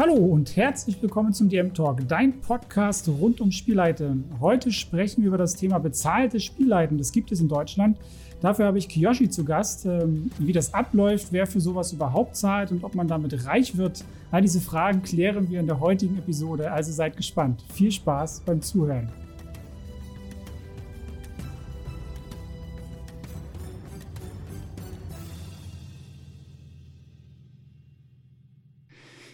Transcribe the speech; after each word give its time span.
Hallo 0.00 0.14
und 0.14 0.56
herzlich 0.56 1.02
willkommen 1.02 1.34
zum 1.34 1.50
DM 1.50 1.74
Talk, 1.74 2.08
dein 2.08 2.40
Podcast 2.40 3.06
rund 3.06 3.42
um 3.42 3.52
Spielleiten. 3.52 4.24
Heute 4.40 4.72
sprechen 4.72 5.20
wir 5.20 5.28
über 5.28 5.36
das 5.36 5.56
Thema 5.56 5.76
bezahltes 5.76 6.42
Spielleiten. 6.42 6.96
Das 6.96 7.12
gibt 7.12 7.30
es 7.32 7.40
in 7.42 7.48
Deutschland. 7.48 7.98
Dafür 8.40 8.64
habe 8.64 8.78
ich 8.78 8.88
Kiyoshi 8.88 9.28
zu 9.28 9.44
Gast. 9.44 9.84
Ähm, 9.84 10.30
wie 10.38 10.54
das 10.54 10.72
abläuft, 10.72 11.26
wer 11.32 11.46
für 11.46 11.60
sowas 11.60 11.92
überhaupt 11.92 12.34
zahlt 12.34 12.70
und 12.70 12.82
ob 12.82 12.94
man 12.94 13.08
damit 13.08 13.44
reich 13.44 13.76
wird. 13.76 14.02
All 14.30 14.40
diese 14.40 14.62
Fragen 14.62 15.02
klären 15.02 15.50
wir 15.50 15.60
in 15.60 15.66
der 15.66 15.80
heutigen 15.80 16.16
Episode. 16.16 16.72
Also 16.72 16.92
seid 16.92 17.18
gespannt. 17.18 17.62
Viel 17.70 17.92
Spaß 17.92 18.44
beim 18.46 18.62
Zuhören. 18.62 19.10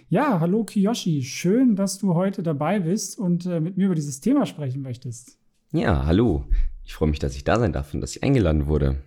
Ja, 0.08 0.38
hallo 0.38 0.62
Kiyoshi. 0.62 1.24
Schön, 1.24 1.74
dass 1.74 1.98
du 1.98 2.14
heute 2.14 2.44
dabei 2.44 2.78
bist 2.78 3.18
und 3.18 3.44
äh, 3.44 3.58
mit 3.58 3.76
mir 3.76 3.86
über 3.86 3.96
dieses 3.96 4.20
Thema 4.20 4.46
sprechen 4.46 4.80
möchtest. 4.80 5.36
Ja, 5.72 6.06
hallo. 6.06 6.44
Ich 6.84 6.94
freue 6.94 7.08
mich, 7.08 7.18
dass 7.18 7.34
ich 7.34 7.42
da 7.42 7.58
sein 7.58 7.72
darf 7.72 7.92
und 7.92 8.00
dass 8.00 8.14
ich 8.14 8.22
eingeladen 8.22 8.68
wurde. 8.68 8.98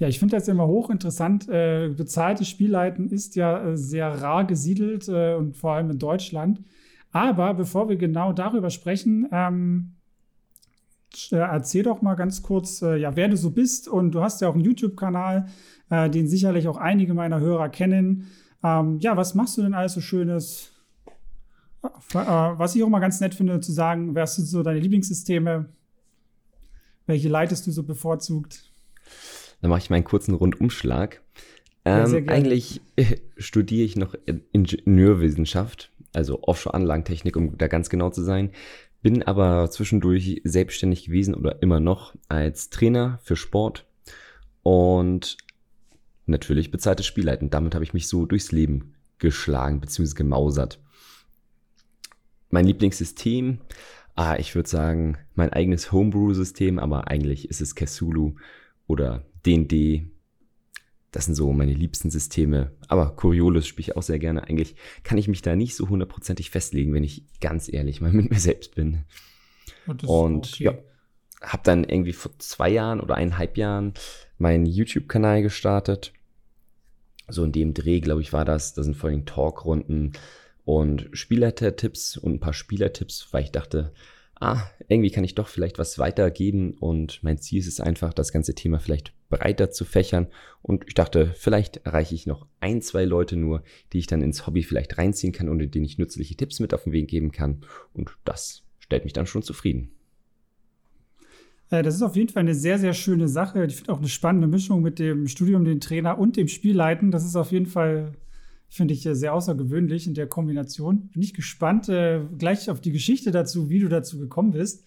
Ja, 0.00 0.08
ich 0.08 0.18
finde 0.18 0.34
das 0.34 0.48
immer 0.48 0.66
hochinteressant. 0.66 1.48
Äh, 1.48 1.90
bezahltes 1.96 2.48
Spielleiten 2.48 3.10
ist 3.10 3.36
ja 3.36 3.64
äh, 3.64 3.76
sehr 3.76 4.08
rar 4.20 4.44
gesiedelt 4.44 5.06
äh, 5.08 5.34
und 5.34 5.56
vor 5.56 5.74
allem 5.74 5.90
in 5.90 6.00
Deutschland. 6.00 6.60
Aber 7.12 7.54
bevor 7.54 7.88
wir 7.88 7.94
genau 7.94 8.32
darüber 8.32 8.70
sprechen, 8.70 9.28
ähm, 9.30 9.92
äh, 11.30 11.36
erzähl 11.36 11.84
doch 11.84 12.02
mal 12.02 12.16
ganz 12.16 12.42
kurz, 12.42 12.82
äh, 12.82 12.96
ja, 12.96 13.14
wer 13.14 13.28
du 13.28 13.36
so 13.36 13.52
bist. 13.52 13.86
Und 13.86 14.16
du 14.16 14.20
hast 14.20 14.40
ja 14.40 14.48
auch 14.48 14.54
einen 14.54 14.64
YouTube-Kanal, 14.64 15.46
den 15.90 16.26
sicherlich 16.26 16.66
auch 16.66 16.78
einige 16.78 17.14
meiner 17.14 17.38
Hörer 17.38 17.68
kennen. 17.68 18.26
Ähm, 18.64 18.98
ja, 19.00 19.16
was 19.16 19.34
machst 19.34 19.58
du 19.58 19.62
denn 19.62 19.74
alles 19.74 19.92
so 19.92 20.00
Schönes? 20.00 20.72
Äh, 21.82 21.88
was 22.14 22.74
ich 22.74 22.82
auch 22.82 22.88
mal 22.88 23.00
ganz 23.00 23.20
nett 23.20 23.34
finde, 23.34 23.60
zu 23.60 23.72
sagen, 23.72 24.14
was 24.14 24.36
sind 24.36 24.46
so 24.46 24.62
deine 24.62 24.80
Lieblingssysteme? 24.80 25.66
Welche 27.06 27.28
leitest 27.28 27.66
du 27.66 27.70
so 27.70 27.82
bevorzugt? 27.82 28.72
Dann 29.60 29.68
mache 29.68 29.80
ich 29.80 29.90
mal 29.90 29.96
einen 29.96 30.04
kurzen 30.04 30.34
Rundumschlag. 30.34 31.20
Ähm, 31.84 32.28
eigentlich 32.28 32.80
äh, 32.96 33.16
studiere 33.36 33.84
ich 33.84 33.96
noch 33.96 34.14
Ingenieurwissenschaft, 34.52 35.90
also 36.14 36.42
Offshore-Anlagentechnik, 36.42 37.36
um 37.36 37.58
da 37.58 37.68
ganz 37.68 37.90
genau 37.90 38.08
zu 38.08 38.22
sein. 38.22 38.52
Bin 39.02 39.22
aber 39.22 39.70
zwischendurch 39.70 40.40
selbstständig 40.44 41.04
gewesen 41.04 41.34
oder 41.34 41.60
immer 41.60 41.80
noch 41.80 42.14
als 42.28 42.70
Trainer 42.70 43.20
für 43.22 43.36
Sport 43.36 43.84
und 44.62 45.36
natürlich 46.26 46.70
bezahltes 46.70 47.06
Spielleiten. 47.06 47.50
Damit 47.50 47.74
habe 47.74 47.84
ich 47.84 47.94
mich 47.94 48.08
so 48.08 48.26
durchs 48.26 48.52
Leben 48.52 48.94
geschlagen 49.18 49.80
bzw. 49.80 50.14
gemausert. 50.14 50.80
Mein 52.50 52.66
Lieblingssystem, 52.66 53.58
ah, 54.14 54.36
ich 54.36 54.54
würde 54.54 54.68
sagen, 54.68 55.18
mein 55.34 55.52
eigenes 55.52 55.92
Homebrew-System, 55.92 56.78
aber 56.78 57.08
eigentlich 57.08 57.48
ist 57.48 57.60
es 57.60 57.74
Cthulhu 57.74 58.36
oder 58.86 59.24
D&D. 59.44 60.10
Das 61.10 61.26
sind 61.26 61.34
so 61.34 61.52
meine 61.52 61.74
liebsten 61.74 62.10
Systeme. 62.10 62.72
Aber 62.88 63.14
Coriolis 63.14 63.66
spiele 63.66 63.90
ich 63.90 63.96
auch 63.96 64.02
sehr 64.02 64.18
gerne. 64.18 64.44
Eigentlich 64.44 64.74
kann 65.04 65.18
ich 65.18 65.28
mich 65.28 65.42
da 65.42 65.54
nicht 65.54 65.76
so 65.76 65.88
hundertprozentig 65.88 66.50
festlegen, 66.50 66.92
wenn 66.92 67.04
ich 67.04 67.24
ganz 67.40 67.72
ehrlich 67.72 68.00
mal 68.00 68.12
mit 68.12 68.30
mir 68.30 68.40
selbst 68.40 68.74
bin. 68.74 69.04
Und, 69.86 70.04
Und 70.04 70.54
okay. 70.54 70.64
ja, 70.64 70.74
habe 71.42 71.62
dann 71.62 71.84
irgendwie 71.84 72.12
vor 72.12 72.32
zwei 72.38 72.70
Jahren 72.70 73.00
oder 73.00 73.14
eineinhalb 73.16 73.56
Jahren 73.56 73.94
meinen 74.38 74.66
YouTube-Kanal 74.66 75.42
gestartet. 75.42 76.12
So 77.28 77.44
in 77.44 77.52
dem 77.52 77.74
Dreh, 77.74 78.00
glaube 78.00 78.20
ich, 78.20 78.32
war 78.32 78.44
das. 78.44 78.74
Da 78.74 78.82
sind 78.82 78.96
vor 78.96 79.10
allem 79.10 79.24
Talkrunden 79.24 80.12
und 80.64 81.08
Spielertipps 81.12 82.16
und 82.16 82.34
ein 82.34 82.40
paar 82.40 82.54
Spielertipps, 82.54 83.28
weil 83.32 83.44
ich 83.44 83.52
dachte, 83.52 83.92
ah, 84.40 84.62
irgendwie 84.88 85.10
kann 85.10 85.24
ich 85.24 85.34
doch 85.34 85.48
vielleicht 85.48 85.78
was 85.78 85.98
weitergeben 85.98 86.74
und 86.78 87.22
mein 87.22 87.38
Ziel 87.38 87.60
ist 87.60 87.66
es 87.66 87.80
einfach, 87.80 88.12
das 88.12 88.32
ganze 88.32 88.54
Thema 88.54 88.78
vielleicht 88.78 89.12
breiter 89.28 89.70
zu 89.70 89.84
fächern 89.84 90.28
und 90.62 90.84
ich 90.86 90.94
dachte, 90.94 91.32
vielleicht 91.36 91.78
erreiche 91.78 92.14
ich 92.14 92.26
noch 92.26 92.46
ein, 92.60 92.82
zwei 92.82 93.04
Leute 93.04 93.36
nur, 93.36 93.62
die 93.92 93.98
ich 93.98 94.06
dann 94.06 94.22
ins 94.22 94.46
Hobby 94.46 94.62
vielleicht 94.62 94.98
reinziehen 94.98 95.32
kann 95.32 95.48
und 95.48 95.58
denen 95.74 95.84
ich 95.84 95.98
nützliche 95.98 96.36
Tipps 96.36 96.60
mit 96.60 96.74
auf 96.74 96.84
den 96.84 96.92
Weg 96.92 97.08
geben 97.08 97.32
kann 97.32 97.62
und 97.94 98.10
das 98.24 98.62
stellt 98.78 99.04
mich 99.04 99.12
dann 99.12 99.26
schon 99.26 99.42
zufrieden. 99.42 99.93
Äh, 101.74 101.82
das 101.82 101.96
ist 101.96 102.02
auf 102.02 102.16
jeden 102.16 102.28
Fall 102.28 102.42
eine 102.42 102.54
sehr, 102.54 102.78
sehr 102.78 102.94
schöne 102.94 103.28
Sache. 103.28 103.64
Ich 103.64 103.76
finde 103.76 103.92
auch 103.92 103.98
eine 103.98 104.08
spannende 104.08 104.46
Mischung 104.46 104.82
mit 104.82 104.98
dem 104.98 105.26
Studium, 105.26 105.64
den 105.64 105.80
Trainer 105.80 106.18
und 106.18 106.36
dem 106.36 106.48
Spielleiten. 106.48 107.10
Das 107.10 107.24
ist 107.24 107.36
auf 107.36 107.50
jeden 107.52 107.66
Fall, 107.66 108.12
finde 108.68 108.94
ich, 108.94 109.04
äh, 109.06 109.14
sehr 109.14 109.34
außergewöhnlich 109.34 110.06
in 110.06 110.14
der 110.14 110.28
Kombination. 110.28 111.08
Bin 111.08 111.22
ich 111.22 111.34
gespannt 111.34 111.88
äh, 111.88 112.20
gleich 112.38 112.70
auf 112.70 112.80
die 112.80 112.92
Geschichte 112.92 113.30
dazu, 113.32 113.70
wie 113.70 113.80
du 113.80 113.88
dazu 113.88 114.18
gekommen 114.18 114.52
bist. 114.52 114.84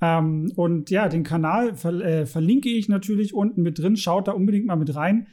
Ähm, 0.00 0.52
und 0.56 0.90
ja, 0.90 1.08
den 1.08 1.24
Kanal 1.24 1.74
ver 1.74 1.94
äh, 2.04 2.26
verlinke 2.26 2.68
ich 2.68 2.88
natürlich 2.88 3.34
unten 3.34 3.62
mit 3.62 3.78
drin. 3.78 3.96
Schaut 3.96 4.28
da 4.28 4.32
unbedingt 4.32 4.66
mal 4.66 4.76
mit 4.76 4.94
rein. 4.94 5.26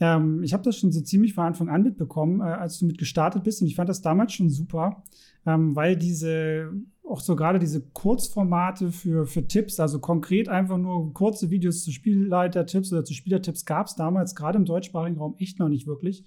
Ähm, 0.00 0.42
ich 0.42 0.52
habe 0.52 0.62
das 0.62 0.78
schon 0.78 0.92
so 0.92 1.00
ziemlich 1.00 1.34
von 1.34 1.44
Anfang 1.44 1.68
an 1.68 1.82
mitbekommen, 1.82 2.40
äh, 2.40 2.44
als 2.44 2.78
du 2.78 2.86
mit 2.86 2.98
gestartet 2.98 3.44
bist. 3.44 3.62
Und 3.62 3.68
ich 3.68 3.76
fand 3.76 3.88
das 3.88 4.02
damals 4.02 4.34
schon 4.34 4.50
super, 4.50 5.04
ähm, 5.46 5.74
weil 5.74 5.96
diese 5.96 6.70
auch 7.14 7.20
so 7.20 7.36
gerade 7.36 7.60
diese 7.60 7.80
Kurzformate 7.80 8.90
für, 8.90 9.24
für 9.24 9.46
Tipps, 9.46 9.78
also 9.78 10.00
konkret 10.00 10.48
einfach 10.48 10.78
nur 10.78 11.14
kurze 11.14 11.48
Videos 11.48 11.84
zu 11.84 11.92
Spielleiter-Tipps 11.92 12.92
oder 12.92 13.04
zu 13.04 13.14
Spielertipps 13.14 13.64
gab 13.64 13.86
es 13.86 13.94
damals 13.94 14.34
gerade 14.34 14.58
im 14.58 14.64
deutschsprachigen 14.64 15.16
Raum 15.16 15.36
echt 15.38 15.60
noch 15.60 15.68
nicht 15.68 15.86
wirklich. 15.86 16.24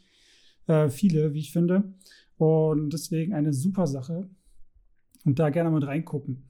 Äh, 0.65 0.87
viele, 0.87 1.33
wie 1.33 1.39
ich 1.39 1.51
finde. 1.51 1.93
Und 2.37 2.93
deswegen 2.93 3.33
eine 3.33 3.51
super 3.51 3.85
Sache. 3.85 4.29
Und 5.25 5.39
da 5.39 5.49
gerne 5.49 5.71
mal 5.71 5.83
reingucken. 5.83 6.47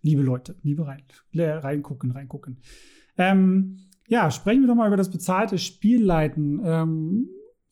Liebe 0.00 0.22
Leute, 0.22 0.54
liebe 0.62 0.86
rein, 0.86 1.02
reingucken, 1.34 2.12
reingucken. 2.12 2.58
Ähm, 3.18 3.78
ja, 4.06 4.30
sprechen 4.30 4.60
wir 4.60 4.68
doch 4.68 4.76
mal 4.76 4.86
über 4.86 4.96
das 4.96 5.10
bezahlte 5.10 5.58
Spielleiten. 5.58 6.60
Ähm, 6.64 7.30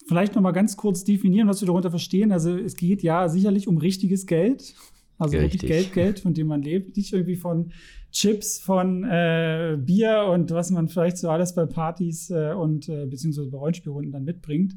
vielleicht 0.08 0.34
noch 0.34 0.42
mal 0.42 0.50
ganz 0.50 0.76
kurz 0.76 1.04
definieren, 1.04 1.46
was 1.46 1.60
wir 1.62 1.66
darunter 1.66 1.90
verstehen. 1.90 2.32
Also 2.32 2.56
es 2.56 2.74
geht 2.74 3.04
ja 3.04 3.28
sicherlich 3.28 3.68
um 3.68 3.78
richtiges 3.78 4.26
Geld. 4.26 4.74
Also 5.20 5.36
Richtig. 5.36 5.62
wirklich 5.62 5.70
Geld, 5.70 5.92
Geld, 5.92 6.20
von 6.20 6.32
dem 6.32 6.46
man 6.46 6.62
lebt. 6.62 6.96
Nicht 6.96 7.12
irgendwie 7.12 7.36
von 7.36 7.72
Chips, 8.10 8.58
von 8.58 9.04
äh, 9.04 9.78
Bier 9.78 10.24
und 10.32 10.50
was 10.50 10.70
man 10.70 10.88
vielleicht 10.88 11.18
so 11.18 11.28
alles 11.28 11.54
bei 11.54 11.66
Partys 11.66 12.30
äh, 12.30 12.52
und 12.52 12.88
äh, 12.88 13.04
beziehungsweise 13.04 13.50
bei 13.50 13.58
Rollenspielrunden 13.58 14.12
dann 14.12 14.24
mitbringt. 14.24 14.76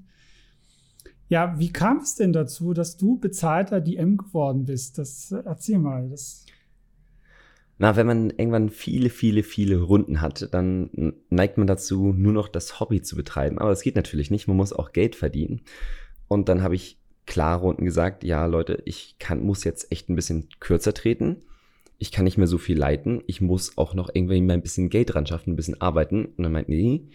Ja, 1.30 1.58
wie 1.58 1.72
kam 1.72 1.98
es 1.98 2.16
denn 2.16 2.34
dazu, 2.34 2.74
dass 2.74 2.98
du 2.98 3.18
bezahlter 3.18 3.80
DM 3.80 4.18
geworden 4.18 4.66
bist? 4.66 4.98
Das 4.98 5.32
erzähl 5.32 5.80
mal. 5.80 6.09
Das 6.09 6.46
na, 7.78 7.96
wenn 7.96 8.06
man 8.06 8.30
irgendwann 8.30 8.70
viele, 8.70 9.09
viele, 9.09 9.44
viele 9.44 9.82
Runden 9.82 10.22
hat, 10.22 10.53
dann 10.53 11.16
neigt 11.30 11.58
man 11.58 11.68
dazu, 11.68 12.14
nur 12.14 12.34
noch 12.34 12.48
das 12.48 12.80
Hobby 12.80 13.02
zu 13.02 13.16
betreiben. 13.16 13.58
Aber 13.58 13.72
das 13.72 13.82
geht 13.82 13.96
natürlich 13.96 14.30
nicht. 14.30 14.48
Man 14.48 14.58
muss 14.58 14.74
auch 14.74 14.92
Geld 14.92 15.16
verdienen. 15.16 15.62
Und 16.28 16.50
dann 16.50 16.62
habe 16.62 16.76
ich 16.76 17.00
klare 17.25 17.61
Runden 17.61 17.85
gesagt, 17.85 18.23
ja 18.23 18.45
Leute, 18.45 18.81
ich 18.85 19.16
kann, 19.19 19.44
muss 19.44 19.63
jetzt 19.63 19.91
echt 19.91 20.09
ein 20.09 20.16
bisschen 20.16 20.50
kürzer 20.59 20.94
treten. 20.94 21.38
Ich 21.97 22.11
kann 22.11 22.25
nicht 22.25 22.38
mehr 22.38 22.47
so 22.47 22.57
viel 22.57 22.78
leiten. 22.78 23.23
Ich 23.28 23.39
muss 23.39 23.78
auch 23.78 23.94
noch 23.94 24.09
irgendwie 24.13 24.41
mal 24.41 24.53
ein 24.53 24.61
bisschen 24.61 24.89
Geld 24.89 25.16
ran 25.16 25.25
schaffen, 25.25 25.53
ein 25.53 25.56
bisschen 25.56 25.79
arbeiten. 25.79 26.25
Und 26.25 26.44
dann 26.44 26.51
meinten 26.51 26.72
die, 26.72 27.09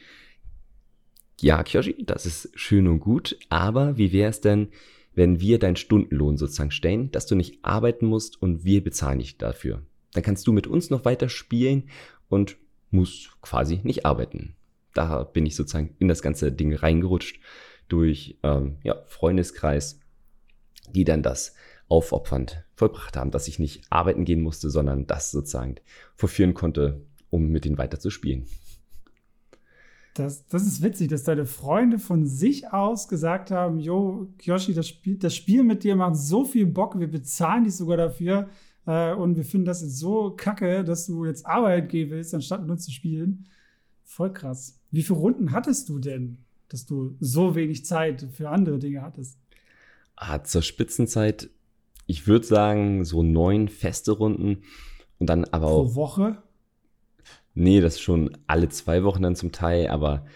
ja, 1.40 1.62
Kyoshi, 1.62 2.04
das 2.04 2.26
ist 2.26 2.50
schön 2.54 2.88
und 2.88 3.00
gut, 3.00 3.38
aber 3.48 3.96
wie 3.96 4.12
wäre 4.12 4.30
es 4.30 4.40
denn, 4.40 4.68
wenn 5.14 5.40
wir 5.40 5.58
deinen 5.58 5.76
Stundenlohn 5.76 6.36
sozusagen 6.36 6.70
stellen, 6.70 7.10
dass 7.12 7.26
du 7.26 7.34
nicht 7.34 7.58
arbeiten 7.62 8.06
musst 8.06 8.40
und 8.40 8.64
wir 8.64 8.82
bezahlen 8.82 9.18
dich 9.18 9.38
dafür? 9.38 9.82
Dann 10.14 10.22
kannst 10.22 10.46
du 10.46 10.52
mit 10.52 10.66
uns 10.66 10.90
noch 10.90 11.04
weiter 11.04 11.28
spielen 11.28 11.90
und 12.28 12.56
musst 12.90 13.30
quasi 13.42 13.80
nicht 13.82 14.06
arbeiten. 14.06 14.54
Da 14.94 15.22
bin 15.22 15.46
ich 15.46 15.54
sozusagen 15.54 15.94
in 15.98 16.08
das 16.08 16.22
ganze 16.22 16.50
Ding 16.50 16.74
reingerutscht 16.74 17.40
durch 17.88 18.38
ähm, 18.42 18.76
ja, 18.82 19.02
Freundeskreis, 19.06 20.00
die 20.90 21.04
dann 21.04 21.22
das 21.22 21.54
aufopfernd 21.88 22.64
vollbracht 22.74 23.16
haben, 23.16 23.30
dass 23.30 23.48
ich 23.48 23.58
nicht 23.58 23.82
arbeiten 23.90 24.24
gehen 24.24 24.42
musste, 24.42 24.70
sondern 24.70 25.06
das 25.06 25.30
sozusagen 25.30 25.76
verführen 26.14 26.54
konnte, 26.54 27.02
um 27.30 27.48
mit 27.48 27.66
ihnen 27.66 27.78
weiter 27.78 27.98
zu 27.98 28.10
spielen. 28.10 28.46
Das, 30.14 30.46
das 30.48 30.66
ist 30.66 30.82
witzig, 30.82 31.08
dass 31.08 31.22
deine 31.22 31.46
Freunde 31.46 31.98
von 31.98 32.26
sich 32.26 32.72
aus 32.72 33.08
gesagt 33.08 33.50
haben, 33.50 33.78
Jo, 33.78 34.28
Yoshi, 34.42 34.74
das 34.74 34.88
Spiel, 34.88 35.16
das 35.16 35.34
Spiel 35.34 35.62
mit 35.62 35.84
dir 35.84 35.94
macht 35.94 36.16
so 36.16 36.44
viel 36.44 36.66
Bock, 36.66 36.98
wir 36.98 37.10
bezahlen 37.10 37.64
dich 37.64 37.76
sogar 37.76 37.96
dafür 37.96 38.48
äh, 38.86 39.14
und 39.14 39.36
wir 39.36 39.44
finden 39.44 39.66
das 39.66 39.80
jetzt 39.80 39.98
so 39.98 40.34
kacke, 40.36 40.82
dass 40.82 41.06
du 41.06 41.24
jetzt 41.24 41.46
Arbeit 41.46 41.88
gehen 41.88 42.10
willst, 42.10 42.34
anstatt 42.34 42.62
mit 42.62 42.70
uns 42.70 42.84
zu 42.84 42.90
spielen. 42.90 43.46
Voll 44.02 44.32
krass. 44.32 44.80
Wie 44.90 45.02
viele 45.02 45.20
Runden 45.20 45.52
hattest 45.52 45.88
du 45.88 45.98
denn? 46.00 46.38
Dass 46.68 46.86
du 46.86 47.16
so 47.20 47.54
wenig 47.54 47.84
Zeit 47.84 48.26
für 48.32 48.48
andere 48.50 48.78
Dinge 48.78 49.02
hattest? 49.02 49.38
Ah, 50.16 50.42
zur 50.42 50.62
Spitzenzeit, 50.62 51.50
ich 52.06 52.26
würde 52.26 52.46
sagen, 52.46 53.04
so 53.04 53.22
neun 53.22 53.68
feste 53.68 54.12
Runden 54.12 54.62
und 55.18 55.28
dann 55.28 55.44
aber 55.44 55.68
auch. 55.68 55.84
Pro 55.84 55.94
Woche? 55.94 56.42
Nee, 57.54 57.80
das 57.80 58.00
schon 58.00 58.36
alle 58.46 58.68
zwei 58.68 59.02
Wochen 59.04 59.22
dann 59.22 59.36
zum 59.36 59.52
Teil, 59.52 59.88
aber 59.88 60.26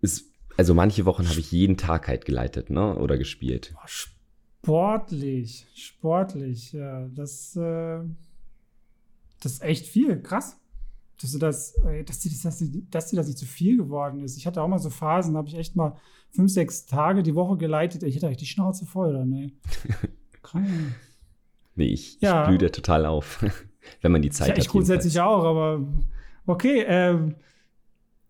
ist, 0.00 0.26
also 0.56 0.74
manche 0.74 1.04
Wochen 1.06 1.28
habe 1.28 1.40
ich 1.40 1.50
jeden 1.52 1.76
Tag 1.76 2.08
halt 2.08 2.24
geleitet, 2.24 2.70
ne? 2.70 2.96
Oder 2.96 3.16
gespielt. 3.16 3.74
Sportlich, 3.86 5.66
sportlich, 5.74 6.72
ja. 6.72 7.08
Das, 7.14 7.56
äh, 7.56 8.00
das 9.40 9.52
ist 9.52 9.62
echt 9.62 9.86
viel, 9.86 10.20
krass. 10.20 10.56
Dass 11.20 11.32
du 11.32 11.38
das, 11.38 11.74
dass 12.06 12.20
dir 12.20 12.30
das, 12.30 12.64
dass 12.90 13.06
dir 13.08 13.16
das 13.16 13.26
nicht 13.26 13.38
zu 13.38 13.46
viel 13.46 13.76
geworden 13.76 14.20
ist. 14.20 14.36
Ich 14.36 14.46
hatte 14.46 14.62
auch 14.62 14.68
mal 14.68 14.78
so 14.78 14.90
Phasen, 14.90 15.34
da 15.34 15.38
habe 15.38 15.48
ich 15.48 15.56
echt 15.56 15.74
mal 15.74 15.96
fünf, 16.30 16.52
sechs 16.52 16.86
Tage 16.86 17.22
die 17.22 17.34
Woche 17.34 17.56
geleitet. 17.56 18.02
Ich 18.04 18.16
hatte 18.16 18.28
echt 18.28 18.40
die 18.40 18.46
Schnauze 18.46 18.86
voll, 18.86 19.10
oder? 19.10 19.24
Nee. 19.24 19.52
Krank. 20.42 20.68
Nee, 21.74 21.86
ich, 21.86 22.20
ja. 22.20 22.42
ich 22.42 22.48
blühe 22.48 22.58
dir 22.58 22.72
total 22.72 23.06
auf, 23.06 23.44
wenn 24.02 24.12
man 24.12 24.22
die 24.22 24.30
Zeit 24.30 24.48
ja, 24.48 24.54
hat. 24.54 24.58
Ich 24.58 24.68
grundsätzlich 24.68 25.20
auch, 25.20 25.44
aber 25.44 25.86
okay. 26.46 26.82
Äh, 26.82 27.34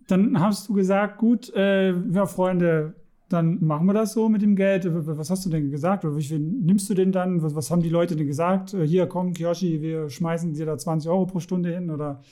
dann 0.06 0.40
hast 0.40 0.68
du 0.68 0.74
gesagt, 0.74 1.18
gut, 1.18 1.52
äh, 1.54 1.90
ja, 1.90 2.26
Freunde, 2.26 2.94
dann 3.28 3.62
machen 3.62 3.86
wir 3.86 3.92
das 3.92 4.14
so 4.14 4.28
mit 4.28 4.40
dem 4.40 4.56
Geld. 4.56 4.86
Was 4.88 5.30
hast 5.30 5.44
du 5.44 5.50
denn 5.50 5.70
gesagt? 5.70 6.04
Oder 6.04 6.16
wie 6.16 6.22
viel 6.22 6.38
nimmst 6.38 6.88
du 6.88 6.94
denn 6.94 7.12
dann? 7.12 7.42
Was, 7.42 7.54
was 7.54 7.70
haben 7.70 7.82
die 7.82 7.90
Leute 7.90 8.16
denn 8.16 8.26
gesagt? 8.26 8.72
Äh, 8.74 8.86
hier, 8.86 9.06
komm, 9.06 9.34
Kiyoshi, 9.34 9.82
wir 9.82 10.08
schmeißen 10.08 10.54
dir 10.54 10.66
da 10.66 10.78
20 10.78 11.10
Euro 11.10 11.26
pro 11.26 11.40
Stunde 11.40 11.72
hin 11.72 11.90
oder? 11.90 12.22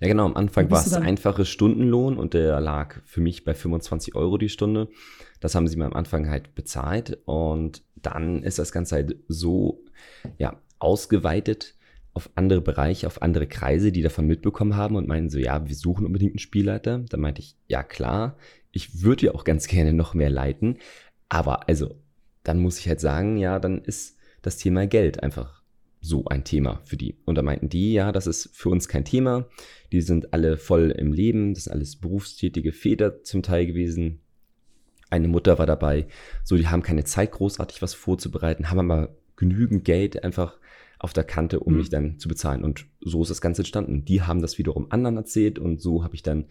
Ja, 0.00 0.08
genau. 0.08 0.24
Am 0.24 0.36
Anfang 0.36 0.70
war 0.70 0.84
es 0.84 0.94
einfache 0.94 1.44
Stundenlohn 1.44 2.16
und 2.16 2.32
der 2.32 2.58
lag 2.60 3.02
für 3.04 3.20
mich 3.20 3.44
bei 3.44 3.54
25 3.54 4.14
Euro 4.14 4.38
die 4.38 4.48
Stunde. 4.48 4.88
Das 5.40 5.54
haben 5.54 5.68
sie 5.68 5.76
mir 5.76 5.84
am 5.84 5.92
Anfang 5.92 6.28
halt 6.28 6.54
bezahlt 6.54 7.18
und 7.26 7.82
dann 7.96 8.42
ist 8.42 8.58
das 8.58 8.72
Ganze 8.72 8.96
halt 8.96 9.16
so, 9.28 9.84
ja, 10.38 10.58
ausgeweitet 10.78 11.74
auf 12.14 12.30
andere 12.34 12.60
Bereiche, 12.60 13.06
auf 13.06 13.22
andere 13.22 13.46
Kreise, 13.46 13.92
die 13.92 14.02
davon 14.02 14.26
mitbekommen 14.26 14.74
haben 14.74 14.96
und 14.96 15.06
meinen 15.06 15.30
so, 15.30 15.38
ja, 15.38 15.68
wir 15.68 15.76
suchen 15.76 16.06
unbedingt 16.06 16.32
einen 16.32 16.38
Spielleiter. 16.38 17.04
Da 17.08 17.16
meinte 17.18 17.40
ich, 17.40 17.56
ja 17.68 17.82
klar, 17.82 18.36
ich 18.72 19.02
würde 19.02 19.26
ja 19.26 19.34
auch 19.34 19.44
ganz 19.44 19.66
gerne 19.68 19.92
noch 19.92 20.14
mehr 20.14 20.30
leiten. 20.30 20.78
Aber 21.28 21.68
also, 21.68 21.94
dann 22.42 22.58
muss 22.58 22.78
ich 22.78 22.88
halt 22.88 23.00
sagen, 23.00 23.36
ja, 23.36 23.58
dann 23.58 23.82
ist 23.82 24.16
das 24.40 24.56
Thema 24.56 24.86
Geld 24.86 25.22
einfach 25.22 25.59
so 26.00 26.24
ein 26.26 26.44
Thema 26.44 26.80
für 26.84 26.96
die. 26.96 27.16
Und 27.24 27.36
da 27.36 27.42
meinten 27.42 27.68
die, 27.68 27.92
ja, 27.92 28.12
das 28.12 28.26
ist 28.26 28.50
für 28.54 28.70
uns 28.70 28.88
kein 28.88 29.04
Thema. 29.04 29.48
Die 29.92 30.00
sind 30.00 30.32
alle 30.32 30.56
voll 30.56 30.90
im 30.90 31.12
Leben, 31.12 31.54
das 31.54 31.64
sind 31.64 31.72
alles 31.72 31.96
berufstätige 31.96 32.72
Väter 32.72 33.22
zum 33.22 33.42
Teil 33.42 33.66
gewesen. 33.66 34.20
Eine 35.10 35.28
Mutter 35.28 35.58
war 35.58 35.66
dabei. 35.66 36.06
So, 36.44 36.56
die 36.56 36.68
haben 36.68 36.82
keine 36.82 37.04
Zeit, 37.04 37.32
großartig 37.32 37.82
was 37.82 37.94
vorzubereiten, 37.94 38.70
haben 38.70 38.90
aber 38.90 39.16
genügend 39.36 39.84
Geld 39.84 40.22
einfach 40.22 40.58
auf 40.98 41.12
der 41.12 41.24
Kante, 41.24 41.60
um 41.60 41.72
mhm. 41.72 41.78
mich 41.78 41.88
dann 41.90 42.18
zu 42.18 42.28
bezahlen. 42.28 42.62
Und 42.62 42.86
so 43.00 43.22
ist 43.22 43.30
das 43.30 43.40
Ganze 43.40 43.62
entstanden. 43.62 44.04
Die 44.04 44.22
haben 44.22 44.40
das 44.40 44.58
wiederum 44.58 44.90
anderen 44.90 45.16
erzählt 45.16 45.58
und 45.58 45.80
so 45.80 46.04
habe 46.04 46.14
ich 46.14 46.22
dann 46.22 46.46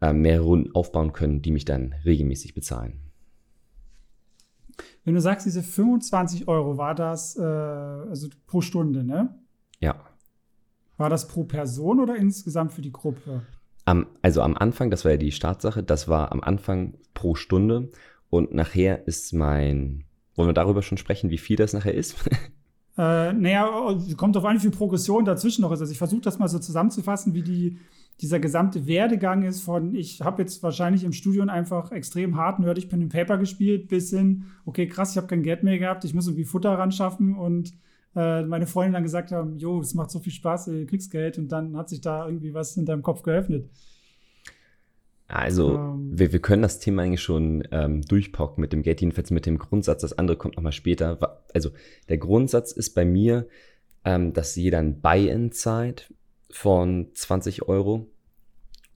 äh, 0.00 0.12
mehrere 0.12 0.44
Runden 0.44 0.74
aufbauen 0.74 1.12
können, 1.12 1.40
die 1.40 1.52
mich 1.52 1.64
dann 1.64 1.94
regelmäßig 2.04 2.54
bezahlen. 2.54 3.00
Wenn 5.04 5.14
du 5.14 5.20
sagst, 5.20 5.46
diese 5.46 5.62
25 5.62 6.48
Euro, 6.48 6.76
war 6.78 6.94
das 6.94 7.36
äh, 7.36 7.42
also 7.42 8.28
pro 8.46 8.60
Stunde, 8.60 9.04
ne? 9.04 9.38
Ja. 9.80 9.96
War 10.96 11.10
das 11.10 11.28
pro 11.28 11.44
Person 11.44 12.00
oder 12.00 12.16
insgesamt 12.16 12.72
für 12.72 12.82
die 12.82 12.92
Gruppe? 12.92 13.42
Am, 13.84 14.06
also 14.22 14.42
am 14.42 14.56
Anfang, 14.56 14.90
das 14.90 15.04
war 15.04 15.12
ja 15.12 15.18
die 15.18 15.32
Startsache, 15.32 15.82
das 15.82 16.08
war 16.08 16.32
am 16.32 16.40
Anfang 16.40 16.94
pro 17.14 17.34
Stunde 17.34 17.90
und 18.30 18.52
nachher 18.52 19.06
ist 19.06 19.32
mein, 19.32 20.04
wollen 20.34 20.48
wir 20.48 20.54
darüber 20.54 20.82
schon 20.82 20.98
sprechen, 20.98 21.30
wie 21.30 21.38
viel 21.38 21.56
das 21.56 21.72
nachher 21.72 21.94
ist? 21.94 22.16
Äh, 22.98 23.34
naja, 23.34 23.68
kommt 24.16 24.38
auf 24.38 24.44
an, 24.46 24.56
wie 24.56 24.60
viel 24.60 24.70
Progression 24.70 25.26
dazwischen 25.26 25.60
noch 25.60 25.70
ist. 25.70 25.80
Also 25.80 25.92
ich 25.92 25.98
versuche 25.98 26.22
das 26.22 26.38
mal 26.38 26.48
so 26.48 26.58
zusammenzufassen, 26.58 27.34
wie 27.34 27.42
die 27.42 27.78
dieser 28.20 28.40
gesamte 28.40 28.86
Werdegang 28.86 29.42
ist 29.42 29.60
von, 29.60 29.94
ich 29.94 30.22
habe 30.22 30.42
jetzt 30.42 30.62
wahrscheinlich 30.62 31.04
im 31.04 31.12
Studium 31.12 31.48
einfach 31.48 31.92
extrem 31.92 32.36
hart 32.36 32.58
nerdig 32.58 32.88
Pen 32.88 33.02
and 33.02 33.12
Paper 33.12 33.36
gespielt, 33.36 33.88
bis 33.88 34.10
hin, 34.10 34.44
okay, 34.64 34.88
krass, 34.88 35.10
ich 35.10 35.16
habe 35.18 35.26
kein 35.26 35.42
Geld 35.42 35.62
mehr 35.62 35.78
gehabt, 35.78 36.04
ich 36.04 36.14
muss 36.14 36.26
irgendwie 36.26 36.44
Futter 36.44 36.70
ran 36.70 36.92
schaffen 36.92 37.36
und 37.36 37.72
äh, 38.14 38.42
meine 38.44 38.66
Freunde 38.66 38.94
dann 38.94 39.02
gesagt 39.02 39.32
haben, 39.32 39.58
jo, 39.58 39.80
es 39.80 39.94
macht 39.94 40.10
so 40.10 40.18
viel 40.18 40.32
Spaß, 40.32 40.66
du 40.66 40.86
kriegst 40.86 41.10
Geld 41.10 41.36
und 41.36 41.52
dann 41.52 41.76
hat 41.76 41.90
sich 41.90 42.00
da 42.00 42.26
irgendwie 42.26 42.54
was 42.54 42.76
in 42.76 42.86
deinem 42.86 43.02
Kopf 43.02 43.22
geöffnet. 43.22 43.68
Also, 45.28 45.74
ähm, 45.74 46.10
wir, 46.14 46.32
wir 46.32 46.38
können 46.38 46.62
das 46.62 46.78
Thema 46.78 47.02
eigentlich 47.02 47.20
schon 47.20 47.66
ähm, 47.72 48.02
durchpacken 48.02 48.60
mit 48.60 48.72
dem 48.72 48.82
Geld, 48.82 49.00
jedenfalls 49.00 49.30
mit 49.30 49.44
dem 49.44 49.58
Grundsatz. 49.58 50.02
Das 50.02 50.16
andere 50.16 50.36
kommt 50.36 50.56
nochmal 50.56 50.72
später. 50.72 51.40
Also, 51.52 51.70
der 52.08 52.18
Grundsatz 52.18 52.72
ist 52.72 52.94
bei 52.94 53.04
mir, 53.04 53.48
ähm, 54.04 54.32
dass 54.32 54.54
jeder 54.54 54.78
ein 54.78 55.00
Buy-in 55.00 55.50
zahlt 55.50 56.14
von 56.56 57.08
20 57.12 57.68
Euro 57.68 58.06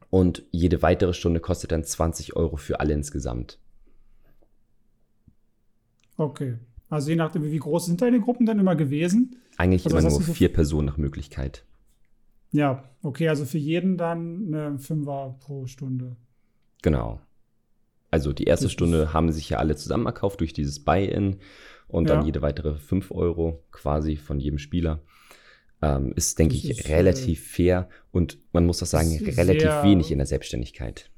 und 0.08 0.44
jede 0.50 0.82
weitere 0.82 1.12
Stunde 1.12 1.40
kostet 1.40 1.72
dann 1.72 1.84
20 1.84 2.34
Euro 2.34 2.56
für 2.56 2.80
alle 2.80 2.94
insgesamt. 2.94 3.58
Okay. 6.16 6.56
Also 6.88 7.10
je 7.10 7.16
nachdem, 7.16 7.44
wie 7.44 7.58
groß 7.58 7.86
sind 7.86 8.00
deine 8.00 8.20
Gruppen 8.20 8.46
dann 8.46 8.58
immer 8.58 8.76
gewesen? 8.76 9.36
Eigentlich 9.58 9.84
also 9.84 9.98
immer 9.98 10.08
nur 10.08 10.20
vier 10.22 10.52
Personen 10.52 10.86
nach 10.86 10.96
Möglichkeit. 10.96 11.64
Ja, 12.50 12.82
okay, 13.02 13.28
also 13.28 13.44
für 13.44 13.58
jeden 13.58 13.96
dann 13.96 14.46
eine 14.48 14.78
Fünfer 14.78 15.36
pro 15.40 15.66
Stunde. 15.66 16.16
Genau. 16.82 17.20
Also 18.10 18.32
die 18.32 18.44
erste 18.44 18.66
das 18.66 18.72
Stunde 18.72 19.12
haben 19.12 19.30
sich 19.30 19.50
ja 19.50 19.58
alle 19.58 19.76
zusammen 19.76 20.06
erkauft 20.06 20.40
durch 20.40 20.52
dieses 20.52 20.82
Buy-in 20.82 21.36
und 21.86 22.08
ja. 22.08 22.16
dann 22.16 22.24
jede 22.24 22.42
weitere 22.42 22.76
5 22.76 23.12
Euro 23.12 23.62
quasi 23.70 24.16
von 24.16 24.40
jedem 24.40 24.58
Spieler. 24.58 25.00
Ähm, 25.82 26.12
ist, 26.14 26.38
denke 26.38 26.56
ich, 26.56 26.68
ist, 26.68 26.88
relativ 26.88 27.40
äh, 27.40 27.48
fair 27.48 27.88
und 28.12 28.38
man 28.52 28.66
muss 28.66 28.82
auch 28.82 28.86
sagen, 28.86 29.16
relativ 29.16 29.62
sehr, 29.62 29.82
wenig 29.82 30.12
in 30.12 30.18
der 30.18 30.26
Selbstständigkeit. 30.26 31.10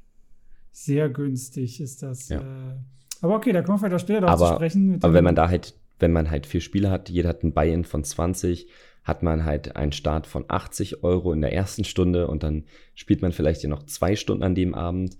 Sehr 0.70 1.08
günstig 1.08 1.80
ist 1.80 2.02
das. 2.02 2.28
Ja. 2.28 2.40
Äh, 2.40 2.76
aber 3.22 3.36
okay, 3.36 3.52
da 3.52 3.62
kommen 3.62 3.80
wir 3.80 3.88
vielleicht 3.88 4.04
später 4.04 4.20
darauf 4.20 4.50
zu 4.50 4.54
sprechen. 4.54 4.98
aber 5.02 5.14
wenn 5.14 5.24
man 5.24 5.34
da 5.34 5.48
halt, 5.48 5.74
wenn 5.98 6.12
man 6.12 6.30
halt 6.30 6.46
vier 6.46 6.60
Spiele 6.60 6.90
hat, 6.90 7.08
jeder 7.08 7.28
hat 7.28 7.42
ein 7.42 7.54
Buy-in 7.54 7.84
von 7.84 8.04
20, 8.04 8.68
hat 9.04 9.22
man 9.22 9.44
halt 9.44 9.76
einen 9.76 9.92
Start 9.92 10.26
von 10.26 10.44
80 10.46 11.02
Euro 11.02 11.32
in 11.32 11.40
der 11.40 11.52
ersten 11.52 11.84
Stunde 11.84 12.28
und 12.28 12.42
dann 12.42 12.64
spielt 12.94 13.22
man 13.22 13.32
vielleicht 13.32 13.62
ja 13.62 13.68
noch 13.68 13.84
zwei 13.84 14.16
Stunden 14.16 14.42
an 14.42 14.54
dem 14.54 14.74
Abend. 14.74 15.16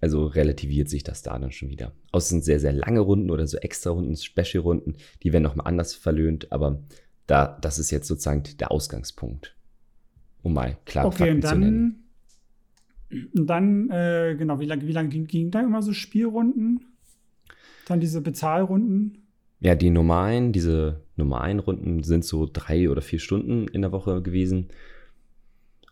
Also 0.00 0.26
relativiert 0.26 0.88
sich 0.88 1.04
das 1.04 1.22
da 1.22 1.38
dann 1.38 1.52
schon 1.52 1.68
wieder. 1.68 1.92
Außer 2.10 2.28
sind 2.28 2.44
sehr, 2.44 2.58
sehr 2.58 2.72
lange 2.72 3.00
Runden 3.00 3.30
oder 3.30 3.46
so 3.46 3.58
extra 3.58 3.90
Runden, 3.90 4.16
Special-Runden, 4.16 4.96
die 5.22 5.32
werden 5.32 5.42
nochmal 5.42 5.66
anders 5.66 5.94
verlöhnt, 5.94 6.50
aber 6.52 6.82
da, 7.30 7.58
das 7.60 7.78
ist 7.78 7.90
jetzt 7.90 8.08
sozusagen 8.08 8.42
der 8.58 8.70
Ausgangspunkt. 8.70 9.54
Um 10.42 10.54
mal 10.54 10.76
klar 10.84 11.06
okay, 11.06 11.16
Fakten 11.16 11.40
dann, 11.40 11.50
zu 11.50 11.58
nennen. 11.58 12.04
Und 13.36 13.46
dann, 13.46 13.90
äh, 13.90 14.34
genau, 14.36 14.60
wie 14.60 14.66
lange 14.66 14.86
wie 14.86 14.92
lang 14.92 15.10
ging, 15.10 15.26
ging 15.26 15.50
da 15.50 15.60
immer 15.60 15.82
so 15.82 15.92
Spielrunden? 15.92 16.80
Dann 17.86 18.00
diese 18.00 18.20
Bezahlrunden? 18.20 19.26
Ja, 19.60 19.74
die 19.74 19.90
normalen, 19.90 20.52
diese 20.52 21.02
normalen 21.16 21.58
Runden 21.58 22.02
sind 22.02 22.24
so 22.24 22.48
drei 22.50 22.88
oder 22.88 23.02
vier 23.02 23.18
Stunden 23.18 23.68
in 23.68 23.82
der 23.82 23.92
Woche 23.92 24.22
gewesen. 24.22 24.68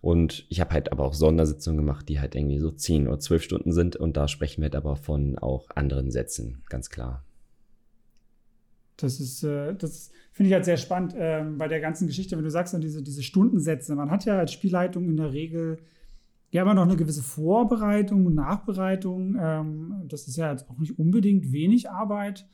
Und 0.01 0.47
ich 0.49 0.61
habe 0.61 0.73
halt 0.73 0.93
aber 0.93 1.05
auch 1.05 1.15
Sondersitzungen 1.15 1.77
gemacht, 1.77 2.09
die 2.09 2.21
halt 2.21 2.35
irgendwie 2.35 2.59
so 2.59 2.71
zehn 2.71 3.09
oder 3.09 3.19
zwölf 3.19 3.43
Stunden 3.43 3.73
sind. 3.73 3.97
Und 3.97 4.17
da 4.17 4.29
sprechen 4.29 4.63
wir 4.63 4.67
halt 4.67 4.77
aber 4.77 4.97
von 4.97 5.39
auch 5.39 5.69
anderen 5.75 6.11
Sätzen, 6.11 6.63
ganz 6.69 6.89
klar. 6.89 7.25
Das 8.99 9.21
ist, 9.21 9.43
äh, 9.45 9.75
das 9.75 10.11
finde 10.33 10.49
ich 10.49 10.55
halt 10.55 10.65
sehr 10.65 10.77
spannend 10.77 11.15
äh, 11.15 11.43
bei 11.57 11.69
der 11.69 11.81
ganzen 11.81 12.07
Geschichte, 12.07 12.37
wenn 12.37 12.45
du 12.45 12.51
sagst 12.51 12.75
dann 12.75 12.81
diese, 12.81 13.03
diese 13.03 13.23
Stundensätze. 13.23 13.95
Man 13.95 14.11
hat 14.11 14.25
ja 14.27 14.39
als 14.39 14.53
Spielleitung 14.53 15.09
in 15.09 15.17
der 15.17 15.33
Regel 15.33 15.79
ja 16.51 16.63
immer 16.63 16.75
noch 16.75 16.83
eine 16.83 16.97
gewisse 16.97 17.23
Vorbereitung 17.23 18.27
und 18.27 18.35
Nachbereitung. 18.35 19.37
Ähm, 19.41 19.95
das 20.09 20.29
ist 20.29 20.37
ja 20.37 20.51
jetzt 20.51 20.69
auch 20.69 20.79
nicht 20.79 20.99
unbedingt 20.99 21.53
wenig 21.53 21.91
Arbeit. 21.91 22.47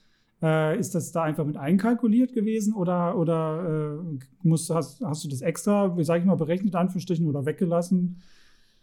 Äh, 0.43 0.79
ist 0.79 0.95
das 0.95 1.13
da 1.13 1.23
einfach 1.23 1.47
mit 1.47 1.57
einkalkuliert 1.57 2.35
gewesen 2.35 2.75
oder, 2.75 3.17
oder 3.17 4.03
äh, 4.03 4.19
musst, 4.43 4.69
hast, 4.69 5.01
hast 5.01 5.25
du 5.25 5.29
das 5.29 5.41
extra, 5.41 5.97
sage 6.01 6.21
ich 6.21 6.27
mal, 6.27 6.37
berechnet, 6.37 6.75
Anführungsstrichen, 6.75 7.27
oder 7.27 7.47
weggelassen? 7.47 8.23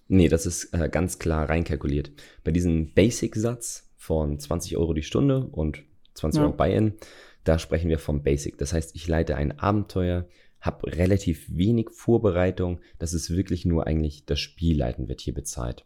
Nee, 0.07 0.27
das 0.27 0.45
ist 0.45 0.71
ganz 0.91 1.19
klar 1.19 1.47
reinkalkuliert. 1.47 2.11
Bei 2.43 2.51
diesem 2.51 2.93
Basic-Satz 2.93 3.89
von 3.95 4.39
20 4.39 4.75
Euro 4.75 4.93
die 4.93 5.03
Stunde 5.03 5.45
und 5.45 5.83
20 6.15 6.39
ja. 6.39 6.45
Euro 6.47 6.57
Buy-in 6.57 6.93
da 7.43 7.59
sprechen 7.59 7.89
wir 7.89 7.99
vom 7.99 8.23
Basic. 8.23 8.57
Das 8.57 8.73
heißt, 8.73 8.95
ich 8.95 9.07
leite 9.07 9.35
ein 9.35 9.57
Abenteuer, 9.59 10.27
habe 10.59 10.95
relativ 10.95 11.47
wenig 11.49 11.89
Vorbereitung. 11.91 12.79
Das 12.99 13.13
ist 13.13 13.31
wirklich 13.31 13.65
nur 13.65 13.87
eigentlich 13.87 14.25
das 14.25 14.39
Spielleiten 14.39 15.07
wird 15.07 15.21
hier 15.21 15.33
bezahlt. 15.33 15.85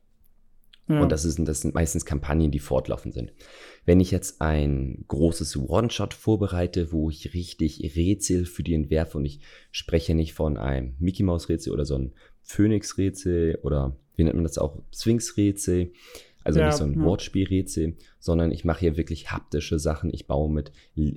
Ja. 0.87 1.01
Und 1.01 1.11
das, 1.11 1.25
ist, 1.25 1.39
das 1.39 1.61
sind 1.61 1.73
meistens 1.73 2.05
Kampagnen, 2.05 2.51
die 2.51 2.59
fortlaufend 2.59 3.15
sind. 3.15 3.33
Wenn 3.85 3.99
ich 3.99 4.11
jetzt 4.11 4.41
ein 4.41 5.03
großes 5.07 5.57
One-Shot 5.57 6.13
vorbereite, 6.13 6.91
wo 6.91 7.09
ich 7.09 7.33
richtig 7.33 7.95
Rätsel 7.95 8.45
für 8.45 8.61
die 8.61 8.75
entwerfe 8.75 9.17
und 9.17 9.25
ich 9.25 9.39
spreche 9.71 10.13
nicht 10.13 10.33
von 10.33 10.57
einem 10.57 10.95
Mickey 10.99 11.23
Mouse 11.23 11.49
Rätsel 11.49 11.73
oder 11.73 11.85
so 11.85 11.97
ein 11.97 12.13
Phoenix 12.43 12.99
Rätsel 12.99 13.59
oder 13.63 13.97
wie 14.15 14.23
nennt 14.23 14.35
man 14.35 14.43
das 14.43 14.57
auch, 14.57 14.81
Sphinx 14.93 15.37
Rätsel, 15.37 15.91
also 16.45 16.59
ja, 16.59 16.67
nicht 16.67 16.77
so 16.77 16.83
ein 16.83 16.93
ja. 16.93 17.03
Wortspielrätsel, 17.03 17.97
sondern 18.19 18.51
ich 18.51 18.63
mache 18.63 18.81
hier 18.81 18.97
wirklich 18.97 19.31
haptische 19.31 19.79
Sachen. 19.79 20.11
Ich 20.13 20.27
baue 20.27 20.53
mit, 20.53 20.71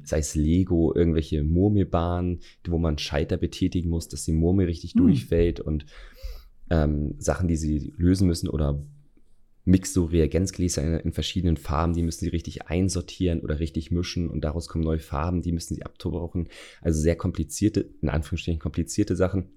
sei 0.05 0.19
es 0.19 0.35
Lego, 0.35 0.95
irgendwelche 0.95 1.45
Murmelbahnen, 1.45 2.41
wo 2.67 2.79
man 2.79 2.97
Scheiter 2.97 3.37
betätigen 3.37 3.91
muss, 3.91 4.09
dass 4.09 4.25
die 4.25 4.33
Murmel 4.33 4.67
richtig 4.67 4.95
hm. 4.95 5.03
durchfällt 5.03 5.61
und 5.61 5.85
ähm, 6.71 7.15
Sachen, 7.19 7.47
die 7.47 7.57
sie 7.57 7.93
lösen 7.99 8.27
müssen 8.27 8.49
oder 8.49 8.83
mixt 9.67 9.93
so 9.93 10.07
Reagenzgläser 10.07 10.83
in, 10.83 10.95
in, 11.01 11.13
verschiedenen 11.13 11.59
Farben, 11.59 11.93
die 11.93 12.03
müssen 12.03 12.21
sie 12.21 12.31
richtig 12.31 12.67
einsortieren 12.69 13.41
oder 13.41 13.61
richtig 13.61 13.91
mischen 13.91 14.29
und 14.31 14.43
daraus 14.43 14.67
kommen 14.67 14.85
neue 14.85 14.99
Farben, 14.99 15.43
die 15.43 15.53
müssen 15.53 15.75
sie 15.75 15.83
abtauchen. 15.83 16.49
Also 16.81 17.01
sehr 17.01 17.17
komplizierte, 17.17 17.91
in 18.01 18.09
Anführungsstrichen 18.09 18.61
komplizierte 18.61 19.15
Sachen. 19.15 19.51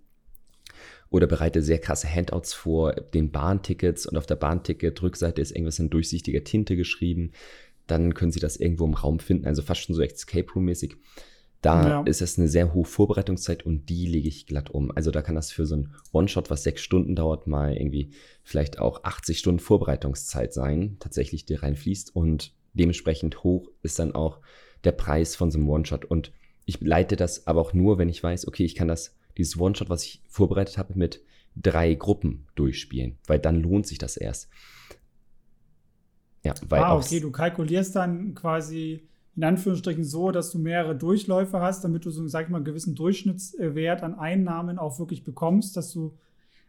Oder 1.09 1.27
bereite 1.27 1.61
sehr 1.61 1.79
krasse 1.79 2.07
Handouts 2.07 2.53
vor, 2.53 2.93
den 2.93 3.31
Bahntickets 3.31 4.05
und 4.05 4.17
auf 4.17 4.25
der 4.25 4.35
Bahnticket-Rückseite 4.35 5.41
ist 5.41 5.51
irgendwas 5.51 5.79
in 5.79 5.89
durchsichtiger 5.89 6.43
Tinte 6.43 6.75
geschrieben. 6.75 7.31
Dann 7.88 8.13
können 8.13 8.31
Sie 8.31 8.39
das 8.39 8.57
irgendwo 8.57 8.85
im 8.85 8.93
Raum 8.93 9.19
finden, 9.19 9.45
also 9.45 9.61
fast 9.61 9.81
schon 9.81 9.95
so 9.95 10.01
Escape 10.01 10.51
Room-mäßig. 10.53 10.95
Da 11.61 11.88
ja. 11.88 12.01
ist 12.03 12.21
es 12.21 12.39
eine 12.39 12.47
sehr 12.47 12.73
hohe 12.73 12.85
Vorbereitungszeit 12.85 13.63
und 13.65 13.88
die 13.88 14.07
lege 14.07 14.27
ich 14.27 14.47
glatt 14.47 14.71
um. 14.71 14.91
Also 14.91 15.11
da 15.11 15.21
kann 15.21 15.35
das 15.35 15.51
für 15.51 15.67
so 15.67 15.75
ein 15.75 15.93
One-Shot, 16.11 16.50
was 16.50 16.63
sechs 16.63 16.81
Stunden 16.81 17.15
dauert, 17.15 17.45
mal 17.45 17.77
irgendwie 17.77 18.09
vielleicht 18.43 18.79
auch 18.79 19.03
80 19.03 19.38
Stunden 19.38 19.59
Vorbereitungszeit 19.59 20.53
sein, 20.53 20.97
tatsächlich 21.00 21.45
die 21.45 21.53
reinfließt. 21.53 22.15
Und 22.15 22.55
dementsprechend 22.73 23.43
hoch 23.43 23.69
ist 23.83 24.00
dann 24.00 24.15
auch 24.15 24.39
der 24.83 24.93
Preis 24.93 25.35
von 25.35 25.51
so 25.51 25.59
einem 25.59 25.69
One-Shot. 25.69 26.05
Und 26.05 26.31
ich 26.65 26.81
leite 26.81 27.15
das 27.15 27.45
aber 27.45 27.61
auch 27.61 27.73
nur, 27.73 28.00
wenn 28.00 28.09
ich 28.09 28.23
weiß, 28.23 28.47
okay, 28.47 28.65
ich 28.65 28.73
kann 28.73 28.88
das, 28.88 29.15
dieses 29.38 29.59
One-Shot, 29.59 29.89
was 29.89 30.03
ich 30.03 30.23
vorbereitet 30.27 30.77
habe, 30.77 30.97
mit 30.97 31.21
drei 31.55 31.93
Gruppen 31.93 32.47
durchspielen, 32.55 33.17
weil 33.27 33.39
dann 33.39 33.61
lohnt 33.61 33.88
sich 33.88 33.97
das 33.97 34.17
erst. 34.17 34.50
Ja, 36.43 36.53
weil 36.67 36.81
ah, 36.81 36.95
okay, 36.95 37.19
du 37.19 37.31
kalkulierst 37.31 37.95
dann 37.95 38.33
quasi 38.33 39.07
in 39.35 39.43
Anführungsstrichen 39.43 40.03
so, 40.03 40.31
dass 40.31 40.51
du 40.51 40.59
mehrere 40.59 40.95
Durchläufe 40.95 41.61
hast, 41.61 41.83
damit 41.83 42.05
du 42.05 42.09
so, 42.09 42.27
sag 42.27 42.45
ich 42.45 42.50
mal, 42.50 42.57
einen 42.57 42.65
gewissen 42.65 42.95
Durchschnittswert 42.95 44.03
an 44.03 44.15
Einnahmen 44.15 44.77
auch 44.77 45.00
wirklich 45.00 45.23
bekommst, 45.23 45.77
dass 45.77 45.91
du, 45.91 46.17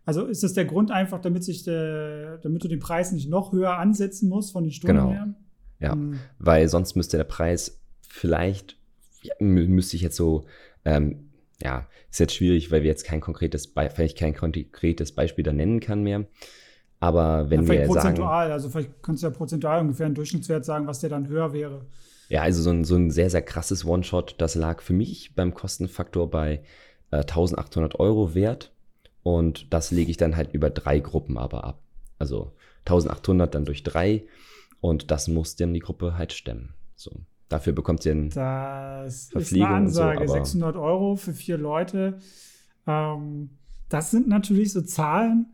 also 0.05 0.27
ist 0.27 0.43
das 0.43 0.53
der 0.53 0.65
Grund 0.65 0.91
einfach, 0.91 1.21
damit 1.21 1.43
sich 1.43 1.65
der, 1.65 2.39
damit 2.39 2.63
du 2.63 2.69
den 2.69 2.79
Preis 2.79 3.13
nicht 3.13 3.29
noch 3.29 3.53
höher 3.53 3.79
ansetzen 3.79 4.29
musst 4.29 4.53
von 4.53 4.65
den 4.65 4.73
Stunden 4.73 4.97
genau. 4.97 5.11
her? 5.11 5.35
Ja, 5.81 5.93
hm. 5.95 6.21
weil 6.39 6.69
sonst 6.69 6.95
müsste 6.95 7.17
der 7.17 7.25
Preis 7.25 7.81
vielleicht, 8.07 8.79
ja, 9.23 9.35
müsste 9.41 9.97
ich 9.97 10.03
jetzt 10.03 10.17
so, 10.17 10.45
ähm, 10.85 11.31
ja, 11.63 11.87
ist 12.11 12.21
jetzt 12.21 12.35
schwierig, 12.35 12.71
weil 12.71 12.83
wir 12.83 12.91
jetzt 12.91 13.05
kein 13.05 13.21
konkretes, 13.21 13.69
Be 13.69 13.89
vielleicht 13.91 14.19
kein 14.19 14.35
konkretes 14.35 15.13
Beispiel 15.13 15.45
da 15.45 15.53
nennen 15.53 15.81
kann 15.81 16.03
mehr. 16.03 16.27
Aber 17.01 17.51
wenn 17.51 17.61
ja, 17.61 17.67
vielleicht 17.67 17.89
wir 17.89 17.95
prozentual, 17.95 18.45
sagen, 18.45 18.53
also 18.53 18.71
vielleicht 18.71 19.03
kannst 19.03 19.23
du 19.23 19.27
ja 19.27 19.33
prozentual 19.33 19.81
ungefähr 19.81 20.07
einen 20.07 20.15
Durchschnittswert 20.15 20.65
sagen, 20.65 20.87
was 20.87 21.01
der 21.01 21.11
dann 21.11 21.29
höher 21.29 21.53
wäre. 21.53 21.87
Ja, 22.29 22.43
also 22.43 22.63
so 22.63 22.71
ein, 22.71 22.85
so 22.85 22.97
ein 22.97 23.11
sehr, 23.11 23.29
sehr 23.29 23.43
krasses 23.43 23.85
One-Shot, 23.85 24.37
das 24.39 24.55
lag 24.55 24.81
für 24.81 24.93
mich 24.93 25.35
beim 25.35 25.53
Kostenfaktor 25.53 26.31
bei 26.31 26.63
äh, 27.11 27.19
1800 27.19 27.99
Euro 28.01 28.35
wert. 28.35 28.73
Und 29.23 29.73
das 29.73 29.91
lege 29.91 30.11
ich 30.11 30.17
dann 30.17 30.37
halt 30.37 30.53
über 30.53 30.71
drei 30.71 30.99
Gruppen 30.99 31.39
aber 31.39 31.65
ab. 31.65 31.83
Also 32.19 32.53
1800 32.87 33.55
dann 33.55 33.65
durch 33.65 33.83
drei. 33.83 34.25
Und 34.81 35.11
das 35.11 35.29
muss 35.29 35.57
dann 35.57 35.75
die 35.75 35.81
Gruppe 35.81 36.17
halt 36.17 36.33
stemmen. 36.33 36.75
So. 36.97 37.13
Dafür 37.53 37.75
bekommt 37.75 38.07
ihr 38.07 38.13
eine 38.13 38.31
das 38.31 39.29
Verpflegung 39.31 39.67
ist 39.67 39.69
eine 39.69 39.77
Ansage, 39.77 40.27
so, 40.27 40.33
600 40.33 40.75
Euro 40.77 41.17
für 41.17 41.35
vier 41.35 41.59
Leute. 41.59 42.19
Ähm, 42.87 43.51
das 43.91 44.11
sind 44.11 44.27
natürlich 44.27 44.73
so 44.73 44.81
Zahlen. 44.81 45.53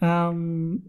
Ähm, 0.00 0.88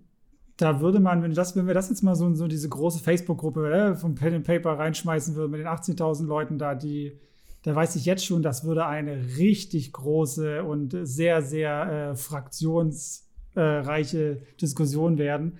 da 0.55 0.79
würde 0.79 1.01
man, 1.01 1.21
wenn, 1.21 1.33
das, 1.33 1.57
wenn 1.57 1.67
wir 1.67 1.73
das 1.73 1.89
jetzt 1.89 2.03
mal 2.03 2.15
so 2.15 2.25
in 2.25 2.37
so 2.37 2.47
diese 2.47 2.69
große 2.69 3.03
Facebook-Gruppe 3.03 3.69
äh, 3.69 3.95
vom 3.95 4.15
Pen 4.15 4.35
and 4.35 4.47
Paper 4.47 4.79
reinschmeißen 4.79 5.35
würden 5.35 5.51
mit 5.51 5.59
den 5.59 5.67
18.000 5.67 6.25
Leuten 6.25 6.57
da, 6.57 6.73
die, 6.73 7.19
da 7.63 7.75
weiß 7.75 7.97
ich 7.97 8.05
jetzt 8.05 8.25
schon, 8.25 8.41
das 8.41 8.63
würde 8.63 8.85
eine 8.85 9.37
richtig 9.37 9.91
große 9.91 10.63
und 10.63 10.95
sehr, 11.01 11.41
sehr 11.41 12.11
äh, 12.11 12.15
fraktionsreiche 12.15 14.41
Diskussion 14.61 15.17
werden. 15.17 15.59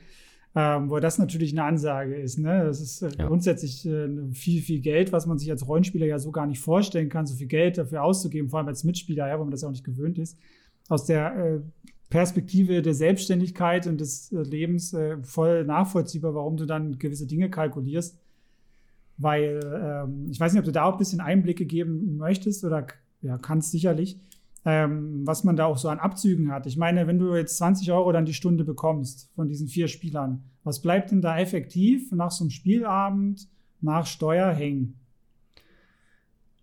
Ähm, 0.57 0.89
wo 0.89 0.99
das 0.99 1.17
natürlich 1.17 1.51
eine 1.51 1.65
Ansage 1.65 2.15
ist. 2.15 2.39
Ne? 2.39 2.63
Das 2.63 2.79
ist 2.79 3.01
äh, 3.01 3.09
ja. 3.17 3.27
grundsätzlich 3.27 3.85
äh, 3.85 4.07
viel, 4.31 4.61
viel 4.61 4.79
Geld, 4.79 5.11
was 5.11 5.25
man 5.25 5.37
sich 5.37 5.51
als 5.51 5.67
Rollenspieler 5.67 6.05
ja 6.05 6.17
so 6.17 6.31
gar 6.31 6.45
nicht 6.45 6.61
vorstellen 6.61 7.09
kann, 7.09 7.25
so 7.25 7.35
viel 7.35 7.47
Geld 7.47 7.77
dafür 7.77 8.03
auszugeben, 8.03 8.47
vor 8.49 8.59
allem 8.59 8.69
als 8.69 8.85
Mitspieler, 8.85 9.27
ja, 9.27 9.37
wo 9.37 9.43
man 9.43 9.51
das 9.51 9.65
auch 9.65 9.71
nicht 9.71 9.83
gewöhnt 9.83 10.17
ist. 10.17 10.37
Aus 10.87 11.05
der 11.05 11.35
äh, 11.35 11.59
Perspektive 12.09 12.81
der 12.81 12.93
Selbstständigkeit 12.93 13.85
und 13.85 13.99
des 13.99 14.31
äh, 14.31 14.43
Lebens 14.43 14.93
äh, 14.93 15.17
voll 15.23 15.65
nachvollziehbar, 15.65 16.33
warum 16.35 16.55
du 16.55 16.65
dann 16.65 16.99
gewisse 16.99 17.27
Dinge 17.27 17.49
kalkulierst. 17.49 18.17
Weil 19.17 19.59
ähm, 19.83 20.27
ich 20.29 20.39
weiß 20.39 20.53
nicht, 20.53 20.59
ob 20.59 20.65
du 20.65 20.71
da 20.71 20.85
auch 20.85 20.93
ein 20.93 20.99
bisschen 20.99 21.19
Einblicke 21.19 21.65
geben 21.65 22.15
möchtest 22.15 22.63
oder 22.63 22.87
ja, 23.21 23.37
kannst 23.37 23.71
sicherlich, 23.71 24.17
ähm, 24.65 25.25
was 25.25 25.43
man 25.43 25.55
da 25.55 25.65
auch 25.65 25.77
so 25.77 25.89
an 25.89 25.99
Abzügen 25.99 26.51
hat. 26.51 26.65
Ich 26.65 26.75
meine, 26.75 27.05
wenn 27.07 27.19
du 27.19 27.35
jetzt 27.35 27.57
20 27.57 27.91
Euro 27.91 28.11
dann 28.11 28.25
die 28.25 28.33
Stunde 28.33 28.63
bekommst 28.63 29.31
von 29.35 29.47
diesen 29.47 29.67
vier 29.67 29.87
Spielern, 29.87 30.43
was 30.63 30.81
bleibt 30.81 31.11
denn 31.11 31.21
da 31.21 31.37
effektiv 31.37 32.11
nach 32.11 32.31
so 32.31 32.43
einem 32.43 32.51
Spielabend 32.51 33.47
nach 33.81 34.07
Steuer 34.07 34.51
hängen? 34.51 34.99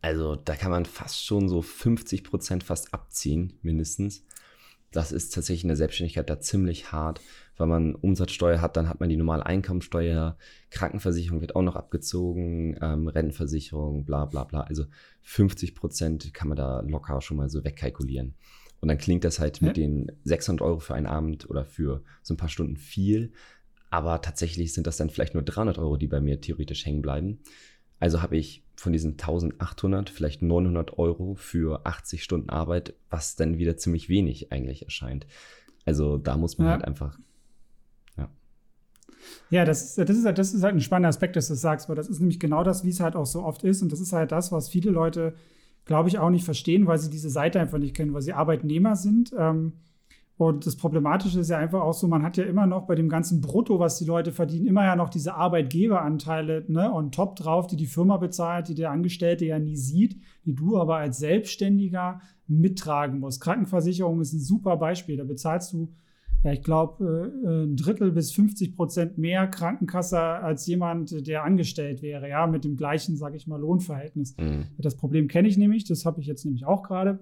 Also 0.00 0.35
da 0.35 0.56
kann 0.56 0.73
man 0.73 0.85
fast 0.85 1.25
schon 1.25 1.49
so 1.49 1.62
50 1.62 2.25
Prozent 2.25 2.64
fast 2.64 2.92
abziehen, 2.92 3.52
mindestens 3.62 4.25
das 4.92 5.11
ist 5.11 5.34
tatsächlich 5.34 5.64
in 5.64 5.68
der 5.68 5.76
Selbstständigkeit 5.76 6.28
da 6.28 6.38
ziemlich 6.38 6.92
hart, 6.92 7.20
weil 7.56 7.66
man 7.66 7.94
Umsatzsteuer 7.94 8.61
hat, 8.61 8.76
dann 8.76 8.88
hat 8.88 9.00
man 9.00 9.08
die 9.08 9.16
normale 9.16 9.44
Einkommensteuer, 9.44 10.37
Krankenversicherung 10.70 11.40
wird 11.40 11.56
auch 11.56 11.62
noch 11.62 11.76
abgezogen, 11.76 12.76
ähm, 12.80 13.08
Rentenversicherung, 13.08 14.04
bla 14.04 14.26
bla 14.26 14.44
bla. 14.44 14.61
Also 14.61 14.84
50 15.22 15.75
Prozent 15.75 16.34
kann 16.34 16.49
man 16.49 16.56
da 16.56 16.80
locker 16.80 17.20
schon 17.20 17.38
mal 17.38 17.49
so 17.49 17.64
wegkalkulieren. 17.64 18.34
Und 18.80 18.88
dann 18.88 18.99
klingt 18.99 19.25
das 19.25 19.38
halt 19.38 19.61
ja. 19.61 19.68
mit 19.68 19.76
den 19.76 20.12
600 20.25 20.61
Euro 20.61 20.80
für 20.80 20.94
einen 20.94 21.06
Abend 21.06 21.49
oder 21.49 21.64
für 21.64 22.02
so 22.22 22.34
ein 22.34 22.37
paar 22.37 22.49
Stunden 22.49 22.76
viel. 22.76 23.32
Aber 23.90 24.20
tatsächlich 24.20 24.72
sind 24.72 24.87
das 24.87 24.96
dann 24.96 25.11
vielleicht 25.11 25.34
nur 25.34 25.42
300 25.42 25.78
Euro, 25.78 25.96
die 25.96 26.08
bei 26.08 26.20
mir 26.20 26.40
theoretisch 26.40 26.84
hängen 26.84 27.02
bleiben. 27.02 27.40
Also 28.00 28.22
habe 28.22 28.37
ich 28.37 28.62
von 28.76 28.93
diesen 28.93 29.12
1800 29.12 30.11
vielleicht 30.11 30.43
900 30.43 30.99
Euro 30.99 31.35
für 31.35 31.87
80 31.87 32.23
Stunden 32.23 32.50
Arbeit, 32.50 32.95
was 33.11 33.37
dann 33.37 33.59
wieder 33.59 33.76
ziemlich 33.76 34.09
wenig 34.09 34.52
eigentlich 34.52 34.85
erscheint. 34.85 35.26
Also 35.85 36.19
da 36.19 36.37
muss 36.37 36.59
man 36.59 36.67
ja. 36.67 36.73
halt 36.75 36.85
einfach. 36.85 37.19
Ja, 38.17 38.29
ja 39.50 39.64
das, 39.64 39.83
ist, 39.83 39.99
das, 39.99 40.17
ist, 40.17 40.25
halt, 40.25 40.38
das 40.38 40.55
ist 40.55 40.62
halt 40.62 40.75
ein 40.75 40.81
spannender 40.81 41.09
Aspekt, 41.09 41.37
dass 41.37 41.49
du 41.49 41.55
das 41.55 41.61
sagst, 41.61 41.88
weil 41.88 41.97
das 41.97 42.09
ist 42.09 42.21
nämlich 42.21 42.41
genau 42.41 42.64
das, 42.64 42.85
wie 42.85 42.91
es 42.91 43.00
halt 43.00 43.17
auch 43.17 43.26
so 43.26 43.43
oft 43.43 43.62
ist. 43.64 43.83
Und 43.83 43.93
das 43.93 44.00
ist 44.00 44.12
halt 44.12 44.33
das, 44.33 44.52
was 44.52 44.69
viele 44.69 44.91
Leute, 44.91 45.35
glaube 45.85 46.09
ich, 46.09 46.19
auch 46.19 46.31
nicht 46.31 46.45
verstehen, 46.45 46.87
weil 46.87 46.99
sie 46.99 47.11
diese 47.11 47.31
Seite 47.31 47.61
einfach 47.61 47.79
nicht 47.79 47.95
kennen, 47.95 48.14
weil 48.14 48.23
sie 48.23 48.33
Arbeitnehmer 48.33 48.97
sind. 48.97 49.33
Ähm, 49.37 49.75
und 50.38 50.66
das 50.66 50.76
Problematische 50.76 51.40
ist 51.40 51.50
ja 51.50 51.58
einfach 51.58 51.82
auch 51.82 51.92
so, 51.92 52.08
man 52.08 52.22
hat 52.22 52.36
ja 52.36 52.44
immer 52.44 52.66
noch 52.66 52.86
bei 52.86 52.94
dem 52.94 53.08
ganzen 53.08 53.40
Brutto, 53.40 53.78
was 53.78 53.98
die 53.98 54.06
Leute 54.06 54.32
verdienen, 54.32 54.66
immer 54.66 54.84
ja 54.84 54.96
noch 54.96 55.10
diese 55.10 55.34
Arbeitgeberanteile 55.34 56.64
ne, 56.68 56.92
on 56.92 57.12
top 57.12 57.36
drauf, 57.36 57.66
die 57.66 57.76
die 57.76 57.86
Firma 57.86 58.16
bezahlt, 58.16 58.68
die 58.68 58.74
der 58.74 58.90
Angestellte 58.90 59.44
ja 59.44 59.58
nie 59.58 59.76
sieht, 59.76 60.20
die 60.44 60.54
du 60.54 60.78
aber 60.78 60.96
als 60.96 61.18
Selbstständiger 61.18 62.20
mittragen 62.48 63.20
musst. 63.20 63.40
Krankenversicherung 63.40 64.20
ist 64.20 64.32
ein 64.32 64.40
super 64.40 64.76
Beispiel. 64.76 65.16
Da 65.16 65.24
bezahlst 65.24 65.74
du, 65.74 65.92
ja, 66.44 66.52
ich 66.52 66.62
glaube, 66.62 67.32
äh, 67.44 67.64
ein 67.64 67.76
Drittel 67.76 68.10
bis 68.10 68.32
50 68.32 68.74
Prozent 68.74 69.18
mehr 69.18 69.46
Krankenkasse 69.46 70.18
als 70.18 70.66
jemand, 70.66 71.26
der 71.26 71.44
angestellt 71.44 72.02
wäre, 72.02 72.28
ja, 72.28 72.46
mit 72.46 72.64
dem 72.64 72.76
gleichen, 72.76 73.16
sage 73.16 73.36
ich 73.36 73.46
mal, 73.46 73.60
Lohnverhältnis. 73.60 74.36
Mhm. 74.38 74.66
Das 74.78 74.96
Problem 74.96 75.28
kenne 75.28 75.46
ich 75.46 75.56
nämlich, 75.56 75.84
das 75.84 76.04
habe 76.04 76.20
ich 76.20 76.26
jetzt 76.26 76.44
nämlich 76.44 76.64
auch 76.64 76.82
gerade. 76.82 77.20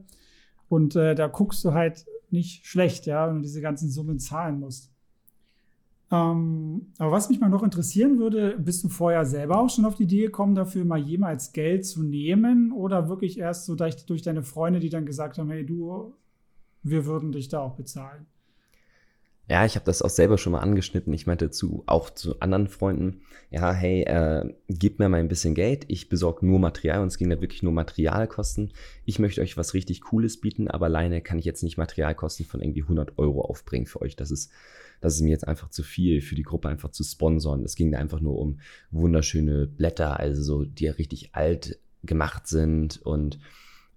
Und 0.69 0.97
äh, 0.97 1.15
da 1.15 1.27
guckst 1.27 1.65
du 1.65 1.75
halt 1.75 2.07
nicht 2.33 2.67
schlecht, 2.67 3.07
ja, 3.07 3.29
wenn 3.29 3.37
du 3.37 3.43
diese 3.43 3.61
ganzen 3.61 3.91
Summen 3.91 4.19
zahlen 4.19 4.61
musst. 4.61 4.91
Ähm, 6.13 6.93
aber 6.99 7.13
was 7.13 7.29
mich 7.29 7.39
mal 7.39 7.49
noch 7.49 7.63
interessieren 7.63 8.19
würde, 8.19 8.59
bist 8.59 8.83
du 8.83 8.89
vorher 8.89 9.25
selber 9.25 9.61
auch 9.61 9.71
schon 9.71 9.85
auf 9.85 9.95
die 9.95 10.03
Idee 10.05 10.23
gekommen, 10.23 10.57
dafür 10.57 10.85
mal 10.85 10.99
jemals 10.99 11.53
Geld 11.53 11.87
zu 11.87 12.03
nehmen 12.03 12.73
oder 12.73 13.09
wirklich 13.09 13.39
erst 13.39 13.67
so 13.67 13.77
durch, 13.77 14.05
durch 14.07 14.23
deine 14.23 14.43
Freunde, 14.43 14.81
die 14.81 14.89
dann 14.89 15.07
gesagt 15.07 15.39
haben, 15.39 15.51
hey 15.51 15.65
du, 15.65 16.15
wir 16.83 17.07
würden 17.07 17.31
dich 17.31 17.49
da 17.49 17.61
auch 17.61 17.77
bezahlen? 17.77 18.27
Ja, 19.51 19.67
ich 19.67 19.75
habe 19.75 19.85
das 19.85 20.01
auch 20.01 20.11
selber 20.11 20.39
schon 20.39 20.53
mal 20.53 20.61
angeschnitten. 20.61 21.13
Ich 21.13 21.27
meinte 21.27 21.51
zu 21.51 21.83
auch 21.87 22.11
zu 22.11 22.39
anderen 22.39 22.69
Freunden, 22.69 23.23
ja, 23.51 23.73
hey, 23.73 24.03
äh, 24.03 24.55
gib 24.69 25.01
mir 25.01 25.09
mal 25.09 25.19
ein 25.19 25.27
bisschen 25.27 25.57
Geld. 25.57 25.87
Ich 25.89 26.09
besorge 26.09 26.47
nur 26.47 26.61
Material 26.61 27.01
und 27.01 27.09
es 27.09 27.19
ging 27.19 27.29
da 27.31 27.41
wirklich 27.41 27.65
nur 27.65 27.73
Materialkosten. 27.73 28.73
Ich 29.07 29.19
möchte 29.19 29.41
euch 29.41 29.57
was 29.57 29.75
richtig 29.75 30.03
Cooles 30.03 30.41
bieten, 30.41 30.69
aber 30.69 30.87
alleine 30.87 31.21
kann 31.21 31.41
ich 31.41 31.47
jetzt 31.47 31.65
nicht 31.65 31.79
Materialkosten 31.79 32.47
von 32.47 32.61
irgendwie 32.61 32.83
100 32.83 33.19
Euro 33.19 33.41
aufbringen 33.41 33.87
für 33.87 34.01
euch. 34.03 34.15
Das 34.15 34.31
ist, 34.31 34.53
das 35.01 35.17
ist 35.17 35.23
mir 35.23 35.31
jetzt 35.31 35.49
einfach 35.49 35.69
zu 35.71 35.83
viel 35.83 36.21
für 36.21 36.37
die 36.37 36.45
Gruppe 36.45 36.69
einfach 36.69 36.93
zu 36.93 37.03
sponsern. 37.03 37.65
Es 37.65 37.75
ging 37.75 37.91
da 37.91 37.99
einfach 37.99 38.21
nur 38.21 38.39
um 38.39 38.61
wunderschöne 38.93 39.67
Blätter, 39.67 40.21
also 40.21 40.43
so, 40.45 40.65
die 40.65 40.85
ja 40.85 40.93
richtig 40.93 41.35
alt 41.35 41.81
gemacht 42.05 42.47
sind 42.47 43.03
und 43.03 43.41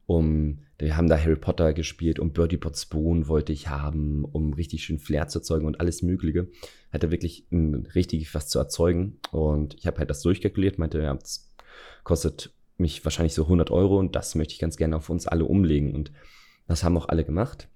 um, 0.07 0.63
wir 0.83 0.97
haben 0.97 1.07
da 1.07 1.17
Harry 1.17 1.35
Potter 1.35 1.73
gespielt, 1.73 2.19
um 2.19 2.33
Birdie 2.33 2.57
Pot 2.57 2.77
Spoon 2.77 3.27
wollte 3.27 3.53
ich 3.53 3.69
haben, 3.69 4.25
um 4.25 4.53
richtig 4.53 4.83
schön 4.83 4.99
Flair 4.99 5.27
zu 5.27 5.39
erzeugen 5.39 5.65
und 5.65 5.79
alles 5.79 6.01
Mögliche. 6.01 6.49
Hatte 6.91 7.09
wirklich 7.09 7.47
ein, 7.51 7.87
richtig 7.95 8.33
was 8.35 8.49
zu 8.49 8.59
erzeugen. 8.59 9.19
Und 9.31 9.75
ich 9.75 9.87
habe 9.87 9.99
halt 9.99 10.09
das 10.09 10.21
durchkalkuliert, 10.21 10.79
meinte, 10.79 11.01
ja, 11.01 11.13
das 11.13 11.53
kostet 12.03 12.53
mich 12.77 13.03
wahrscheinlich 13.05 13.33
so 13.33 13.43
100 13.43 13.71
Euro 13.71 13.97
und 13.97 14.15
das 14.15 14.35
möchte 14.35 14.53
ich 14.53 14.59
ganz 14.59 14.75
gerne 14.75 14.97
auf 14.97 15.09
uns 15.09 15.25
alle 15.25 15.45
umlegen. 15.45 15.95
Und 15.95 16.11
das 16.67 16.83
haben 16.83 16.97
auch 16.97 17.07
alle 17.07 17.23
gemacht. 17.23 17.69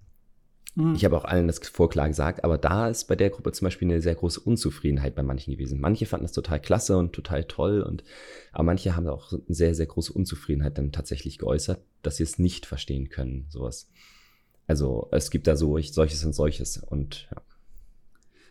Mhm. 0.77 0.93
Ich 0.93 1.03
habe 1.05 1.17
auch 1.17 1.25
allen 1.25 1.47
das 1.47 1.57
vorklar 1.57 2.07
gesagt, 2.07 2.43
aber 2.43 2.59
da 2.59 2.87
ist 2.87 3.05
bei 3.05 3.15
der 3.15 3.31
Gruppe 3.31 3.51
zum 3.51 3.65
Beispiel 3.65 3.87
eine 3.87 3.99
sehr 3.99 4.13
große 4.13 4.39
Unzufriedenheit 4.39 5.15
bei 5.15 5.23
manchen 5.23 5.51
gewesen. 5.51 5.81
Manche 5.81 6.05
fanden 6.05 6.25
das 6.25 6.33
total 6.33 6.59
klasse 6.59 6.97
und 6.97 7.13
total 7.13 7.45
toll, 7.45 7.81
und 7.81 8.03
aber 8.51 8.63
manche 8.63 8.95
haben 8.95 9.07
auch 9.07 9.31
eine 9.31 9.41
sehr, 9.47 9.73
sehr 9.73 9.87
große 9.87 10.13
Unzufriedenheit 10.13 10.77
dann 10.77 10.91
tatsächlich 10.91 11.39
geäußert, 11.39 11.81
dass 12.03 12.17
sie 12.17 12.23
es 12.23 12.37
nicht 12.37 12.67
verstehen 12.67 13.09
können, 13.09 13.47
sowas. 13.49 13.89
Also 14.67 15.07
es 15.11 15.31
gibt 15.31 15.47
da 15.47 15.55
so 15.55 15.79
solches 15.79 16.23
und 16.23 16.33
solches 16.33 16.77
und 16.77 17.27
ja. 17.31 17.41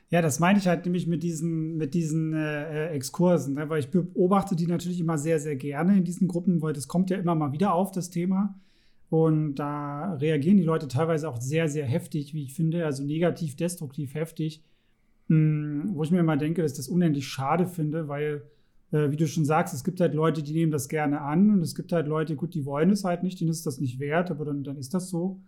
Ja, 0.09 0.23
das 0.23 0.39
meine 0.39 0.59
ich 0.59 0.69
halt 0.69 0.85
nämlich 0.85 1.09
mit 1.09 1.25
diesen, 1.25 1.77
mit 1.77 1.93
diesen 1.93 2.33
äh, 2.33 2.91
Exkursen, 2.91 3.55
ne? 3.55 3.69
weil 3.69 3.81
ich 3.81 3.91
beobachte 3.91 4.55
die 4.55 4.69
natürlich 4.69 5.01
immer 5.01 5.19
sehr, 5.19 5.41
sehr 5.41 5.57
gerne 5.57 5.97
in 5.97 6.05
diesen 6.05 6.29
Gruppen, 6.29 6.63
weil 6.63 6.73
das 6.73 6.87
kommt 6.87 7.11
ja 7.11 7.17
immer 7.17 7.35
mal 7.35 7.51
wieder 7.51 7.75
auf, 7.75 7.91
das 7.91 8.09
Thema. 8.09 8.55
Und 9.09 9.57
da 9.57 10.15
reagieren 10.15 10.57
die 10.57 10.65
Leute 10.65 10.89
teilweise 10.89 11.29
auch 11.29 11.41
sehr, 11.41 11.69
sehr 11.69 11.87
heftig, 11.87 12.35
wie 12.35 12.43
ich 12.45 12.55
finde, 12.55 12.85
also 12.85 13.05
negativ, 13.05 13.57
destruktiv 13.57 14.15
heftig. 14.15 14.65
Hm, 15.29 15.91
wo 15.95 16.03
ich 16.03 16.11
mir 16.11 16.21
immer 16.21 16.37
denke, 16.37 16.63
dass 16.63 16.73
ich 16.73 16.77
das 16.77 16.89
unendlich 16.89 17.27
schade 17.27 17.67
finde, 17.67 18.09
weil, 18.09 18.43
äh, 18.93 19.11
wie 19.11 19.17
du 19.17 19.27
schon 19.27 19.45
sagst, 19.45 19.75
es 19.75 19.85
gibt 19.85 20.01
halt 20.01 20.15
Leute, 20.15 20.43
die 20.43 20.53
nehmen 20.53 20.73
das 20.73 20.89
gerne 20.89 21.21
an 21.21 21.51
und 21.51 21.61
es 21.61 21.75
gibt 21.75 21.93
halt 21.93 22.07
Leute, 22.07 22.37
gut, 22.37 22.55
die 22.55 22.65
wollen 22.65 22.91
es 22.91 23.05
halt 23.05 23.23
nicht, 23.23 23.41
denen 23.41 23.51
ist 23.51 23.67
das 23.67 23.81
nicht 23.81 23.99
wert, 23.99 24.31
aber 24.31 24.45
dann, 24.45 24.63
dann 24.65 24.77
ist 24.77 24.95
das 24.95 25.11
so. 25.11 25.41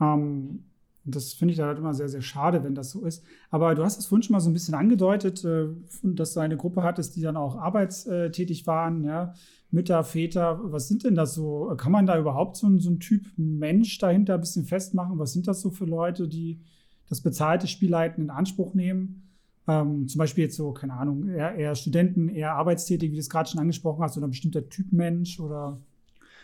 Ähm, 0.00 0.64
und 1.04 1.14
das 1.14 1.34
finde 1.34 1.52
ich 1.52 1.58
dann 1.58 1.68
halt 1.68 1.78
immer 1.78 1.92
sehr, 1.92 2.08
sehr 2.08 2.22
schade, 2.22 2.64
wenn 2.64 2.74
das 2.74 2.90
so 2.90 3.04
ist. 3.04 3.22
Aber 3.50 3.74
du 3.74 3.84
hast 3.84 3.98
es 3.98 4.06
vorhin 4.06 4.22
schon 4.22 4.32
mal 4.32 4.40
so 4.40 4.48
ein 4.48 4.54
bisschen 4.54 4.74
angedeutet, 4.74 5.44
äh, 5.44 5.66
dass 6.02 6.34
du 6.34 6.40
eine 6.40 6.56
Gruppe 6.56 6.82
hattest, 6.82 7.16
die 7.16 7.20
dann 7.22 7.36
auch 7.36 7.56
arbeitstätig 7.56 8.66
waren, 8.66 9.04
ja. 9.04 9.34
Mütter, 9.70 10.04
Väter, 10.04 10.60
was 10.62 10.86
sind 10.86 11.02
denn 11.02 11.16
das 11.16 11.34
so? 11.34 11.74
Kann 11.76 11.90
man 11.90 12.06
da 12.06 12.16
überhaupt 12.16 12.56
so, 12.56 12.78
so 12.78 12.90
einen 12.90 13.00
Typ 13.00 13.26
Mensch 13.36 13.98
dahinter 13.98 14.34
ein 14.34 14.40
bisschen 14.40 14.64
festmachen? 14.64 15.18
Was 15.18 15.32
sind 15.32 15.48
das 15.48 15.60
so 15.60 15.70
für 15.70 15.84
Leute, 15.84 16.28
die 16.28 16.60
das 17.08 17.20
bezahlte 17.20 17.66
Spielleiten 17.66 18.22
in 18.22 18.30
Anspruch 18.30 18.74
nehmen? 18.74 19.28
Ähm, 19.66 20.06
zum 20.06 20.18
Beispiel 20.18 20.44
jetzt 20.44 20.56
so, 20.56 20.72
keine 20.72 20.92
Ahnung, 20.92 21.28
eher, 21.28 21.56
eher 21.56 21.74
Studenten, 21.74 22.28
eher 22.28 22.54
arbeitstätig, 22.54 23.10
wie 23.10 23.16
du 23.16 23.20
es 23.20 23.28
gerade 23.30 23.50
schon 23.50 23.60
angesprochen 23.60 24.02
hast, 24.02 24.16
oder 24.16 24.28
ein 24.28 24.30
bestimmter 24.30 24.68
Typ 24.68 24.92
Mensch 24.92 25.40
oder 25.40 25.80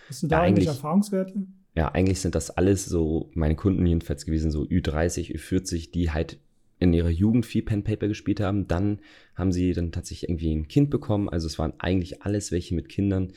hast 0.09 0.23
du 0.25 0.27
da 0.27 0.39
ja, 0.39 0.47
irgendwelche 0.47 0.71
Erfahrungswerte? 0.71 1.47
Ja, 1.75 1.89
eigentlich 1.89 2.21
sind 2.21 2.35
das 2.35 2.51
alles 2.51 2.85
so 2.85 3.31
meine 3.35 3.55
Kunden 3.55 3.87
jedenfalls 3.87 4.27
gewesen, 4.27 4.51
so 4.51 4.63
Ü30, 4.63 5.35
Ü40, 5.35 5.93
die 5.93 6.11
halt 6.11 6.39
in 6.81 6.95
ihrer 6.95 7.11
Jugend 7.11 7.47
viel 7.47 7.63
Pen 7.63 7.85
Paper 7.85 8.09
gespielt 8.09 8.41
haben. 8.41 8.67
Dann 8.67 9.01
haben 9.35 9.53
sie 9.53 9.73
dann 9.73 9.93
tatsächlich 9.93 10.29
irgendwie 10.29 10.55
ein 10.55 10.67
Kind 10.67 10.91
bekommen. 10.91 11.29
Also 11.29 11.47
es 11.47 11.59
waren 11.59 11.75
eigentlich 11.79 12.23
alles 12.23 12.51
welche 12.51 12.75
mit 12.75 12.89
Kindern. 12.89 13.33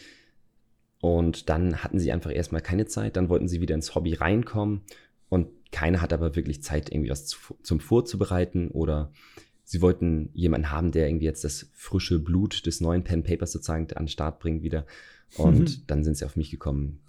Und 0.99 1.49
dann 1.49 1.83
hatten 1.83 1.99
sie 1.99 2.13
einfach 2.13 2.33
erstmal 2.33 2.61
keine 2.61 2.85
Zeit. 2.85 3.17
Dann 3.17 3.29
wollten 3.29 3.49
sie 3.49 3.59
wieder 3.59 3.75
ins 3.75 3.93
Hobby 3.93 4.13
reinkommen. 4.13 4.81
Und 5.27 5.49
keiner 5.71 6.01
hat 6.01 6.13
aber 6.13 6.35
wirklich 6.35 6.63
Zeit, 6.63 6.89
irgendwie 6.89 7.09
was 7.09 7.25
zu, 7.25 7.37
zum 7.61 7.81
Vorzubereiten. 7.81 8.69
Oder 8.69 9.11
sie 9.65 9.81
wollten 9.81 10.29
jemanden 10.33 10.71
haben, 10.71 10.91
der 10.91 11.09
irgendwie 11.09 11.25
jetzt 11.25 11.43
das 11.43 11.69
frische 11.73 12.19
Blut 12.19 12.65
des 12.65 12.79
neuen 12.79 13.03
Pen 13.03 13.23
Papers 13.23 13.51
sozusagen 13.51 13.91
an 13.93 14.05
den 14.05 14.07
Start 14.07 14.39
bringt 14.39 14.63
wieder. 14.63 14.85
Und 15.35 15.59
mhm. 15.59 15.83
dann 15.87 16.03
sind 16.05 16.15
sie 16.15 16.25
auf 16.25 16.37
mich 16.37 16.49
gekommen. 16.49 16.99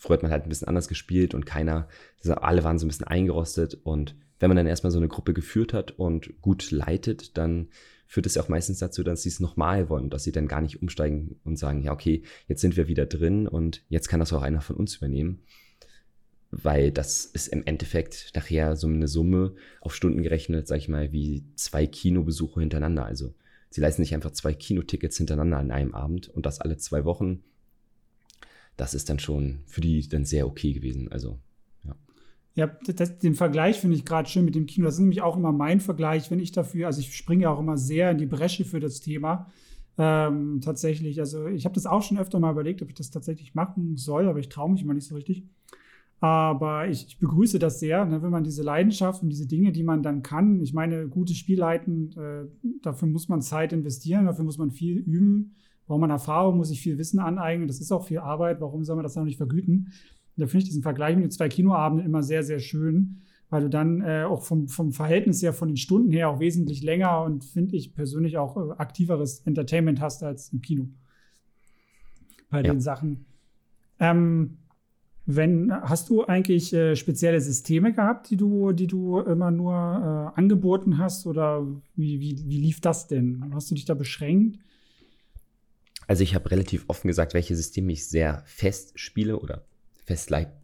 Früher 0.00 0.14
hat 0.14 0.22
man 0.22 0.30
halt 0.30 0.44
ein 0.44 0.48
bisschen 0.48 0.68
anders 0.68 0.86
gespielt 0.86 1.34
und 1.34 1.44
keiner, 1.44 1.88
alle 2.24 2.62
waren 2.62 2.78
so 2.78 2.86
ein 2.86 2.88
bisschen 2.88 3.08
eingerostet 3.08 3.74
und 3.82 4.14
wenn 4.38 4.48
man 4.48 4.56
dann 4.56 4.68
erstmal 4.68 4.92
so 4.92 4.98
eine 4.98 5.08
Gruppe 5.08 5.34
geführt 5.34 5.72
hat 5.72 5.90
und 5.90 6.40
gut 6.40 6.70
leitet, 6.70 7.36
dann 7.36 7.68
führt 8.06 8.24
es 8.24 8.36
ja 8.36 8.42
auch 8.42 8.48
meistens 8.48 8.78
dazu, 8.78 9.02
dass 9.02 9.22
sie 9.22 9.28
es 9.28 9.40
nochmal 9.40 9.88
wollen, 9.90 10.08
dass 10.08 10.22
sie 10.22 10.30
dann 10.30 10.46
gar 10.46 10.60
nicht 10.60 10.80
umsteigen 10.80 11.40
und 11.42 11.58
sagen, 11.58 11.82
ja, 11.82 11.92
okay, 11.92 12.22
jetzt 12.46 12.60
sind 12.60 12.76
wir 12.76 12.86
wieder 12.86 13.06
drin 13.06 13.48
und 13.48 13.82
jetzt 13.88 14.08
kann 14.08 14.20
das 14.20 14.32
auch 14.32 14.42
einer 14.42 14.60
von 14.60 14.76
uns 14.76 14.96
übernehmen. 14.96 15.42
Weil 16.50 16.92
das 16.92 17.26
ist 17.26 17.48
im 17.48 17.66
Endeffekt 17.66 18.30
nachher 18.36 18.76
so 18.76 18.86
eine 18.86 19.08
Summe 19.08 19.56
auf 19.80 19.94
Stunden 19.96 20.22
gerechnet, 20.22 20.68
sag 20.68 20.78
ich 20.78 20.88
mal, 20.88 21.12
wie 21.12 21.44
zwei 21.56 21.88
Kinobesuche 21.88 22.60
hintereinander. 22.60 23.04
Also 23.04 23.34
sie 23.68 23.80
leisten 23.80 24.02
sich 24.02 24.14
einfach 24.14 24.30
zwei 24.30 24.54
Kinotickets 24.54 25.18
hintereinander 25.18 25.58
an 25.58 25.72
einem 25.72 25.94
Abend 25.94 26.28
und 26.28 26.46
das 26.46 26.60
alle 26.60 26.78
zwei 26.78 27.04
Wochen. 27.04 27.42
Das 28.78 28.94
ist 28.94 29.10
dann 29.10 29.18
schon 29.18 29.58
für 29.66 29.82
die 29.82 30.08
dann 30.08 30.24
sehr 30.24 30.46
okay 30.46 30.72
gewesen. 30.72 31.12
Also 31.12 31.38
ja, 32.58 32.66
das, 32.66 33.18
den 33.20 33.36
Vergleich 33.36 33.78
finde 33.78 33.94
ich 33.94 34.04
gerade 34.04 34.28
schön 34.28 34.44
mit 34.44 34.56
dem 34.56 34.66
Kino. 34.66 34.86
Das 34.86 34.94
ist 34.94 35.00
nämlich 35.00 35.22
auch 35.22 35.36
immer 35.36 35.52
mein 35.52 35.78
Vergleich, 35.78 36.28
wenn 36.32 36.40
ich 36.40 36.50
dafür, 36.50 36.88
also 36.88 36.98
ich 36.98 37.14
springe 37.14 37.44
ja 37.44 37.50
auch 37.50 37.60
immer 37.60 37.76
sehr 37.78 38.10
in 38.10 38.18
die 38.18 38.26
Bresche 38.26 38.64
für 38.64 38.80
das 38.80 39.00
Thema. 39.00 39.46
Ähm, 39.96 40.60
tatsächlich, 40.60 41.20
also 41.20 41.46
ich 41.46 41.64
habe 41.64 41.76
das 41.76 41.86
auch 41.86 42.02
schon 42.02 42.18
öfter 42.18 42.40
mal 42.40 42.50
überlegt, 42.50 42.82
ob 42.82 42.88
ich 42.88 42.96
das 42.96 43.12
tatsächlich 43.12 43.54
machen 43.54 43.96
soll, 43.96 44.26
aber 44.26 44.40
ich 44.40 44.48
traue 44.48 44.72
mich 44.72 44.82
immer 44.82 44.94
nicht 44.94 45.06
so 45.06 45.14
richtig. 45.14 45.44
Aber 46.18 46.88
ich, 46.88 47.06
ich 47.06 47.18
begrüße 47.20 47.60
das 47.60 47.78
sehr, 47.78 48.04
ne, 48.04 48.22
wenn 48.22 48.30
man 48.32 48.42
diese 48.42 48.64
Leidenschaft 48.64 49.22
und 49.22 49.28
diese 49.28 49.46
Dinge, 49.46 49.70
die 49.70 49.84
man 49.84 50.02
dann 50.02 50.24
kann. 50.24 50.60
Ich 50.60 50.72
meine, 50.72 51.06
gutes 51.06 51.36
Spielleiten, 51.36 52.10
äh, 52.16 52.46
dafür 52.82 53.06
muss 53.06 53.28
man 53.28 53.40
Zeit 53.40 53.72
investieren, 53.72 54.26
dafür 54.26 54.44
muss 54.44 54.58
man 54.58 54.72
viel 54.72 54.96
üben, 54.96 55.54
braucht 55.88 56.00
man 56.00 56.10
Erfahrung, 56.10 56.58
muss 56.58 56.68
sich 56.68 56.80
viel 56.80 56.98
Wissen 56.98 57.18
aneignen. 57.18 57.66
Das 57.66 57.80
ist 57.80 57.90
auch 57.90 58.06
viel 58.06 58.18
Arbeit. 58.18 58.60
Warum 58.60 58.84
soll 58.84 58.94
man 58.94 59.02
das 59.02 59.16
noch 59.16 59.24
nicht 59.24 59.38
vergüten? 59.38 59.92
da 60.38 60.46
finde 60.46 60.58
ich 60.58 60.68
diesen 60.68 60.82
Vergleich 60.82 61.16
mit 61.16 61.24
den 61.24 61.30
zwei 61.30 61.48
Kinoabenden 61.48 62.06
immer 62.06 62.22
sehr, 62.22 62.42
sehr 62.42 62.60
schön, 62.60 63.22
weil 63.50 63.62
du 63.62 63.70
dann 63.70 64.02
äh, 64.02 64.24
auch 64.24 64.42
vom, 64.42 64.68
vom 64.68 64.92
Verhältnis 64.92 65.42
her, 65.42 65.52
von 65.52 65.68
den 65.68 65.76
Stunden 65.76 66.12
her 66.12 66.30
auch 66.30 66.40
wesentlich 66.40 66.82
länger 66.82 67.22
und 67.22 67.44
finde 67.44 67.76
ich 67.76 67.94
persönlich 67.94 68.38
auch 68.38 68.56
äh, 68.56 68.72
aktiveres 68.78 69.40
Entertainment 69.40 70.00
hast 70.00 70.22
als 70.22 70.52
im 70.52 70.60
Kino. 70.60 70.88
Bei 72.50 72.58
ja. 72.58 72.72
den 72.72 72.80
Sachen. 72.80 73.26
Ähm, 73.98 74.58
wenn, 75.26 75.72
hast 75.72 76.08
du 76.08 76.24
eigentlich 76.24 76.72
äh, 76.72 76.96
spezielle 76.96 77.40
Systeme 77.40 77.92
gehabt, 77.92 78.30
die 78.30 78.36
du, 78.36 78.72
die 78.72 78.86
du 78.86 79.18
immer 79.18 79.50
nur 79.50 79.74
äh, 79.74 80.38
angeboten 80.38 80.96
hast? 80.96 81.26
Oder 81.26 81.66
wie, 81.96 82.20
wie, 82.20 82.44
wie 82.46 82.60
lief 82.60 82.80
das 82.80 83.08
denn? 83.08 83.44
Hast 83.52 83.70
du 83.70 83.74
dich 83.74 83.84
da 83.84 83.92
beschränkt? 83.92 84.58
Also 86.08 86.22
ich 86.22 86.34
habe 86.34 86.50
relativ 86.50 86.86
offen 86.88 87.06
gesagt, 87.06 87.34
welche 87.34 87.54
Systeme 87.54 87.92
ich 87.92 88.08
sehr 88.08 88.42
fest 88.46 88.98
spiele 88.98 89.38
oder 89.38 89.66
festleiten, 90.06 90.54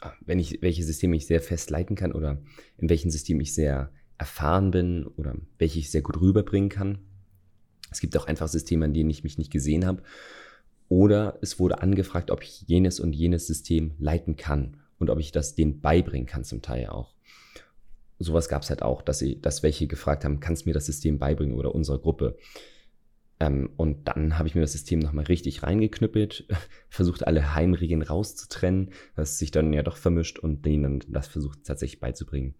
ah, 0.00 0.14
wenn 0.24 0.38
ich, 0.38 0.62
welche 0.62 0.82
Systeme 0.82 1.14
ich 1.16 1.26
sehr 1.26 1.42
fest 1.42 1.70
leiten 1.70 1.96
kann 1.96 2.12
oder 2.12 2.38
in 2.78 2.88
welchen 2.88 3.10
Systemen 3.10 3.42
ich 3.42 3.54
sehr 3.54 3.90
erfahren 4.16 4.70
bin 4.70 5.06
oder 5.06 5.36
welche 5.58 5.78
ich 5.78 5.90
sehr 5.90 6.00
gut 6.00 6.18
rüberbringen 6.18 6.70
kann. 6.70 6.98
Es 7.90 8.00
gibt 8.00 8.16
auch 8.16 8.26
einfach 8.26 8.48
Systeme, 8.48 8.86
an 8.86 8.94
denen 8.94 9.10
ich 9.10 9.22
mich 9.22 9.36
nicht 9.36 9.52
gesehen 9.52 9.84
habe. 9.84 10.02
Oder 10.88 11.38
es 11.42 11.58
wurde 11.58 11.82
angefragt, 11.82 12.30
ob 12.30 12.42
ich 12.42 12.62
jenes 12.62 12.98
und 12.98 13.12
jenes 13.12 13.46
System 13.46 13.92
leiten 13.98 14.36
kann 14.36 14.78
und 14.98 15.10
ob 15.10 15.18
ich 15.18 15.30
das 15.30 15.54
denen 15.54 15.82
beibringen 15.82 16.26
kann, 16.26 16.42
zum 16.42 16.62
Teil 16.62 16.86
auch. 16.86 17.14
Sowas 18.18 18.48
gab 18.48 18.62
es 18.62 18.70
halt 18.70 18.80
auch, 18.80 19.02
dass, 19.02 19.18
sie, 19.18 19.42
dass 19.42 19.62
welche 19.62 19.88
gefragt 19.88 20.24
haben, 20.24 20.40
kannst 20.40 20.64
du 20.64 20.70
mir 20.70 20.74
das 20.74 20.86
System 20.86 21.18
beibringen 21.18 21.54
oder 21.54 21.74
unsere 21.74 21.98
Gruppe. 21.98 22.38
Ähm, 23.38 23.70
und 23.76 24.08
dann 24.08 24.38
habe 24.38 24.48
ich 24.48 24.54
mir 24.54 24.62
das 24.62 24.72
System 24.72 24.98
nochmal 24.98 25.26
richtig 25.26 25.62
reingeknüppelt, 25.62 26.48
versucht 26.88 27.26
alle 27.26 27.54
Heimregeln 27.54 28.02
rauszutrennen, 28.02 28.90
was 29.14 29.38
sich 29.38 29.50
dann 29.50 29.72
ja 29.72 29.82
doch 29.82 29.96
vermischt 29.96 30.38
und 30.38 30.64
denen 30.64 30.82
dann 30.82 31.12
das 31.12 31.28
versucht 31.28 31.64
tatsächlich 31.64 32.00
beizubringen. 32.00 32.54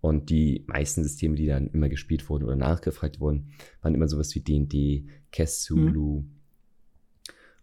Und 0.00 0.30
die 0.30 0.64
meisten 0.66 1.02
Systeme, 1.02 1.34
die 1.34 1.46
dann 1.46 1.68
immer 1.68 1.88
gespielt 1.88 2.28
wurden 2.28 2.44
oder 2.44 2.56
nachgefragt 2.56 3.18
wurden, 3.18 3.52
waren 3.82 3.94
immer 3.94 4.08
sowas 4.08 4.34
wie 4.34 4.40
D&D, 4.40 5.06
Cthulhu 5.32 6.20
mhm. 6.20 6.30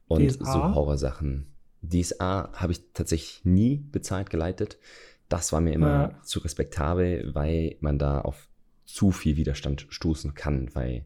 und 0.07 0.27
DSA? 0.27 0.51
so 0.51 0.75
Horrorsachen. 0.75 1.47
DSA 1.81 2.51
habe 2.53 2.73
ich 2.73 2.81
tatsächlich 2.93 3.45
nie 3.45 3.85
bezahlt 3.91 4.29
geleitet. 4.29 4.77
Das 5.29 5.53
war 5.53 5.61
mir 5.61 5.73
immer 5.73 6.11
ja. 6.11 6.21
zu 6.23 6.39
respektabel, 6.39 7.33
weil 7.33 7.77
man 7.79 7.97
da 7.97 8.21
auf 8.21 8.47
zu 8.85 9.11
viel 9.11 9.37
Widerstand 9.37 9.87
stoßen 9.89 10.33
kann, 10.33 10.69
weil 10.73 11.05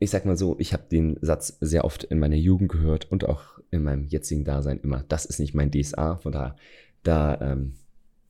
ich 0.00 0.10
sag 0.10 0.24
mal 0.24 0.36
so, 0.36 0.56
ich 0.58 0.72
habe 0.72 0.84
den 0.90 1.18
Satz 1.20 1.58
sehr 1.60 1.84
oft 1.84 2.04
in 2.04 2.18
meiner 2.18 2.36
Jugend 2.36 2.72
gehört 2.72 3.12
und 3.12 3.28
auch 3.28 3.60
in 3.70 3.84
meinem 3.84 4.06
jetzigen 4.06 4.44
Dasein 4.44 4.80
immer, 4.82 5.04
das 5.08 5.26
ist 5.26 5.38
nicht 5.38 5.54
mein 5.54 5.70
DSA, 5.70 6.16
von 6.16 6.32
daher, 6.32 6.56
da, 7.02 7.38
ähm, 7.40 7.74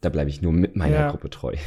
da 0.00 0.08
bleibe 0.08 0.30
ich 0.30 0.42
nur 0.42 0.52
mit 0.52 0.76
meiner 0.76 0.96
ja. 0.96 1.10
Gruppe 1.10 1.30
treu. 1.30 1.54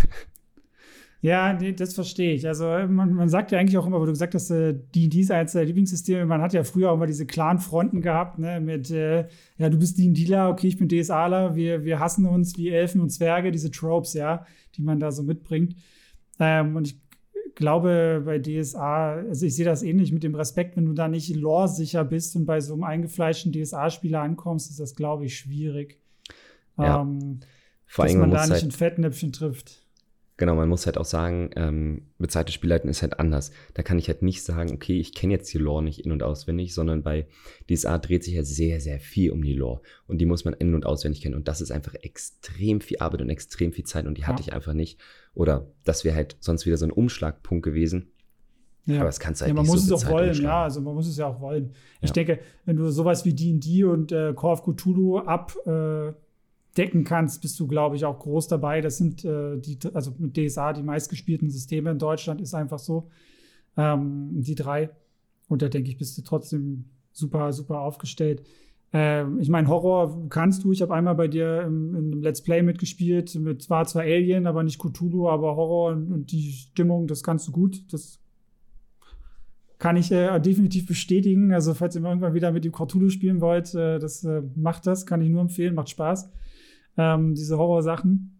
Ja, 1.24 1.54
nee, 1.54 1.72
das 1.72 1.94
verstehe 1.94 2.34
ich. 2.34 2.46
Also 2.46 2.66
man, 2.66 3.14
man, 3.14 3.30
sagt 3.30 3.54
ja 3.54 3.58
eigentlich 3.58 3.78
auch 3.78 3.86
immer, 3.86 4.02
wo 4.02 4.06
du 4.06 4.12
gesagt 4.12 4.36
hast, 4.36 4.52
äh, 4.52 4.78
die 4.94 5.08
D&D 5.08 5.24
sei 5.24 5.40
eines 5.40 5.54
der 5.54 5.64
Lieblingssysteme. 5.64 6.26
Man 6.26 6.42
hat 6.42 6.52
ja 6.52 6.66
früher 6.66 6.92
auch 6.92 6.96
immer 6.96 7.08
diese 7.08 7.26
Clan-Fronten 7.26 8.02
gehabt, 8.02 8.40
ne, 8.40 8.60
mit, 8.60 8.92
äh, 8.92 9.30
ja, 9.58 9.70
du 9.70 9.80
bist 9.80 9.98
D&Dler, 9.98 10.50
okay, 10.50 10.68
ich 10.68 10.76
bin 10.76 10.90
DSAler, 10.90 11.56
wir, 11.56 11.86
wir 11.86 12.02
hassen 12.02 12.26
uns 12.26 12.58
wie 12.58 12.72
Elfen 12.72 13.00
und 13.00 13.10
Zwerge, 13.10 13.52
diese 13.52 13.72
Tropes, 13.72 14.16
ja, 14.16 14.46
die 14.76 14.82
man 14.82 15.00
da 15.00 15.14
so 15.14 15.24
mitbringt. 15.24 15.78
Ähm, 16.42 16.76
und 16.76 16.88
ich 16.88 17.03
glaube, 17.56 18.24
bei 18.26 18.40
DSA, 18.40 19.14
also 19.14 19.46
ich 19.46 19.56
sehe 19.56 19.66
das 19.66 19.84
ähnlich 19.84 20.12
mit 20.12 20.24
dem 20.24 20.36
Respekt, 20.36 20.76
wenn 20.78 20.86
du 20.86 20.94
da 20.94 21.08
nicht 21.08 21.36
lore-sicher 21.36 22.04
bist 22.04 22.36
und 22.36 22.46
bei 22.46 22.60
so 22.62 22.74
einem 22.74 22.84
eingefleischten 22.84 23.52
DSA-Spieler 23.52 24.22
ankommst, 24.22 24.70
ist 24.70 24.80
das, 24.80 24.96
glaube 24.96 25.26
ich, 25.26 25.38
schwierig. 25.38 26.00
Ja. 26.78 27.02
Ähm, 27.02 27.40
dass 27.96 28.14
man 28.16 28.32
da 28.32 28.42
nicht 28.42 28.52
halt 28.52 28.64
ein 28.64 28.72
Fettnäpfchen 28.72 29.32
trifft. 29.32 29.83
Genau, 30.36 30.56
man 30.56 30.68
muss 30.68 30.88
halt 30.88 30.98
auch 30.98 31.06
sagen, 31.06 31.52
ähm, 31.56 32.08
bezahlte 32.18 32.52
Spielleiten 32.52 32.90
ist 32.90 33.04
halt 33.04 33.20
anders. 33.20 33.52
Da 33.76 33.84
kann 33.84 34.00
ich 34.00 34.08
halt 34.08 34.24
nicht 34.24 34.44
sagen, 34.44 34.72
okay, 34.74 35.00
ich 35.00 35.14
kenne 35.14 35.34
jetzt 35.34 35.54
die 35.54 35.60
Lore 35.60 35.84
nicht 35.84 36.04
in- 36.04 36.12
und 36.12 36.24
auswendig, 36.24 36.74
sondern 36.74 37.04
bei 37.04 37.28
DSA 37.70 38.00
dreht 38.00 38.24
sich 38.24 38.34
ja 38.34 38.44
sehr, 38.44 38.80
sehr 38.82 39.00
viel 39.00 39.32
um 39.32 39.44
die 39.44 39.54
Lore. 39.54 39.82
Und 40.08 40.18
die 40.18 40.26
muss 40.26 40.44
man 40.44 40.56
in- 40.56 40.74
und 40.74 40.88
auswendig 40.88 41.22
kennen. 41.22 41.36
Und 41.36 41.48
das 41.48 41.62
ist 41.62 41.72
einfach 41.72 41.94
extrem 41.96 42.82
viel 42.82 42.98
Arbeit 42.98 43.22
und 43.22 43.30
extrem 43.30 43.74
viel 43.74 43.86
Zeit 43.86 44.08
und 44.08 44.18
die 44.18 44.26
hatte 44.26 44.42
ja. 44.42 44.48
ich 44.48 44.54
einfach 44.54 44.74
nicht. 44.74 45.00
Oder 45.36 45.68
das 45.84 46.04
wäre 46.04 46.16
halt 46.16 46.36
sonst 46.40 46.66
wieder 46.66 46.78
so 46.78 46.86
ein 46.86 46.92
Umschlagpunkt 46.92 47.64
gewesen. 47.64 48.12
Ja. 48.86 48.98
Aber 48.98 49.06
das 49.06 49.20
kannst 49.20 49.42
du 49.42 49.46
halt 49.46 49.50
ja, 49.50 49.54
man 49.54 49.66
muss 49.66 49.86
so 49.86 49.96
es 49.96 50.06
auch 50.06 50.12
wollen, 50.12 50.30
umschlagen. 50.30 50.50
ja, 50.50 50.64
also 50.64 50.82
man 50.82 50.96
muss 50.96 51.08
es 51.08 51.16
ja 51.16 51.28
auch 51.28 51.40
wollen. 51.40 51.74
Ich 52.02 52.10
ja. 52.10 52.14
denke, 52.14 52.40
wenn 52.66 52.76
du 52.76 52.90
sowas 52.90 53.24
wie 53.24 53.34
D&D 53.34 53.84
und 53.86 54.12
äh, 54.12 54.34
Call 54.36 54.52
of 54.52 54.64
Cthulhu 54.64 55.20
ab 55.20 55.56
äh, 55.66 56.12
decken 56.78 57.04
kannst, 57.04 57.42
bist 57.42 57.60
du, 57.60 57.68
glaube 57.68 57.96
ich, 57.96 58.06
auch 58.06 58.20
groß 58.20 58.48
dabei. 58.48 58.82
Das 58.82 58.98
sind 58.98 59.24
äh, 59.24 59.58
die, 59.60 59.78
also 59.94 60.14
mit 60.18 60.36
DSA 60.36 60.74
die 60.74 60.84
meistgespielten 60.84 61.50
Systeme 61.50 61.92
in 61.92 62.00
Deutschland, 62.00 62.42
ist 62.42 62.54
einfach 62.54 62.80
so. 62.80 63.10
Ähm, 63.78 64.30
die 64.42 64.56
drei. 64.56 64.90
Und 65.48 65.62
da 65.62 65.70
denke 65.70 65.90
ich, 65.90 65.98
bist 65.98 66.18
du 66.18 66.24
trotzdem 66.24 66.86
super, 67.12 67.54
super 67.54 67.82
aufgestellt. 67.82 68.44
Ähm, 68.92 69.40
ich 69.40 69.50
meine, 69.50 69.68
Horror 69.68 70.28
kannst 70.30 70.64
du. 70.64 70.72
Ich 70.72 70.82
habe 70.82 70.94
einmal 70.94 71.16
bei 71.16 71.28
dir 71.28 71.62
im, 71.62 71.96
in 71.96 72.12
einem 72.12 72.22
Let's 72.24 72.42
Play 72.42 72.64
mitgespielt. 72.64 73.36
Mit 73.36 73.70
war 73.70 73.86
zwar 73.86 74.04
Alien, 74.04 74.48
aber 74.48 74.64
nicht 74.64 74.80
Cthulhu, 74.80 75.30
aber 75.30 75.56
Horror 75.56 75.92
und, 75.92 76.12
und 76.12 76.32
die 76.32 76.52
Stimmung, 76.52 77.08
das 77.08 77.24
kannst 77.24 77.48
du 77.48 77.52
gut. 77.52 77.84
Das 77.92 78.20
kann 79.78 79.96
ich 79.96 80.12
äh, 80.12 80.40
definitiv 80.40 80.88
bestätigen. 80.88 81.54
Also, 81.54 81.76
falls 81.76 81.96
ihr 81.96 82.04
irgendwann 82.04 82.34
wieder 82.34 82.52
mit 82.52 82.66
dem 82.66 82.72
Cthulhu 82.72 83.10
spielen 83.10 83.42
wollt, 83.42 83.76
äh, 83.76 84.00
das 84.00 84.24
äh, 84.24 84.42
macht 84.56 84.88
das, 84.88 85.06
kann 85.06 85.22
ich 85.22 85.30
nur 85.30 85.42
empfehlen, 85.42 85.76
macht 85.76 85.90
Spaß 85.90 86.32
ähm, 86.98 87.36
diese 87.36 87.58
Horrorsachen. 87.58 88.40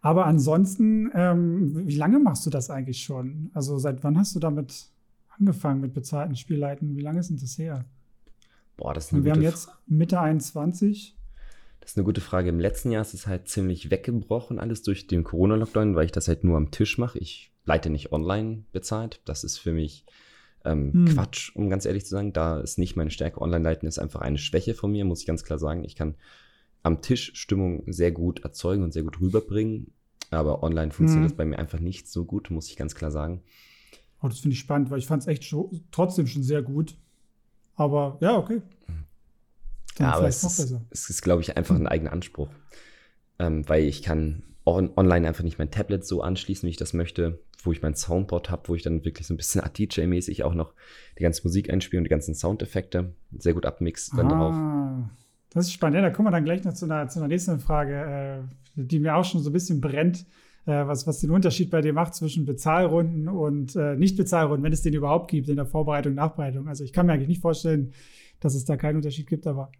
Aber 0.00 0.26
ansonsten, 0.26 1.10
ähm, 1.14 1.86
wie 1.86 1.96
lange 1.96 2.18
machst 2.18 2.44
du 2.44 2.50
das 2.50 2.70
eigentlich 2.70 3.04
schon? 3.04 3.50
Also 3.54 3.78
seit 3.78 4.02
wann 4.02 4.18
hast 4.18 4.34
du 4.34 4.40
damit 4.40 4.86
angefangen 5.38 5.80
mit 5.80 5.94
bezahlten 5.94 6.36
Spielleiten? 6.36 6.96
Wie 6.96 7.02
lange 7.02 7.20
ist 7.20 7.30
denn 7.30 7.38
das 7.38 7.56
her? 7.56 7.84
Boah, 8.76 8.94
das 8.94 9.06
ist 9.06 9.12
eine 9.12 9.24
Wir 9.24 9.32
haben 9.32 9.42
jetzt 9.42 9.70
Mitte 9.86 10.20
21. 10.20 11.16
Das 11.80 11.92
ist 11.92 11.96
eine 11.96 12.04
gute 12.04 12.20
Frage. 12.20 12.48
Im 12.48 12.60
letzten 12.60 12.90
Jahr 12.90 13.02
ist 13.02 13.14
es 13.14 13.26
halt 13.26 13.48
ziemlich 13.48 13.90
weggebrochen, 13.90 14.58
alles 14.58 14.82
durch 14.82 15.06
den 15.06 15.24
Corona-Lockdown, 15.24 15.94
weil 15.94 16.06
ich 16.06 16.12
das 16.12 16.28
halt 16.28 16.44
nur 16.44 16.56
am 16.56 16.70
Tisch 16.70 16.98
mache. 16.98 17.18
Ich 17.18 17.52
leite 17.64 17.90
nicht 17.90 18.12
online 18.12 18.64
bezahlt. 18.72 19.20
Das 19.24 19.44
ist 19.44 19.58
für 19.58 19.72
mich 19.72 20.04
ähm, 20.64 20.92
hm. 20.92 21.06
Quatsch, 21.06 21.54
um 21.54 21.70
ganz 21.70 21.84
ehrlich 21.84 22.04
zu 22.04 22.10
sagen. 22.10 22.32
Da 22.32 22.60
ist 22.60 22.78
nicht 22.78 22.96
meine 22.96 23.10
Stärke. 23.10 23.40
Online-Leiten 23.40 23.88
ist 23.88 23.98
einfach 23.98 24.20
eine 24.20 24.38
Schwäche 24.38 24.74
von 24.74 24.90
mir, 24.92 25.04
muss 25.04 25.20
ich 25.20 25.26
ganz 25.26 25.44
klar 25.44 25.58
sagen. 25.58 25.84
Ich 25.84 25.96
kann 25.96 26.14
am 26.82 27.02
Tisch 27.02 27.32
Stimmung 27.34 27.84
sehr 27.86 28.12
gut 28.12 28.40
erzeugen 28.40 28.82
und 28.82 28.92
sehr 28.92 29.02
gut 29.02 29.20
rüberbringen. 29.20 29.92
Aber 30.30 30.62
online 30.62 30.92
funktioniert 30.92 31.24
mhm. 31.24 31.28
das 31.30 31.36
bei 31.36 31.44
mir 31.44 31.58
einfach 31.58 31.78
nicht 31.78 32.08
so 32.08 32.24
gut, 32.24 32.50
muss 32.50 32.68
ich 32.68 32.76
ganz 32.76 32.94
klar 32.94 33.10
sagen. 33.10 33.42
Oh, 34.22 34.28
das 34.28 34.40
finde 34.40 34.54
ich 34.54 34.60
spannend, 34.60 34.90
weil 34.90 34.98
ich 34.98 35.06
fand 35.06 35.22
es 35.22 35.28
echt 35.28 35.44
schon, 35.44 35.84
trotzdem 35.90 36.26
schon 36.26 36.42
sehr 36.42 36.62
gut. 36.62 36.96
Aber 37.74 38.18
ja, 38.20 38.36
okay. 38.36 38.62
Dann 39.96 40.06
ja, 40.06 40.14
aber 40.14 40.28
es 40.28 40.42
ist, 40.42 40.74
es 40.90 41.10
ist, 41.10 41.22
glaube 41.22 41.42
ich, 41.42 41.56
einfach 41.56 41.74
ein 41.74 41.86
eigener 41.86 42.12
Anspruch. 42.12 42.48
Ähm, 43.38 43.68
weil 43.68 43.84
ich 43.84 44.02
kann 44.02 44.42
on 44.64 44.90
online 44.96 45.26
einfach 45.26 45.42
nicht 45.42 45.58
mein 45.58 45.70
Tablet 45.70 46.06
so 46.06 46.22
anschließen, 46.22 46.66
wie 46.66 46.70
ich 46.70 46.76
das 46.76 46.92
möchte, 46.92 47.40
wo 47.62 47.72
ich 47.72 47.82
mein 47.82 47.94
Soundboard 47.94 48.50
habe, 48.50 48.68
wo 48.68 48.74
ich 48.74 48.82
dann 48.82 49.04
wirklich 49.04 49.26
so 49.26 49.34
ein 49.34 49.36
bisschen 49.36 49.60
DJ-mäßig 49.76 50.44
auch 50.44 50.54
noch 50.54 50.72
die 51.18 51.22
ganze 51.22 51.42
Musik 51.42 51.70
einspiele 51.70 51.98
und 51.98 52.04
die 52.04 52.10
ganzen 52.10 52.34
Soundeffekte 52.34 53.14
sehr 53.36 53.54
gut 53.54 53.66
abmix 53.66 54.10
dann 54.10 54.30
ah. 54.30 54.34
drauf. 54.34 55.21
Das 55.52 55.66
ist 55.66 55.72
spannend. 55.72 55.96
Ja, 55.96 56.02
da 56.02 56.10
kommen 56.10 56.26
wir 56.26 56.32
dann 56.32 56.44
gleich 56.44 56.64
noch 56.64 56.72
zu 56.72 56.86
einer, 56.86 57.08
zu 57.08 57.18
einer 57.18 57.28
nächsten 57.28 57.60
Frage, 57.60 58.46
äh, 58.76 58.82
die 58.82 59.00
mir 59.00 59.16
auch 59.16 59.24
schon 59.24 59.42
so 59.42 59.50
ein 59.50 59.52
bisschen 59.52 59.80
brennt, 59.80 60.26
äh, 60.64 60.86
was, 60.86 61.06
was 61.06 61.18
den 61.18 61.30
Unterschied 61.30 61.70
bei 61.70 61.80
dir 61.80 61.92
macht 61.92 62.14
zwischen 62.14 62.46
Bezahlrunden 62.46 63.28
und 63.28 63.76
äh, 63.76 63.96
Nicht-Bezahlrunden, 63.96 64.64
wenn 64.64 64.72
es 64.72 64.82
den 64.82 64.94
überhaupt 64.94 65.30
gibt 65.30 65.48
in 65.48 65.56
der 65.56 65.66
Vorbereitung, 65.66 66.14
Nachbereitung. 66.14 66.68
Also 66.68 66.84
ich 66.84 66.92
kann 66.92 67.06
mir 67.06 67.12
eigentlich 67.12 67.28
nicht 67.28 67.42
vorstellen, 67.42 67.92
dass 68.40 68.54
es 68.54 68.64
da 68.64 68.76
keinen 68.76 68.96
Unterschied 68.96 69.26
gibt, 69.26 69.46
aber. 69.46 69.70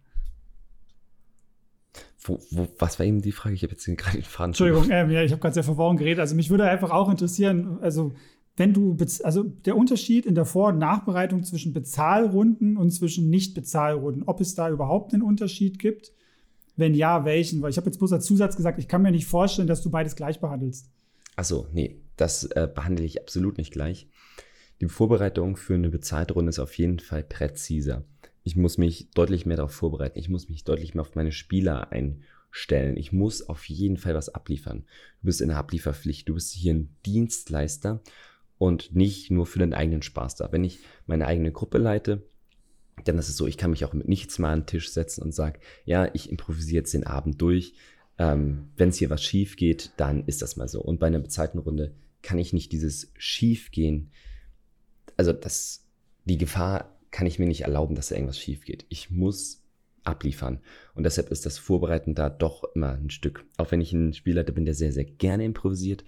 Wo, 2.25 2.39
wo, 2.51 2.67
was 2.79 2.99
war 2.99 3.05
eben 3.05 3.21
die 3.21 3.31
Frage? 3.31 3.55
Ich 3.55 3.63
habe 3.63 3.73
jetzt 3.73 3.85
gerade 3.85 4.17
den 4.17 4.23
Faden. 4.23 4.51
Entschuldigung, 4.51 4.89
ähm, 4.91 5.09
ja, 5.09 5.23
ich 5.23 5.31
habe 5.31 5.41
gerade 5.41 5.55
sehr 5.55 5.63
verworren 5.63 5.97
geredet. 5.97 6.19
Also 6.19 6.35
mich 6.35 6.49
würde 6.49 6.65
einfach 6.65 6.91
auch 6.91 7.09
interessieren, 7.09 7.79
also 7.81 8.13
wenn 8.55 8.73
du, 8.73 8.95
also 9.23 9.43
der 9.43 9.75
Unterschied 9.75 10.25
in 10.25 10.35
der 10.35 10.45
Vor- 10.45 10.69
und 10.69 10.77
Nachbereitung 10.77 11.43
zwischen 11.43 11.73
Bezahlrunden 11.73 12.77
und 12.77 12.91
zwischen 12.91 13.29
Nicht-Bezahlrunden, 13.29 14.23
ob 14.23 14.41
es 14.41 14.53
da 14.53 14.69
überhaupt 14.69 15.13
einen 15.13 15.23
Unterschied 15.23 15.79
gibt? 15.79 16.11
Wenn 16.75 16.93
ja, 16.93 17.25
welchen? 17.25 17.61
Weil 17.61 17.71
ich 17.71 17.77
habe 17.77 17.87
jetzt 17.87 17.97
bloß 17.97 18.13
als 18.13 18.25
Zusatz 18.25 18.55
gesagt, 18.55 18.79
ich 18.79 18.87
kann 18.87 19.01
mir 19.01 19.11
nicht 19.11 19.25
vorstellen, 19.25 19.67
dass 19.67 19.81
du 19.81 19.89
beides 19.89 20.15
gleich 20.15 20.39
behandelst. 20.39 20.89
Achso, 21.35 21.67
nee, 21.71 22.01
das 22.15 22.43
äh, 22.45 22.67
behandle 22.73 23.05
ich 23.05 23.21
absolut 23.21 23.57
nicht 23.57 23.71
gleich. 23.71 24.07
Die 24.81 24.87
Vorbereitung 24.87 25.55
für 25.55 25.75
eine 25.75 25.89
bezahlte 25.89 26.33
Runde 26.33 26.49
ist 26.49 26.59
auf 26.59 26.77
jeden 26.77 26.99
Fall 26.99 27.23
präziser. 27.23 28.03
Ich 28.43 28.55
muss 28.55 28.77
mich 28.77 29.09
deutlich 29.11 29.45
mehr 29.45 29.57
darauf 29.57 29.71
vorbereiten. 29.71 30.19
Ich 30.19 30.29
muss 30.29 30.49
mich 30.49 30.63
deutlich 30.63 30.93
mehr 30.93 31.01
auf 31.01 31.15
meine 31.15 31.31
Spieler 31.31 31.91
einstellen. 31.91 32.97
Ich 32.97 33.11
muss 33.11 33.47
auf 33.47 33.67
jeden 33.69 33.97
Fall 33.97 34.13
was 34.13 34.29
abliefern. 34.29 34.83
Du 35.21 35.27
bist 35.27 35.41
in 35.41 35.47
der 35.47 35.57
Ablieferpflicht. 35.57 36.27
Du 36.27 36.33
bist 36.33 36.51
hier 36.51 36.73
ein 36.73 36.95
Dienstleister 37.05 38.01
und 38.63 38.95
nicht 38.95 39.29
nur 39.29 39.45
für 39.45 39.59
den 39.59 39.73
eigenen 39.73 40.03
Spaß 40.03 40.35
da. 40.35 40.53
Wenn 40.53 40.63
ich 40.63 40.79
meine 41.05 41.27
eigene 41.27 41.51
Gruppe 41.51 41.77
leite, 41.79 42.23
dann 43.03 43.17
ist 43.17 43.27
es 43.27 43.35
so, 43.35 43.45
ich 43.45 43.57
kann 43.57 43.71
mich 43.71 43.83
auch 43.83 43.91
mit 43.91 44.07
nichts 44.07 44.39
mal 44.39 44.53
an 44.53 44.61
den 44.61 44.67
Tisch 44.67 44.89
setzen 44.89 45.21
und 45.21 45.33
sage, 45.33 45.59
ja, 45.83 46.09
ich 46.13 46.29
improvisiere 46.29 46.79
jetzt 46.79 46.93
den 46.93 47.05
Abend 47.05 47.41
durch. 47.41 47.73
Ähm, 48.17 48.69
Wenn 48.77 48.87
es 48.87 48.97
hier 48.97 49.09
was 49.09 49.21
schief 49.21 49.57
geht, 49.57 49.91
dann 49.97 50.23
ist 50.27 50.41
das 50.41 50.55
mal 50.55 50.69
so. 50.69 50.81
Und 50.81 51.01
bei 51.01 51.07
einer 51.07 51.19
bezahlten 51.19 51.59
Runde 51.59 51.93
kann 52.21 52.37
ich 52.37 52.53
nicht 52.53 52.71
dieses 52.71 53.11
Schiefgehen, 53.17 54.11
also 55.17 55.33
das, 55.33 55.85
die 56.23 56.37
Gefahr 56.37 56.97
kann 57.11 57.27
ich 57.27 57.39
mir 57.39 57.47
nicht 57.47 57.63
erlauben, 57.63 57.95
dass 57.95 58.07
da 58.07 58.15
irgendwas 58.15 58.39
schief 58.39 58.63
geht. 58.63 58.85
Ich 58.87 59.11
muss 59.11 59.61
abliefern. 60.05 60.61
Und 60.95 61.03
deshalb 61.03 61.31
ist 61.31 61.45
das 61.45 61.57
Vorbereiten 61.57 62.15
da 62.15 62.29
doch 62.29 62.63
immer 62.75 62.93
ein 62.93 63.09
Stück. 63.09 63.45
Auch 63.57 63.71
wenn 63.71 63.81
ich 63.81 63.91
ein 63.91 64.13
Spielleiter 64.13 64.53
bin, 64.53 64.63
der 64.63 64.73
sehr, 64.73 64.93
sehr 64.93 65.03
gerne 65.03 65.43
improvisiert, 65.43 66.05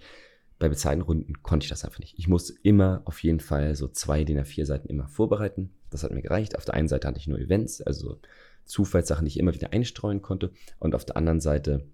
bei 0.58 0.68
bezahlten 0.68 1.02
Runden 1.02 1.42
konnte 1.42 1.64
ich 1.64 1.70
das 1.70 1.84
einfach 1.84 1.98
nicht. 1.98 2.18
Ich 2.18 2.28
musste 2.28 2.54
immer 2.62 3.02
auf 3.04 3.22
jeden 3.22 3.40
Fall 3.40 3.74
so 3.74 3.88
zwei 3.88 4.24
DIN 4.24 4.40
A4 4.40 4.64
Seiten 4.64 4.88
immer 4.88 5.08
vorbereiten. 5.08 5.70
Das 5.90 6.02
hat 6.02 6.12
mir 6.12 6.22
gereicht. 6.22 6.56
Auf 6.56 6.64
der 6.64 6.74
einen 6.74 6.88
Seite 6.88 7.06
hatte 7.06 7.18
ich 7.18 7.26
nur 7.26 7.38
Events, 7.38 7.82
also 7.82 8.18
Zufallssachen, 8.64 9.26
die 9.26 9.30
ich 9.30 9.38
immer 9.38 9.54
wieder 9.54 9.72
einstreuen 9.72 10.22
konnte. 10.22 10.52
Und 10.78 10.94
auf 10.94 11.04
der 11.04 11.16
anderen 11.16 11.40
Seite 11.40 11.86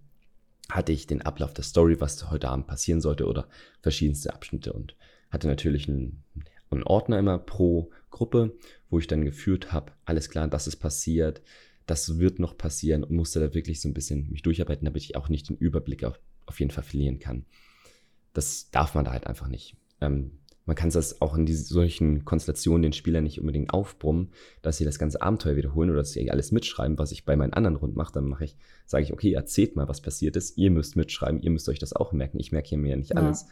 hatte 0.70 0.92
ich 0.92 1.06
den 1.06 1.22
Ablauf 1.22 1.52
der 1.52 1.64
Story, 1.64 2.00
was 2.00 2.30
heute 2.30 2.48
Abend 2.48 2.68
passieren 2.68 3.00
sollte 3.00 3.26
oder 3.26 3.48
verschiedenste 3.80 4.32
Abschnitte 4.32 4.72
und 4.72 4.96
hatte 5.30 5.48
natürlich 5.48 5.88
einen, 5.88 6.22
einen 6.70 6.84
Ordner 6.84 7.18
immer 7.18 7.38
pro 7.38 7.90
Gruppe, 8.10 8.56
wo 8.90 8.98
ich 8.98 9.08
dann 9.08 9.24
geführt 9.24 9.72
habe, 9.72 9.92
alles 10.04 10.30
klar, 10.30 10.46
das 10.48 10.66
ist 10.66 10.76
passiert, 10.76 11.42
das 11.86 12.18
wird 12.18 12.38
noch 12.38 12.56
passieren 12.56 13.02
und 13.02 13.10
musste 13.10 13.40
da 13.40 13.54
wirklich 13.54 13.80
so 13.80 13.88
ein 13.88 13.94
bisschen 13.94 14.30
mich 14.30 14.42
durcharbeiten, 14.42 14.84
damit 14.84 15.02
ich 15.02 15.16
auch 15.16 15.28
nicht 15.28 15.48
den 15.48 15.56
Überblick 15.56 16.04
auf, 16.04 16.20
auf 16.46 16.60
jeden 16.60 16.70
Fall 16.70 16.84
verlieren 16.84 17.18
kann 17.18 17.44
das 18.32 18.70
darf 18.70 18.94
man 18.94 19.04
da 19.04 19.12
halt 19.12 19.26
einfach 19.26 19.48
nicht. 19.48 19.76
Ähm, 20.00 20.32
man 20.64 20.76
kann 20.76 20.90
das 20.90 21.20
auch 21.20 21.34
in 21.34 21.44
diese, 21.44 21.64
solchen 21.64 22.24
Konstellationen 22.24 22.82
den 22.82 22.92
Spielern 22.92 23.24
nicht 23.24 23.40
unbedingt 23.40 23.74
aufbrummen, 23.74 24.30
dass 24.62 24.76
sie 24.76 24.84
das 24.84 24.98
ganze 24.98 25.20
Abenteuer 25.20 25.56
wiederholen 25.56 25.90
oder 25.90 25.98
dass 25.98 26.12
sie 26.12 26.30
alles 26.30 26.52
mitschreiben, 26.52 26.98
was 26.98 27.10
ich 27.10 27.24
bei 27.24 27.36
meinen 27.36 27.52
anderen 27.52 27.76
Runden 27.76 27.96
mache. 27.96 28.12
Dann 28.12 28.26
mache 28.26 28.44
ich, 28.44 28.56
sage 28.86 29.04
ich, 29.04 29.12
okay, 29.12 29.32
erzählt 29.32 29.74
mal, 29.74 29.88
was 29.88 30.00
passiert 30.00 30.36
ist. 30.36 30.56
Ihr 30.56 30.70
müsst 30.70 30.94
mitschreiben, 30.94 31.42
ihr 31.42 31.50
müsst 31.50 31.68
euch 31.68 31.80
das 31.80 31.92
auch 31.92 32.12
merken. 32.12 32.38
Ich 32.38 32.52
merke 32.52 32.68
hier 32.68 32.78
mir 32.78 32.90
ja 32.90 32.96
nicht 32.96 33.16
alles. 33.16 33.42
Ja. 33.42 33.48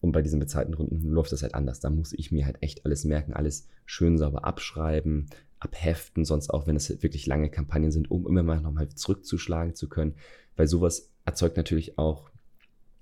Und 0.00 0.12
bei 0.12 0.22
diesen 0.22 0.38
bezahlten 0.38 0.74
Runden 0.74 1.02
läuft 1.08 1.32
das 1.32 1.42
halt 1.42 1.54
anders. 1.54 1.80
Da 1.80 1.90
muss 1.90 2.12
ich 2.12 2.30
mir 2.30 2.46
halt 2.46 2.58
echt 2.60 2.84
alles 2.84 3.04
merken, 3.04 3.32
alles 3.32 3.66
schön 3.84 4.16
sauber 4.16 4.44
abschreiben, 4.44 5.26
abheften, 5.58 6.24
sonst 6.24 6.50
auch, 6.50 6.66
wenn 6.66 6.76
es 6.76 7.02
wirklich 7.02 7.26
lange 7.26 7.50
Kampagnen 7.50 7.90
sind, 7.90 8.10
um 8.10 8.26
immer 8.28 8.42
mal 8.42 8.60
nochmal 8.60 8.88
zurückzuschlagen 8.90 9.74
zu 9.74 9.88
können. 9.88 10.14
Weil 10.56 10.68
sowas 10.68 11.10
erzeugt 11.24 11.56
natürlich 11.56 11.98
auch 11.98 12.30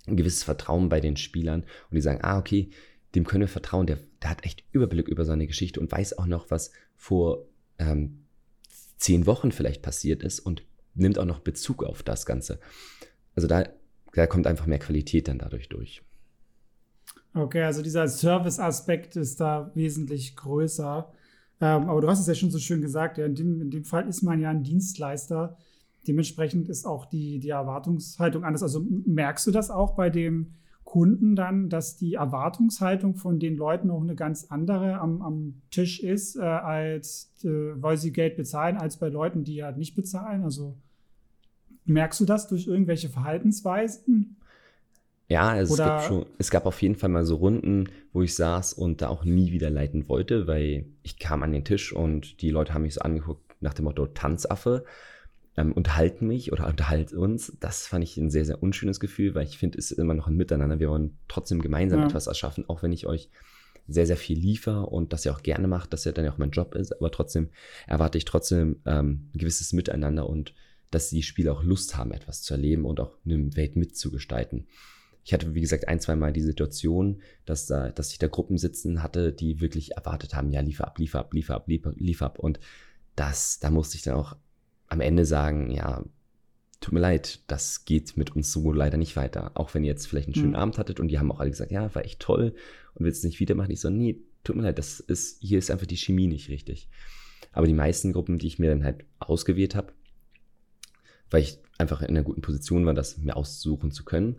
ein 0.07 0.17
gewisses 0.17 0.43
Vertrauen 0.43 0.89
bei 0.89 0.99
den 0.99 1.17
Spielern 1.17 1.61
und 1.61 1.95
die 1.95 2.01
sagen, 2.01 2.19
ah, 2.23 2.37
okay, 2.37 2.69
dem 3.15 3.25
können 3.25 3.41
wir 3.41 3.47
vertrauen, 3.47 3.87
der, 3.87 3.99
der 4.21 4.29
hat 4.29 4.43
echt 4.43 4.63
Überblick 4.71 5.07
über 5.07 5.25
seine 5.25 5.47
Geschichte 5.47 5.79
und 5.79 5.91
weiß 5.91 6.17
auch 6.17 6.25
noch, 6.25 6.49
was 6.51 6.71
vor 6.95 7.45
ähm, 7.77 8.25
zehn 8.97 9.25
Wochen 9.25 9.51
vielleicht 9.51 9.81
passiert 9.81 10.23
ist 10.23 10.39
und 10.39 10.63
nimmt 10.95 11.19
auch 11.19 11.25
noch 11.25 11.39
Bezug 11.39 11.83
auf 11.83 12.03
das 12.03 12.25
Ganze. 12.25 12.59
Also 13.35 13.47
da, 13.47 13.65
da 14.13 14.27
kommt 14.27 14.47
einfach 14.47 14.65
mehr 14.65 14.79
Qualität 14.79 15.27
dann 15.27 15.39
dadurch 15.39 15.69
durch. 15.69 16.03
Okay, 17.33 17.63
also 17.63 17.81
dieser 17.81 18.07
Service-Aspekt 18.07 19.15
ist 19.15 19.39
da 19.39 19.71
wesentlich 19.73 20.35
größer. 20.35 21.11
Ähm, 21.61 21.89
aber 21.89 22.01
du 22.01 22.07
hast 22.07 22.19
es 22.19 22.27
ja 22.27 22.35
schon 22.35 22.51
so 22.51 22.59
schön 22.59 22.81
gesagt, 22.81 23.17
ja, 23.17 23.25
in, 23.25 23.35
dem, 23.35 23.61
in 23.61 23.71
dem 23.71 23.85
Fall 23.85 24.07
ist 24.07 24.21
man 24.21 24.39
ja 24.39 24.49
ein 24.49 24.63
Dienstleister 24.63 25.57
Dementsprechend 26.07 26.69
ist 26.69 26.85
auch 26.85 27.05
die, 27.05 27.39
die 27.39 27.49
Erwartungshaltung 27.49 28.43
anders. 28.43 28.63
Also 28.63 28.85
merkst 29.05 29.47
du 29.47 29.51
das 29.51 29.71
auch 29.71 29.95
bei 29.95 30.09
dem 30.09 30.53
Kunden 30.83 31.35
dann, 31.35 31.69
dass 31.69 31.95
die 31.95 32.15
Erwartungshaltung 32.15 33.15
von 33.15 33.39
den 33.39 33.55
Leuten 33.55 33.89
auch 33.89 34.01
eine 34.01 34.15
ganz 34.15 34.47
andere 34.49 34.99
am, 34.99 35.21
am 35.21 35.61
Tisch 35.71 36.01
ist, 36.01 36.35
äh, 36.35 36.41
als 36.41 37.33
äh, 37.43 37.47
weil 37.47 37.97
sie 37.97 38.11
Geld 38.11 38.35
bezahlen, 38.35 38.77
als 38.77 38.97
bei 38.97 39.09
Leuten, 39.09 39.43
die 39.43 39.63
halt 39.63 39.77
nicht 39.77 39.95
bezahlen? 39.95 40.43
Also 40.43 40.75
merkst 41.85 42.19
du 42.19 42.25
das 42.25 42.47
durch 42.47 42.67
irgendwelche 42.67 43.09
Verhaltensweisen? 43.09 44.37
Ja, 45.29 45.57
es, 45.57 45.71
Oder, 45.71 46.01
schon, 46.01 46.25
es 46.37 46.51
gab 46.51 46.65
auf 46.65 46.81
jeden 46.81 46.95
Fall 46.95 47.09
mal 47.09 47.25
so 47.25 47.37
Runden, 47.37 47.89
wo 48.11 48.21
ich 48.21 48.35
saß 48.35 48.73
und 48.73 49.01
da 49.01 49.07
auch 49.07 49.23
nie 49.23 49.51
wieder 49.51 49.69
leiten 49.69 50.07
wollte, 50.09 50.47
weil 50.47 50.85
ich 51.01 51.17
kam 51.17 51.43
an 51.43 51.51
den 51.51 51.63
Tisch 51.63 51.93
und 51.93 52.41
die 52.41 52.51
Leute 52.51 52.73
haben 52.73 52.83
mich 52.83 52.95
so 52.95 53.01
angeguckt 53.01 53.55
nach 53.61 53.73
dem 53.73 53.85
Motto 53.85 54.05
Tanzaffe, 54.05 54.83
ähm, 55.55 55.71
unterhalten 55.71 56.27
mich 56.27 56.51
oder 56.51 56.67
unterhalten 56.67 57.17
uns. 57.17 57.55
Das 57.59 57.87
fand 57.87 58.03
ich 58.03 58.17
ein 58.17 58.29
sehr, 58.29 58.45
sehr 58.45 58.61
unschönes 58.61 58.99
Gefühl, 58.99 59.35
weil 59.35 59.45
ich 59.45 59.57
finde, 59.57 59.77
es 59.77 59.91
ist 59.91 59.99
immer 59.99 60.13
noch 60.13 60.27
ein 60.27 60.35
Miteinander. 60.35 60.79
Wir 60.79 60.89
wollen 60.89 61.17
trotzdem 61.27 61.61
gemeinsam 61.61 61.99
ja. 61.99 62.05
etwas 62.07 62.27
erschaffen, 62.27 62.67
auch 62.67 62.83
wenn 62.83 62.91
ich 62.91 63.05
euch 63.05 63.29
sehr, 63.87 64.07
sehr 64.07 64.17
viel 64.17 64.39
liefere 64.39 64.85
und 64.85 65.13
das 65.13 65.25
ihr 65.25 65.33
auch 65.33 65.43
gerne 65.43 65.67
macht, 65.67 65.93
dass 65.93 66.05
ja 66.05 66.11
dann 66.11 66.27
auch 66.29 66.37
mein 66.37 66.51
Job 66.51 66.73
ist, 66.75 66.93
aber 66.93 67.11
trotzdem 67.11 67.49
erwarte 67.85 68.17
ich 68.17 68.25
trotzdem 68.25 68.81
ähm, 68.85 69.29
ein 69.33 69.39
gewisses 69.39 69.73
Miteinander 69.73 70.29
und 70.29 70.53
dass 70.89 71.09
die 71.09 71.23
Spieler 71.23 71.53
auch 71.53 71.63
Lust 71.63 71.97
haben, 71.97 72.11
etwas 72.11 72.41
zu 72.43 72.53
erleben 72.53 72.85
und 72.85 72.99
auch 72.99 73.17
eine 73.25 73.55
Welt 73.55 73.75
mitzugestalten. 73.75 74.67
Ich 75.25 75.33
hatte, 75.33 75.53
wie 75.53 75.61
gesagt, 75.61 75.87
ein, 75.87 75.99
zwei 75.99 76.15
Mal 76.15 76.33
die 76.33 76.41
Situation, 76.41 77.21
dass, 77.45 77.65
da, 77.65 77.89
dass 77.89 78.11
ich 78.11 78.19
da 78.19 78.27
Gruppen 78.27 78.57
sitzen 78.57 79.01
hatte, 79.01 79.31
die 79.31 79.61
wirklich 79.61 79.93
erwartet 79.93 80.35
haben, 80.35 80.51
ja, 80.51 80.61
liefer 80.61 80.85
ab, 80.85 80.99
liefer 80.99 81.19
ab, 81.19 81.33
liefer 81.33 81.55
ab, 81.55 81.67
liefer, 81.67 81.93
liefer 81.95 82.25
ab. 82.25 82.39
Und 82.39 82.59
das, 83.15 83.59
da 83.59 83.69
musste 83.69 83.95
ich 83.95 84.03
dann 84.03 84.15
auch 84.15 84.35
am 84.93 85.01
Ende 85.01 85.25
sagen, 85.25 85.71
ja, 85.71 86.03
tut 86.79 86.93
mir 86.93 86.99
leid, 86.99 87.39
das 87.47 87.85
geht 87.85 88.15
mit 88.15 88.35
uns 88.35 88.51
so 88.51 88.71
leider 88.71 88.97
nicht 88.97 89.15
weiter. 89.15 89.51
Auch 89.55 89.73
wenn 89.73 89.83
ihr 89.83 89.89
jetzt 89.89 90.05
vielleicht 90.07 90.27
einen 90.27 90.35
schönen 90.35 90.49
mhm. 90.49 90.55
Abend 90.55 90.77
hattet 90.77 90.99
und 90.99 91.07
die 91.07 91.17
haben 91.17 91.31
auch 91.31 91.39
alle 91.39 91.49
gesagt, 91.49 91.71
ja, 91.71 91.93
war 91.95 92.05
echt 92.05 92.19
toll 92.19 92.53
und 92.93 93.05
willst 93.05 93.19
es 93.19 93.23
nicht 93.23 93.39
wieder 93.39 93.55
machen. 93.55 93.71
Ich 93.71 93.81
so, 93.81 93.89
nee, 93.89 94.21
tut 94.43 94.55
mir 94.55 94.61
leid, 94.61 94.77
das 94.77 94.99
ist, 94.99 95.41
hier 95.41 95.57
ist 95.57 95.71
einfach 95.71 95.87
die 95.87 95.97
Chemie 95.97 96.27
nicht 96.27 96.49
richtig. 96.49 96.89
Aber 97.51 97.67
die 97.67 97.73
meisten 97.73 98.13
Gruppen, 98.13 98.37
die 98.37 98.47
ich 98.47 98.59
mir 98.59 98.69
dann 98.69 98.83
halt 98.83 99.05
ausgewählt 99.19 99.75
habe, 99.75 99.93
weil 101.31 101.41
ich 101.41 101.57
einfach 101.79 102.01
in 102.01 102.09
einer 102.09 102.23
guten 102.23 102.41
Position 102.41 102.85
war, 102.85 102.93
das 102.93 103.17
mir 103.17 103.35
aussuchen 103.35 103.91
zu 103.91 104.05
können, 104.05 104.37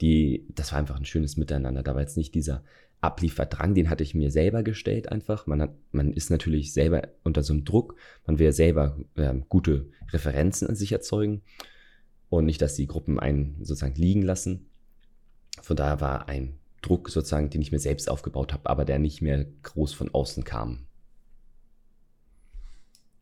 die, 0.00 0.46
das 0.50 0.72
war 0.72 0.78
einfach 0.78 0.96
ein 0.96 1.06
schönes 1.06 1.36
Miteinander. 1.36 1.82
Da 1.82 1.94
war 1.94 2.02
jetzt 2.02 2.16
nicht 2.16 2.34
dieser 2.34 2.62
Ablieferdrang, 3.04 3.74
den 3.74 3.90
hatte 3.90 4.02
ich 4.02 4.14
mir 4.14 4.30
selber 4.30 4.62
gestellt 4.62 5.12
einfach. 5.12 5.46
Man, 5.46 5.60
hat, 5.60 5.74
man 5.92 6.12
ist 6.12 6.30
natürlich 6.30 6.72
selber 6.72 7.08
unter 7.22 7.42
so 7.42 7.52
einem 7.52 7.64
Druck. 7.64 7.96
Man 8.26 8.38
will 8.38 8.52
selber 8.52 8.98
äh, 9.14 9.34
gute 9.48 9.90
Referenzen 10.12 10.68
an 10.68 10.74
sich 10.74 10.92
erzeugen 10.92 11.42
und 12.30 12.46
nicht, 12.46 12.62
dass 12.62 12.74
die 12.74 12.86
Gruppen 12.86 13.20
einen 13.20 13.56
sozusagen 13.60 13.94
liegen 13.94 14.22
lassen. 14.22 14.66
Von 15.62 15.76
daher 15.76 16.00
war 16.00 16.28
ein 16.28 16.54
Druck 16.82 17.10
sozusagen, 17.10 17.50
den 17.50 17.62
ich 17.62 17.72
mir 17.72 17.78
selbst 17.78 18.10
aufgebaut 18.10 18.52
habe, 18.52 18.68
aber 18.68 18.84
der 18.84 18.98
nicht 18.98 19.22
mehr 19.22 19.46
groß 19.62 19.92
von 19.92 20.12
außen 20.12 20.44
kam. 20.44 20.86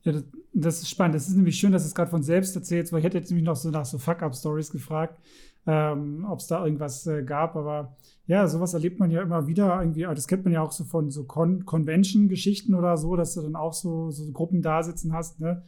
Ja, 0.05 0.12
das, 0.12 0.25
das 0.53 0.83
ist 0.83 0.90
spannend. 0.90 1.14
Das 1.14 1.29
ist 1.29 1.37
nämlich 1.37 1.59
schön, 1.59 1.73
dass 1.73 1.83
du 1.83 1.88
es 1.88 1.95
gerade 1.95 2.11
von 2.11 2.23
selbst 2.23 2.57
erzählst, 2.57 2.92
weil 2.92 3.01
ich 3.01 3.05
hätte 3.05 3.18
jetzt 3.18 3.31
nämlich 3.31 3.45
noch 3.45 3.57
so 3.57 3.71
nach 3.71 3.85
so 3.85 3.99
Fuck-Up-Stories 3.99 4.71
gefragt 4.71 5.21
ähm, 5.66 6.27
ob 6.29 6.40
es 6.40 6.46
da 6.46 6.64
irgendwas 6.64 7.07
äh, 7.07 7.22
gab. 7.22 7.57
Aber 7.57 7.96
ja, 8.27 8.46
sowas 8.46 8.75
erlebt 8.75 8.98
man 8.98 9.11
ja 9.11 9.22
immer 9.22 9.46
wieder 9.46 9.81
irgendwie. 9.81 10.03
Das 10.03 10.27
kennt 10.27 10.44
man 10.44 10.53
ja 10.53 10.62
auch 10.62 10.72
so 10.72 10.85
von 10.85 11.11
so 11.11 11.25
Con 11.25 11.64
Convention-Geschichten 11.64 12.75
oder 12.75 12.96
so, 12.96 13.16
dass 13.16 13.35
du 13.35 13.42
dann 13.42 13.57
auch 13.57 13.72
so, 13.72 14.11
so 14.11 14.31
Gruppen 14.33 14.62
da 14.62 14.83
sitzen 14.83 15.12
hast, 15.12 15.40
ne? 15.40 15.62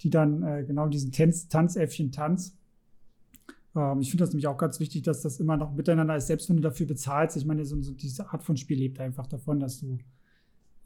die 0.00 0.10
dann 0.10 0.42
äh, 0.42 0.64
genau 0.64 0.88
diesen 0.88 1.12
Tanz, 1.12 1.48
Tanzäffchen 1.48 2.12
Tanz. 2.12 2.56
Ähm, 3.74 4.00
ich 4.00 4.10
finde 4.10 4.24
das 4.24 4.30
nämlich 4.30 4.46
auch 4.46 4.58
ganz 4.58 4.80
wichtig, 4.80 5.02
dass 5.02 5.22
das 5.22 5.40
immer 5.40 5.56
noch 5.56 5.72
miteinander 5.72 6.16
ist, 6.16 6.26
selbst 6.26 6.48
wenn 6.48 6.56
du 6.56 6.62
dafür 6.62 6.86
bezahlst. 6.86 7.36
Ich 7.36 7.44
meine, 7.44 7.64
so, 7.64 7.80
so 7.82 7.92
diese 7.92 8.30
Art 8.30 8.42
von 8.42 8.56
Spiel 8.56 8.78
lebt 8.78 9.00
einfach 9.00 9.26
davon, 9.26 9.60
dass 9.60 9.80
du 9.80 9.98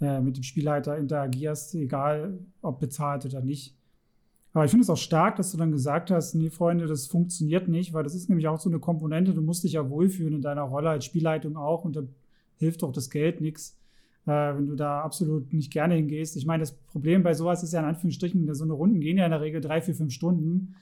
äh, 0.00 0.20
mit 0.20 0.36
dem 0.36 0.42
Spielleiter 0.42 0.96
interagierst, 0.96 1.74
egal 1.74 2.38
ob 2.62 2.80
bezahlt 2.80 3.24
oder 3.24 3.40
nicht. 3.40 3.74
Aber 4.56 4.64
ich 4.64 4.70
finde 4.70 4.84
es 4.84 4.88
auch 4.88 4.96
stark, 4.96 5.36
dass 5.36 5.52
du 5.52 5.58
dann 5.58 5.70
gesagt 5.70 6.10
hast, 6.10 6.32
nee, 6.32 6.48
Freunde, 6.48 6.86
das 6.86 7.08
funktioniert 7.08 7.68
nicht, 7.68 7.92
weil 7.92 8.04
das 8.04 8.14
ist 8.14 8.30
nämlich 8.30 8.48
auch 8.48 8.58
so 8.58 8.70
eine 8.70 8.78
Komponente, 8.78 9.34
du 9.34 9.42
musst 9.42 9.64
dich 9.64 9.72
ja 9.72 9.90
wohlfühlen 9.90 10.32
in 10.32 10.40
deiner 10.40 10.62
Rolle 10.62 10.88
als 10.88 11.04
Spielleitung 11.04 11.58
auch 11.58 11.84
und 11.84 11.94
da 11.94 12.04
hilft 12.56 12.82
auch 12.82 12.90
das 12.90 13.10
Geld 13.10 13.42
nichts, 13.42 13.76
äh, 14.24 14.30
wenn 14.30 14.66
du 14.66 14.74
da 14.74 15.02
absolut 15.02 15.52
nicht 15.52 15.70
gerne 15.70 15.96
hingehst. 15.96 16.38
Ich 16.38 16.46
meine, 16.46 16.62
das 16.62 16.72
Problem 16.72 17.22
bei 17.22 17.34
sowas 17.34 17.62
ist 17.62 17.74
ja 17.74 17.80
in 17.80 17.84
Anführungsstrichen, 17.84 18.54
so 18.54 18.64
eine 18.64 18.72
Runden 18.72 19.00
gehen 19.00 19.18
ja 19.18 19.26
in 19.26 19.30
der 19.30 19.42
Regel 19.42 19.60
drei, 19.60 19.82
vier, 19.82 19.94
fünf 19.94 20.14
Stunden 20.14 20.74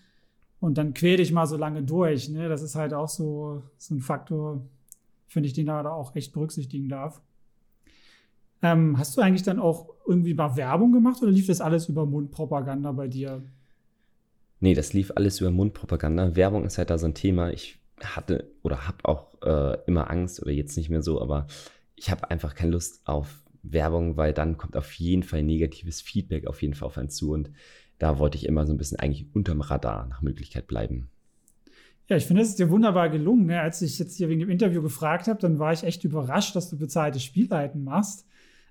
und 0.60 0.78
dann 0.78 0.94
quäl 0.94 1.16
dich 1.16 1.32
mal 1.32 1.46
so 1.46 1.56
lange 1.56 1.82
durch. 1.82 2.28
Ne? 2.28 2.48
Das 2.48 2.62
ist 2.62 2.76
halt 2.76 2.94
auch 2.94 3.08
so, 3.08 3.64
so 3.76 3.96
ein 3.96 4.00
Faktor, 4.00 4.64
finde 5.26 5.48
ich, 5.48 5.52
den 5.52 5.66
da 5.66 5.84
auch 5.90 6.14
echt 6.14 6.32
berücksichtigen 6.32 6.88
darf. 6.88 7.20
Ähm, 8.62 8.98
hast 8.98 9.16
du 9.16 9.20
eigentlich 9.20 9.42
dann 9.42 9.58
auch 9.58 9.88
irgendwie 10.06 10.34
mal 10.34 10.56
Werbung 10.56 10.92
gemacht 10.92 11.20
oder 11.22 11.32
lief 11.32 11.48
das 11.48 11.60
alles 11.60 11.88
über 11.88 12.06
Mundpropaganda 12.06 12.92
bei 12.92 13.08
dir? 13.08 13.42
Nee, 14.64 14.72
das 14.72 14.94
lief 14.94 15.12
alles 15.14 15.42
über 15.42 15.50
Mundpropaganda. 15.50 16.36
Werbung 16.36 16.64
ist 16.64 16.78
halt 16.78 16.88
da 16.88 16.96
so 16.96 17.04
ein 17.04 17.12
Thema. 17.12 17.50
Ich 17.50 17.78
hatte 18.02 18.50
oder 18.62 18.88
habe 18.88 18.96
auch 19.02 19.42
äh, 19.42 19.76
immer 19.86 20.10
Angst 20.10 20.40
oder 20.40 20.52
jetzt 20.52 20.78
nicht 20.78 20.88
mehr 20.88 21.02
so, 21.02 21.20
aber 21.20 21.48
ich 21.96 22.10
habe 22.10 22.30
einfach 22.30 22.54
keine 22.54 22.70
Lust 22.70 23.02
auf 23.04 23.42
Werbung, 23.62 24.16
weil 24.16 24.32
dann 24.32 24.56
kommt 24.56 24.74
auf 24.74 24.90
jeden 24.94 25.22
Fall 25.22 25.42
negatives 25.42 26.00
Feedback 26.00 26.46
auf 26.46 26.62
jeden 26.62 26.72
Fall 26.72 26.86
auf 26.86 26.96
einen 26.96 27.10
zu 27.10 27.32
und 27.32 27.50
da 27.98 28.18
wollte 28.18 28.38
ich 28.38 28.46
immer 28.46 28.66
so 28.66 28.72
ein 28.72 28.78
bisschen 28.78 28.98
eigentlich 28.98 29.26
unterm 29.34 29.60
Radar 29.60 30.06
nach 30.06 30.22
Möglichkeit 30.22 30.66
bleiben. 30.66 31.10
Ja, 32.08 32.16
ich 32.16 32.24
finde, 32.24 32.40
das 32.40 32.48
ist 32.48 32.58
dir 32.58 32.70
wunderbar 32.70 33.10
gelungen. 33.10 33.44
Ne? 33.44 33.60
Als 33.60 33.82
ich 33.82 33.98
jetzt 33.98 34.16
hier 34.16 34.30
wegen 34.30 34.40
dem 34.40 34.48
Interview 34.48 34.80
gefragt 34.80 35.28
habe, 35.28 35.40
dann 35.40 35.58
war 35.58 35.74
ich 35.74 35.84
echt 35.84 36.04
überrascht, 36.04 36.56
dass 36.56 36.70
du 36.70 36.78
bezahlte 36.78 37.20
Spielleiten 37.20 37.84
machst. 37.84 38.26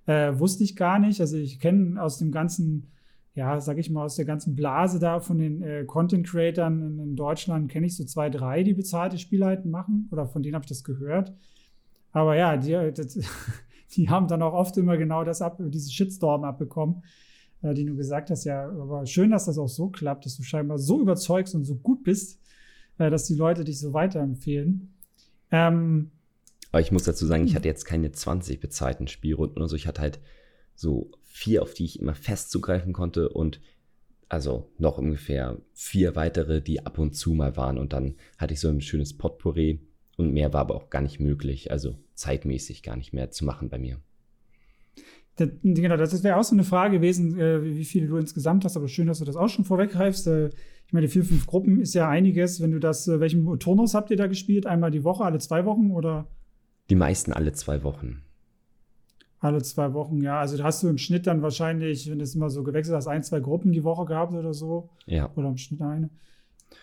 Äh, 0.08 0.40
wusste 0.40 0.64
ich 0.64 0.76
gar 0.76 0.98
nicht. 0.98 1.22
Also 1.22 1.38
ich 1.38 1.60
kenne 1.60 2.02
aus 2.02 2.18
dem 2.18 2.32
ganzen 2.32 2.90
ja, 3.36 3.60
sag 3.60 3.80
ich 3.80 3.90
mal, 3.90 4.04
aus 4.06 4.16
der 4.16 4.26
ganzen 4.26 4.56
Blase 4.56 5.00
da 5.00 5.20
von 5.20 5.40
den 5.40 5.64
äh, 5.64 5.86
Content-Creatern 5.86 6.82
in, 6.82 7.00
in, 7.00 7.16
Deutschland 7.16 7.72
kenne 7.72 7.88
ich 7.88 7.96
so 7.96 8.04
zwei, 8.04 8.30
drei, 8.30 8.64
die 8.64 8.76
bezahlte 8.76 9.18
Spielleiten 9.18 9.72
machen. 9.72 10.08
Oder 10.12 10.28
von 10.28 10.44
denen 10.44 10.54
habe 10.56 10.64
ich 10.64 10.70
das 10.70 10.84
gehört. 10.84 11.34
Aber 12.12 12.36
ja, 12.36 12.58
die, 12.58 12.74
äh, 12.74 12.92
das, 12.92 13.18
die 13.96 14.10
haben 14.10 14.28
dann 14.28 14.44
auch 14.44 14.54
oft 14.54 14.78
immer 14.78 14.98
genau 14.98 15.24
das 15.24 15.42
ab, 15.42 15.58
diese 15.60 15.92
Shitstorm 15.92 16.44
abbekommen, 16.44 17.04
äh, 17.64 17.74
die 17.74 17.86
du 17.86 17.96
gesagt 17.96 18.30
hast. 18.30 18.44
Ja, 18.44 18.70
aber 18.70 19.08
schön, 19.08 19.32
dass 19.32 19.46
das 19.46 19.58
auch 19.58 19.68
so 19.68 19.90
klappt, 19.90 20.28
dass 20.28 20.38
du 20.38 20.44
scheinbar 20.44 20.78
so 20.78 21.02
überzeugst 21.02 21.56
und 21.56 21.64
so 21.64 21.76
gut 21.76 22.04
bist, 22.04 22.40
äh, 23.00 23.10
dass 23.10 23.26
die 23.26 23.36
Leute 23.36 23.64
dich 23.64 23.80
so 23.80 23.94
weiterempfehlen. 23.94 24.94
Ähm, 25.50 26.12
aber 26.72 26.82
ich 26.82 26.92
muss 26.92 27.04
dazu 27.04 27.26
sagen, 27.26 27.46
ich 27.46 27.56
hatte 27.56 27.68
jetzt 27.68 27.86
keine 27.86 28.12
20 28.12 28.60
bezahlten 28.60 29.08
Spielrunden 29.08 29.58
oder 29.58 29.70
so. 29.70 29.76
Ich 29.76 29.88
hatte 29.88 30.02
halt 30.02 30.20
so 30.76 31.12
vier, 31.22 31.62
auf 31.62 31.74
die 31.74 31.86
ich 31.86 32.00
immer 32.00 32.16
fest 32.16 32.52
zugreifen 32.52 32.94
konnte 32.94 33.30
und 33.30 33.60
also 34.30 34.72
noch 34.78 34.98
ungefähr 34.98 35.58
vier 35.74 36.16
weitere, 36.16 36.62
die 36.62 36.86
ab 36.86 36.98
und 36.98 37.16
zu 37.16 37.34
mal 37.34 37.56
waren. 37.56 37.78
Und 37.78 37.94
dann 37.94 38.16
hatte 38.38 38.54
ich 38.54 38.60
so 38.60 38.70
ein 38.70 38.82
schönes 38.82 39.16
Potpourri 39.16 39.80
und 40.18 40.34
mehr 40.34 40.54
war 40.54 40.62
aber 40.62 40.76
auch 40.76 40.90
gar 40.90 41.02
nicht 41.02 41.20
möglich, 41.20 41.72
also 41.72 41.96
zeitmäßig 42.16 42.84
gar 42.84 42.96
nicht 42.96 43.14
mehr 43.14 43.32
zu 43.32 43.46
machen 43.46 43.70
bei 43.70 43.78
mir. 43.78 44.00
Das, 45.36 45.50
genau, 45.64 45.98
das 45.98 46.24
wäre 46.24 46.38
auch 46.38 46.44
so 46.44 46.54
eine 46.56 46.64
Frage 46.64 46.98
gewesen, 46.98 47.40
äh, 47.40 47.64
wie 47.64 47.86
viele 47.86 48.08
du 48.08 48.18
insgesamt 48.18 48.66
hast, 48.66 48.78
aber 48.78 48.88
schön, 48.88 49.08
dass 49.08 49.20
du 49.20 49.26
das 49.26 49.36
auch 49.36 49.50
schon 49.50 49.66
vorweggreifst. 49.66 50.28
Äh, 50.28 50.50
ich 50.86 50.94
meine, 50.94 51.08
vier, 51.08 51.24
fünf 51.24 51.48
Gruppen 51.48 51.82
ist 51.82 51.96
ja 51.96 52.08
einiges. 52.08 52.62
Wenn 52.62 52.72
du 52.72 52.80
das, 52.80 53.08
äh, 53.08 53.20
welchen 53.20 53.60
Turnus 53.60 53.96
habt 53.96 54.12
ihr 54.12 54.18
da 54.18 54.28
gespielt? 54.28 54.68
Einmal 54.68 54.92
die 54.92 55.04
Woche, 55.04 55.24
alle 55.24 55.40
zwei 55.40 55.66
Wochen 55.66 55.92
oder? 55.92 56.28
Die 56.90 56.96
meisten 56.96 57.34
alle 57.34 57.54
zwei 57.54 57.84
Wochen. 57.84 58.22
Alle 59.44 59.62
zwei 59.62 59.92
Wochen, 59.92 60.22
ja. 60.22 60.40
Also 60.40 60.64
hast 60.64 60.84
du 60.84 60.88
im 60.88 60.98
Schnitt 60.98 61.28
dann 61.28 61.42
wahrscheinlich, 61.42 62.10
wenn 62.10 62.18
du 62.18 62.24
es 62.24 62.34
immer 62.34 62.50
so 62.50 62.64
gewechselt 62.64 62.96
hast, 62.96 63.08
ein, 63.08 63.24
zwei 63.24 63.42
Gruppen 63.42 63.74
die 63.74 63.84
Woche 63.84 64.06
gehabt 64.06 64.34
oder 64.34 64.54
so. 64.54 64.90
Ja. 65.06 65.30
Oder 65.36 65.50
im 65.50 65.58
Schnitt 65.58 65.82
eine. 65.82 66.10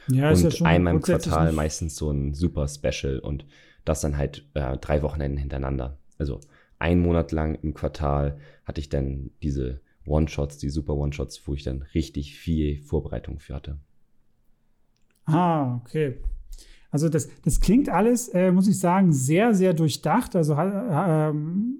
Ja, 0.08 0.28
und 0.28 0.34
ist 0.34 0.42
ja 0.42 0.50
schon 0.50 0.66
einmal 0.66 0.94
im 0.94 1.00
Quartal 1.00 1.52
meistens 1.52 1.96
so 1.96 2.10
ein 2.10 2.34
super 2.34 2.68
Special 2.68 3.18
und 3.18 3.46
das 3.86 4.02
dann 4.02 4.18
halt 4.18 4.44
äh, 4.52 4.76
drei 4.76 5.00
Wochenenden 5.00 5.38
hintereinander. 5.38 5.96
Also 6.18 6.40
ein 6.78 7.00
Monat 7.00 7.32
lang 7.32 7.54
im 7.62 7.72
Quartal 7.72 8.38
hatte 8.66 8.82
ich 8.82 8.90
dann 8.90 9.30
diese 9.42 9.80
One-Shots, 10.04 10.58
die 10.58 10.68
super 10.68 10.96
One-Shots, 10.96 11.40
wo 11.46 11.54
ich 11.54 11.62
dann 11.62 11.80
richtig 11.94 12.36
viel 12.36 12.76
Vorbereitung 12.82 13.38
für 13.38 13.54
hatte. 13.54 13.78
Ah, 15.24 15.76
okay. 15.76 16.18
Also 16.92 17.08
das, 17.08 17.28
das 17.42 17.60
klingt 17.60 17.88
alles, 17.88 18.28
äh, 18.28 18.50
muss 18.50 18.66
ich 18.66 18.78
sagen, 18.78 19.12
sehr, 19.12 19.54
sehr 19.54 19.74
durchdacht. 19.74 20.34
Also 20.34 20.56
ha, 20.56 21.30
äh, 21.30 21.34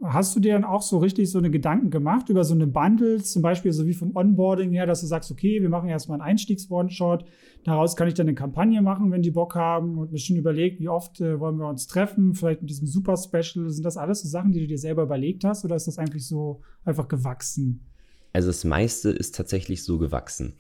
hast 0.05 0.37
du 0.37 0.41
dir 0.41 0.53
dann 0.53 0.65
auch 0.65 0.83
so 0.83 0.99
richtig 0.99 1.31
so 1.31 1.39
eine 1.39 1.51
Gedanken 1.51 1.91
gemacht 1.91 2.29
über 2.29 2.45
so 2.45 2.55
eine 2.55 2.69
Bundles, 2.69 3.33
zum 3.33 3.43
Beispiel 3.43 3.73
so 3.73 3.87
wie 3.87 3.95
vom 3.95 4.15
Onboarding 4.15 4.71
her, 4.71 4.87
dass 4.87 5.01
du 5.01 5.09
sagst, 5.09 5.33
okay, 5.33 5.61
wir 5.61 5.69
machen 5.69 5.89
erstmal 5.89 6.21
einen 6.21 6.31
Einstiegs-One-Shot, 6.31 7.25
daraus 7.65 7.97
kann 7.97 8.07
ich 8.07 8.15
dann 8.15 8.29
eine 8.29 8.37
Kampagne 8.37 8.83
machen, 8.83 9.11
wenn 9.11 9.23
die 9.23 9.33
Bock 9.33 9.57
haben 9.57 9.99
und 9.99 10.13
mir 10.13 10.19
schon 10.19 10.37
überlegt, 10.37 10.79
wie 10.81 10.89
oft 10.89 11.21
äh, 11.21 11.41
wollen 11.41 11.57
wir 11.57 11.69
uns 11.69 11.89
treffen, 11.89 12.35
vielleicht 12.35 12.61
mit 12.61 12.71
diesem 12.71 12.87
Super-Special. 12.87 13.69
Sind 13.69 13.85
das 13.85 13.97
alles 13.97 14.23
so 14.23 14.29
Sachen, 14.29 14.53
die 14.53 14.61
du 14.61 14.69
dir 14.69 14.79
selber 14.79 15.03
überlegt 15.03 15.43
hast 15.43 15.65
oder 15.65 15.75
ist 15.75 15.89
das 15.89 15.99
eigentlich 15.99 16.27
so 16.27 16.61
einfach 16.85 17.09
gewachsen? 17.09 17.85
Also 18.33 18.47
das 18.47 18.63
meiste 18.63 19.11
ist 19.11 19.35
tatsächlich 19.35 19.83
so 19.83 19.99
gewachsen 19.99 20.55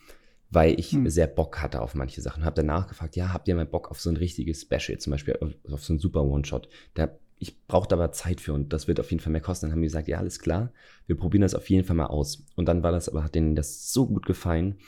weil 0.50 0.78
ich 0.78 0.92
hm. 0.92 1.08
sehr 1.08 1.26
Bock 1.26 1.62
hatte 1.62 1.80
auf 1.80 1.94
manche 1.94 2.20
Sachen. 2.20 2.44
Habe 2.44 2.56
danach 2.56 2.88
gefragt, 2.88 3.16
ja, 3.16 3.32
habt 3.32 3.48
ihr 3.48 3.54
mal 3.54 3.66
Bock 3.66 3.90
auf 3.90 4.00
so 4.00 4.10
ein 4.10 4.16
richtiges 4.16 4.62
Special, 4.62 4.98
zum 4.98 5.12
Beispiel 5.12 5.38
auf 5.70 5.84
so 5.84 5.92
ein 5.92 5.98
super 5.98 6.24
One-Shot? 6.24 6.68
Da, 6.94 7.10
ich 7.38 7.66
brauchte 7.66 7.94
aber 7.94 8.12
Zeit 8.12 8.40
für 8.40 8.52
und 8.52 8.72
das 8.72 8.88
wird 8.88 9.00
auf 9.00 9.10
jeden 9.10 9.22
Fall 9.22 9.32
mehr 9.32 9.40
kosten. 9.40 9.66
Dann 9.66 9.72
haben 9.72 9.80
die 9.80 9.86
gesagt, 9.86 10.08
ja, 10.08 10.18
alles 10.18 10.40
klar, 10.40 10.72
wir 11.06 11.16
probieren 11.16 11.42
das 11.42 11.54
auf 11.54 11.70
jeden 11.70 11.86
Fall 11.86 11.96
mal 11.96 12.06
aus. 12.06 12.44
Und 12.56 12.66
dann 12.66 12.82
war 12.82 12.92
das 12.92 13.08
aber, 13.08 13.24
hat 13.24 13.34
denen 13.34 13.54
das 13.54 13.92
so 13.92 14.06
gut 14.06 14.26
gefallen, 14.26 14.78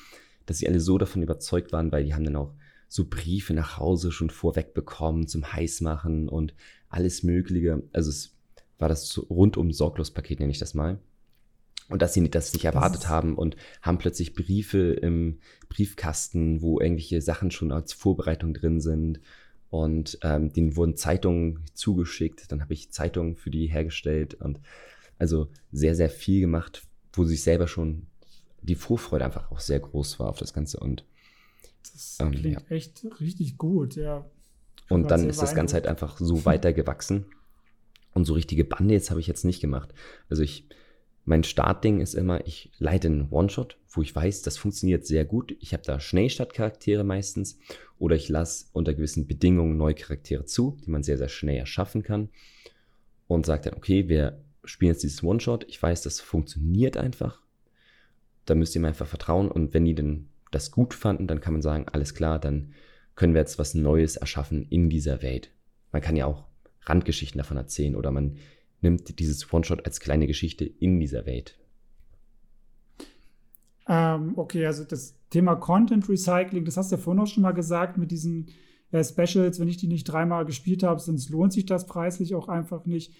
dass 0.46 0.58
sie 0.58 0.68
alle 0.68 0.80
so 0.80 0.98
davon 0.98 1.22
überzeugt 1.22 1.72
waren, 1.72 1.92
weil 1.92 2.04
die 2.04 2.14
haben 2.14 2.24
dann 2.24 2.36
auch 2.36 2.52
so 2.88 3.06
Briefe 3.08 3.54
nach 3.54 3.78
Hause 3.78 4.12
schon 4.12 4.28
vorweg 4.28 4.74
bekommen 4.74 5.26
zum 5.26 5.50
Heißmachen 5.50 6.28
und 6.28 6.54
alles 6.88 7.22
Mögliche. 7.22 7.82
Also 7.92 8.10
es 8.10 8.36
war 8.78 8.88
das 8.88 9.18
rundum 9.30 9.72
sorglos 9.72 10.10
Paket, 10.10 10.40
nenne 10.40 10.52
ich 10.52 10.58
das 10.58 10.74
mal. 10.74 10.98
Und 11.92 12.00
dass 12.00 12.14
sie 12.14 12.30
das 12.30 12.54
nicht 12.54 12.64
erwartet 12.64 13.02
das 13.02 13.08
haben 13.10 13.36
und 13.36 13.56
haben 13.82 13.98
plötzlich 13.98 14.34
Briefe 14.34 14.94
im 14.94 15.38
Briefkasten, 15.68 16.62
wo 16.62 16.80
irgendwelche 16.80 17.20
Sachen 17.20 17.50
schon 17.50 17.70
als 17.70 17.92
Vorbereitung 17.92 18.54
drin 18.54 18.80
sind. 18.80 19.20
Und 19.68 20.18
ähm, 20.22 20.52
denen 20.52 20.76
wurden 20.76 20.96
Zeitungen 20.96 21.60
zugeschickt. 21.74 22.50
Dann 22.50 22.62
habe 22.62 22.72
ich 22.72 22.90
Zeitungen 22.92 23.36
für 23.36 23.50
die 23.50 23.66
hergestellt 23.66 24.34
und 24.34 24.58
also 25.18 25.48
sehr, 25.70 25.94
sehr 25.94 26.10
viel 26.10 26.40
gemacht, 26.40 26.82
wo 27.12 27.24
sich 27.24 27.42
selber 27.42 27.68
schon 27.68 28.06
die 28.62 28.74
Vorfreude 28.74 29.24
einfach 29.24 29.50
auch 29.50 29.60
sehr 29.60 29.80
groß 29.80 30.18
war 30.18 30.28
auf 30.28 30.38
das 30.38 30.54
Ganze. 30.54 30.80
Und 30.80 31.04
das 31.82 32.18
ähm, 32.20 32.32
klingt 32.32 32.62
ja. 32.68 32.76
echt 32.76 33.06
richtig 33.20 33.58
gut, 33.58 33.96
ja. 33.96 34.24
Und 34.88 35.10
dann 35.10 35.28
ist 35.28 35.42
das 35.42 35.54
Ganze 35.54 35.74
halt 35.74 35.86
einfach 35.86 36.18
so 36.18 36.44
weiter 36.44 36.72
gewachsen. 36.72 37.26
Und 38.14 38.24
so 38.24 38.34
richtige 38.34 38.64
Bande 38.64 38.94
jetzt 38.94 39.10
habe 39.10 39.20
ich 39.20 39.26
jetzt 39.26 39.44
nicht 39.44 39.60
gemacht. 39.60 39.92
Also 40.28 40.42
ich, 40.42 40.68
mein 41.24 41.44
Startding 41.44 42.00
ist 42.00 42.14
immer, 42.14 42.46
ich 42.46 42.72
leite 42.78 43.08
einen 43.08 43.30
One-Shot, 43.30 43.78
wo 43.88 44.02
ich 44.02 44.14
weiß, 44.14 44.42
das 44.42 44.56
funktioniert 44.56 45.06
sehr 45.06 45.24
gut. 45.24 45.56
Ich 45.60 45.72
habe 45.72 45.84
da 45.84 46.00
Schnellstartcharaktere 46.00 47.04
meistens. 47.04 47.58
Oder 47.98 48.16
ich 48.16 48.28
lasse 48.28 48.66
unter 48.72 48.94
gewissen 48.94 49.28
Bedingungen 49.28 49.76
neue 49.76 49.94
Charaktere 49.94 50.44
zu, 50.44 50.78
die 50.84 50.90
man 50.90 51.04
sehr, 51.04 51.18
sehr 51.18 51.28
schnell 51.28 51.58
erschaffen 51.58 52.02
kann. 52.02 52.30
Und 53.28 53.46
sage 53.46 53.62
dann, 53.70 53.74
okay, 53.74 54.08
wir 54.08 54.42
spielen 54.64 54.92
jetzt 54.92 55.04
dieses 55.04 55.22
One-Shot. 55.22 55.64
Ich 55.68 55.80
weiß, 55.80 56.02
das 56.02 56.20
funktioniert 56.20 56.96
einfach. 56.96 57.40
Da 58.44 58.56
müsst 58.56 58.74
ihr 58.74 58.80
mir 58.80 58.88
einfach 58.88 59.06
vertrauen. 59.06 59.48
Und 59.48 59.74
wenn 59.74 59.84
die 59.84 59.94
denn 59.94 60.28
das 60.50 60.72
gut 60.72 60.92
fanden, 60.92 61.28
dann 61.28 61.40
kann 61.40 61.52
man 61.52 61.62
sagen, 61.62 61.86
alles 61.92 62.14
klar, 62.14 62.40
dann 62.40 62.72
können 63.14 63.34
wir 63.34 63.40
jetzt 63.40 63.58
was 63.58 63.74
Neues 63.74 64.16
erschaffen 64.16 64.66
in 64.70 64.90
dieser 64.90 65.22
Welt. 65.22 65.52
Man 65.92 66.02
kann 66.02 66.16
ja 66.16 66.26
auch 66.26 66.46
Randgeschichten 66.84 67.38
davon 67.38 67.56
erzählen 67.56 67.94
oder 67.94 68.10
man 68.10 68.38
nimmt 68.82 69.18
dieses 69.18 69.52
One-Shot 69.52 69.84
als 69.84 70.00
kleine 70.00 70.26
Geschichte 70.26 70.64
in 70.64 71.00
dieser 71.00 71.26
Welt. 71.26 71.58
Ähm, 73.88 74.32
okay, 74.36 74.66
also 74.66 74.84
das 74.84 75.16
Thema 75.30 75.56
Content 75.56 76.08
Recycling, 76.08 76.64
das 76.64 76.76
hast 76.76 76.92
du 76.92 76.96
ja 76.96 77.02
vorhin 77.02 77.22
auch 77.22 77.26
schon 77.26 77.42
mal 77.42 77.52
gesagt 77.52 77.98
mit 77.98 78.10
diesen 78.10 78.48
äh, 78.90 79.02
Specials. 79.02 79.58
Wenn 79.58 79.68
ich 79.68 79.76
die 79.76 79.88
nicht 79.88 80.04
dreimal 80.04 80.44
gespielt 80.44 80.82
habe, 80.82 81.00
sonst 81.00 81.30
lohnt 81.30 81.52
sich 81.52 81.66
das 81.66 81.86
preislich 81.86 82.34
auch 82.34 82.48
einfach 82.48 82.86
nicht. 82.86 83.12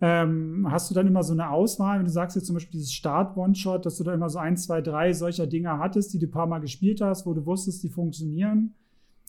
Ähm, 0.00 0.66
hast 0.70 0.90
du 0.90 0.94
dann 0.94 1.06
immer 1.06 1.22
so 1.22 1.32
eine 1.32 1.50
Auswahl, 1.50 1.98
wenn 1.98 2.04
du 2.04 2.10
sagst 2.10 2.36
jetzt 2.36 2.46
zum 2.46 2.54
Beispiel 2.54 2.78
dieses 2.78 2.92
Start-One-Shot, 2.92 3.86
dass 3.86 3.96
du 3.96 4.04
da 4.04 4.12
immer 4.12 4.28
so 4.28 4.38
ein, 4.38 4.56
zwei, 4.56 4.80
drei 4.80 5.12
solcher 5.12 5.46
Dinger 5.46 5.78
hattest, 5.78 6.12
die 6.12 6.18
du 6.18 6.26
ein 6.26 6.32
paar 6.32 6.46
Mal 6.46 6.58
gespielt 6.58 7.00
hast, 7.00 7.26
wo 7.26 7.32
du 7.32 7.46
wusstest, 7.46 7.82
die 7.82 7.88
funktionieren 7.88 8.74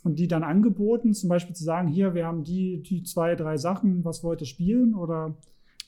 und 0.03 0.19
die 0.19 0.27
dann 0.27 0.43
angeboten, 0.43 1.13
zum 1.13 1.29
Beispiel 1.29 1.55
zu 1.55 1.63
sagen, 1.63 1.87
hier, 1.87 2.13
wir 2.13 2.25
haben 2.25 2.43
die, 2.43 2.81
die 2.81 3.03
zwei, 3.03 3.35
drei 3.35 3.57
Sachen, 3.57 4.03
was 4.03 4.23
wir 4.23 4.29
heute 4.29 4.45
spielen 4.45 4.95
oder 4.95 5.35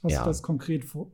hast 0.03 0.12
ja. 0.12 0.23
du 0.23 0.29
das 0.29 0.43
konkret 0.43 0.86
vor? 0.86 1.12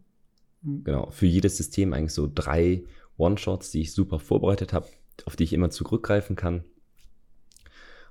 Hm. 0.64 0.84
Genau, 0.84 1.10
für 1.12 1.26
jedes 1.26 1.58
System 1.58 1.94
eigentlich 1.94 2.14
so 2.14 2.30
drei 2.34 2.84
One-Shots, 3.18 3.72
die 3.72 3.82
ich 3.82 3.94
super 3.94 4.20
vorbereitet 4.20 4.74
habe, 4.74 4.88
auf 5.26 5.36
die 5.36 5.44
ich 5.44 5.54
immer 5.54 5.70
zurückgreifen 5.70 6.36
kann. 6.36 6.64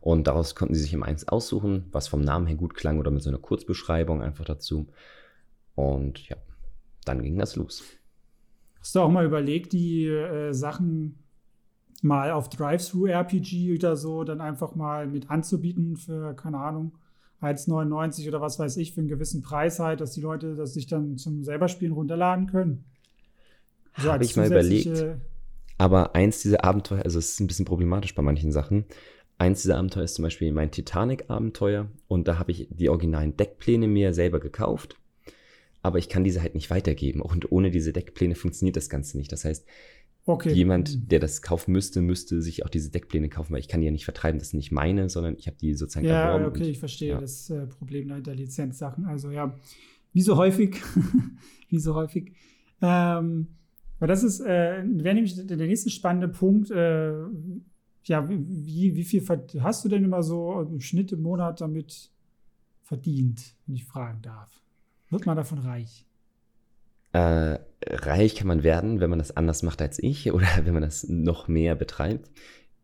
Und 0.00 0.26
daraus 0.26 0.54
konnten 0.54 0.74
sie 0.74 0.80
sich 0.80 0.92
immer 0.92 1.06
eins 1.06 1.28
aussuchen, 1.28 1.86
was 1.92 2.08
vom 2.08 2.22
Namen 2.22 2.46
her 2.46 2.56
gut 2.56 2.74
klang 2.74 2.98
oder 2.98 3.10
mit 3.10 3.22
so 3.22 3.30
einer 3.30 3.38
Kurzbeschreibung 3.38 4.20
einfach 4.20 4.44
dazu. 4.44 4.88
Und 5.76 6.28
ja, 6.28 6.36
dann 7.04 7.22
ging 7.22 7.38
das 7.38 7.56
los. 7.56 7.84
Hast 8.80 8.96
du 8.96 9.00
auch 9.00 9.10
mal 9.10 9.24
überlegt, 9.24 9.72
die 9.72 10.06
äh, 10.06 10.52
Sachen 10.52 11.18
mal 12.02 12.32
auf 12.32 12.48
Drive-Thru-RPG 12.48 13.76
oder 13.76 13.96
so 13.96 14.24
dann 14.24 14.40
einfach 14.40 14.74
mal 14.74 15.06
mit 15.06 15.30
anzubieten 15.30 15.96
für, 15.96 16.34
keine 16.34 16.58
Ahnung, 16.58 16.98
1,99 17.42 18.28
oder 18.28 18.40
was 18.40 18.58
weiß 18.58 18.76
ich, 18.76 18.92
für 18.92 19.00
einen 19.00 19.08
gewissen 19.08 19.42
Preis 19.42 19.78
halt, 19.78 20.00
dass 20.00 20.12
die 20.12 20.20
Leute 20.20 20.54
das 20.54 20.74
sich 20.74 20.86
dann 20.86 21.18
zum 21.18 21.42
selber 21.44 21.68
Spielen 21.68 21.92
runterladen 21.92 22.46
können? 22.46 22.84
So 23.98 24.12
Habe 24.12 24.24
ich 24.24 24.36
mal 24.36 24.46
überlegt. 24.46 25.04
Aber 25.78 26.14
eins 26.14 26.42
dieser 26.42 26.64
Abenteuer, 26.64 27.02
also 27.04 27.18
es 27.18 27.32
ist 27.32 27.40
ein 27.40 27.46
bisschen 27.46 27.64
problematisch 27.64 28.14
bei 28.14 28.22
manchen 28.22 28.52
Sachen. 28.52 28.84
Eins 29.38 29.62
dieser 29.62 29.76
Abenteuer 29.76 30.04
ist 30.04 30.14
zum 30.14 30.22
Beispiel 30.22 30.52
mein 30.52 30.70
Titanic-Abenteuer 30.70 31.88
und 32.06 32.28
da 32.28 32.38
habe 32.38 32.52
ich 32.52 32.68
die 32.70 32.88
originalen 32.88 33.36
Deckpläne 33.36 33.88
mir 33.88 34.14
selber 34.14 34.38
gekauft 34.38 34.96
aber 35.82 35.98
ich 35.98 36.08
kann 36.08 36.24
diese 36.24 36.40
halt 36.40 36.54
nicht 36.54 36.70
weitergeben. 36.70 37.20
Und 37.20 37.50
ohne 37.50 37.70
diese 37.70 37.92
Deckpläne 37.92 38.34
funktioniert 38.34 38.76
das 38.76 38.88
Ganze 38.88 39.18
nicht. 39.18 39.32
Das 39.32 39.44
heißt, 39.44 39.66
okay. 40.26 40.52
jemand, 40.52 41.10
der 41.10 41.20
das 41.20 41.42
kaufen 41.42 41.72
müsste, 41.72 42.00
müsste 42.00 42.42
sich 42.42 42.64
auch 42.64 42.68
diese 42.68 42.90
Deckpläne 42.90 43.28
kaufen, 43.28 43.52
weil 43.52 43.60
ich 43.60 43.68
kann 43.68 43.80
die 43.80 43.86
ja 43.86 43.92
nicht 43.92 44.04
vertreiben. 44.04 44.38
Das 44.38 44.50
sind 44.50 44.58
nicht 44.58 44.72
meine, 44.72 45.08
sondern 45.08 45.36
ich 45.36 45.46
habe 45.46 45.56
die 45.60 45.74
sozusagen 45.74 46.06
ja, 46.06 46.22
erworben. 46.22 46.44
Ja, 46.44 46.48
okay, 46.50 46.62
und, 46.64 46.68
ich 46.68 46.78
verstehe 46.78 47.10
ja. 47.10 47.20
das 47.20 47.50
äh, 47.50 47.66
Problem 47.66 48.22
der 48.22 48.34
Lizenzsachen. 48.34 49.06
Also 49.06 49.30
ja, 49.30 49.54
wie 50.12 50.22
so 50.22 50.36
häufig, 50.36 50.80
wie 51.68 51.78
so 51.78 51.94
häufig. 51.94 52.32
Ähm, 52.80 53.48
aber 53.98 54.08
das 54.08 54.22
ist, 54.22 54.40
äh, 54.40 54.82
wäre 54.84 55.14
nämlich 55.14 55.46
der 55.46 55.56
nächste 55.56 55.90
spannende 55.90 56.28
Punkt. 56.28 56.70
Äh, 56.70 57.12
ja, 58.04 58.28
wie, 58.28 58.96
wie 58.96 59.04
viel 59.04 59.24
hast 59.60 59.84
du 59.84 59.88
denn 59.88 60.04
immer 60.04 60.22
so 60.22 60.60
im 60.60 60.80
Schnitt 60.80 61.12
im 61.12 61.22
Monat 61.22 61.60
damit 61.60 62.10
verdient, 62.82 63.54
wenn 63.66 63.76
ich 63.76 63.84
fragen 63.84 64.20
darf? 64.22 64.60
Wird 65.08 65.26
man 65.26 65.36
davon 65.36 65.58
reich? 65.58 66.04
Äh, 67.12 67.58
reich 67.86 68.36
kann 68.36 68.46
man 68.46 68.62
werden, 68.62 69.00
wenn 69.00 69.10
man 69.10 69.18
das 69.18 69.36
anders 69.36 69.62
macht 69.62 69.82
als 69.82 70.02
ich 70.02 70.32
oder 70.32 70.46
wenn 70.64 70.74
man 70.74 70.82
das 70.82 71.08
noch 71.08 71.48
mehr 71.48 71.74
betreibt. 71.74 72.30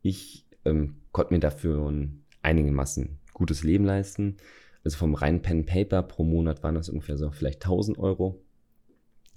Ich 0.03 0.47
ähm, 0.65 0.97
konnte 1.13 1.35
mir 1.35 1.41
dafür 1.41 1.89
ein 1.89 2.25
einigermaßen 2.43 3.19
gutes 3.33 3.65
Leben 3.65 3.85
leisten. 3.85 4.37
Also 4.85 4.97
vom 4.99 5.15
reinen 5.15 5.43
Pen 5.43 5.67
Paper 5.67 6.03
pro 6.03 6.25
Monat 6.25 6.63
waren 6.63 6.75
das 6.75 6.89
ungefähr 6.89 7.17
so 7.17 7.31
vielleicht 7.31 7.65
1000 7.65 7.99
Euro, 7.99 8.41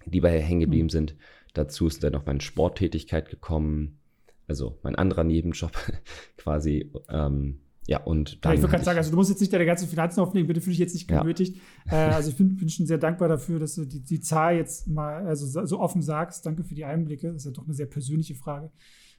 die 0.05 0.21
bei 0.21 0.39
hängen 0.41 0.61
geblieben 0.61 0.85
mhm. 0.85 0.91
sind. 0.91 1.15
Dazu 1.53 1.87
ist 1.87 2.03
dann 2.03 2.13
noch 2.13 2.25
meine 2.25 2.41
Sporttätigkeit 2.41 3.29
gekommen, 3.29 3.99
also 4.47 4.77
mein 4.83 4.95
anderer 4.95 5.23
Nebenjob 5.23 5.71
quasi. 6.37 6.91
Ähm, 7.09 7.59
ja, 7.91 8.01
und 8.01 8.45
dann. 8.45 8.51
Ja, 8.51 8.55
ich 8.55 8.61
würde 8.61 8.71
gerade 8.71 8.85
sagen, 8.85 8.97
also 8.99 9.11
du 9.11 9.17
musst 9.17 9.31
jetzt 9.31 9.41
nicht 9.41 9.51
deine 9.51 9.65
ganzen 9.65 9.85
Finanzen 9.85 10.21
aufnehmen, 10.21 10.47
bitte 10.47 10.61
fühle 10.61 10.71
ich 10.71 10.79
jetzt 10.79 10.93
nicht 10.93 11.09
genötigt. 11.09 11.59
Ja. 11.87 12.11
Äh, 12.11 12.13
also 12.13 12.29
ich 12.29 12.37
bin, 12.37 12.55
bin, 12.55 12.69
schon 12.69 12.85
sehr 12.85 12.97
dankbar 12.97 13.27
dafür, 13.27 13.59
dass 13.59 13.75
du 13.75 13.83
die, 13.83 13.99
die 13.99 14.21
Zahl 14.21 14.55
jetzt 14.55 14.87
mal 14.87 15.27
also 15.27 15.65
so 15.65 15.77
offen 15.77 16.01
sagst. 16.01 16.45
Danke 16.45 16.63
für 16.63 16.73
die 16.73 16.85
Einblicke. 16.85 17.27
Das 17.27 17.41
ist 17.41 17.45
ja 17.47 17.51
doch 17.51 17.65
eine 17.65 17.73
sehr 17.73 17.87
persönliche 17.87 18.33
Frage. 18.35 18.71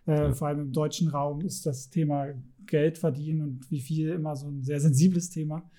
Äh, 0.06 0.14
ja. 0.14 0.32
Vor 0.32 0.48
allem 0.48 0.60
im 0.60 0.72
deutschen 0.72 1.08
Raum 1.08 1.42
ist 1.42 1.66
das 1.66 1.90
Thema 1.90 2.28
Geld 2.64 2.96
verdienen 2.96 3.42
und 3.42 3.70
wie 3.70 3.80
viel 3.80 4.08
immer 4.08 4.36
so 4.36 4.48
ein 4.48 4.62
sehr 4.62 4.80
sensibles 4.80 5.28
Thema. 5.28 5.70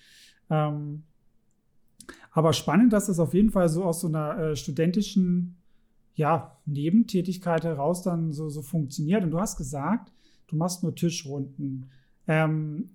Ähm, 0.52 1.02
aber 2.30 2.54
spannend, 2.54 2.94
dass 2.94 3.08
das 3.08 3.18
auf 3.18 3.34
jeden 3.34 3.50
Fall 3.50 3.70
so 3.70 3.86
aus 3.86 4.02
so 4.02 4.08
einer 4.08 4.38
äh, 4.38 4.56
studentischen 4.56 5.58
ja, 6.14 6.60
Nebentätigkeit 6.68 7.64
heraus 7.64 8.04
dann 8.04 8.32
so, 8.34 8.50
so 8.50 8.62
funktioniert. 8.62 9.24
Und 9.24 9.32
du 9.32 9.40
hast 9.40 9.58
gesagt, 9.58 10.14
du 10.46 10.58
machst 10.58 10.84
nur 10.84 10.94
Tischrunden. 10.94 11.90
Ähm, 12.28 12.90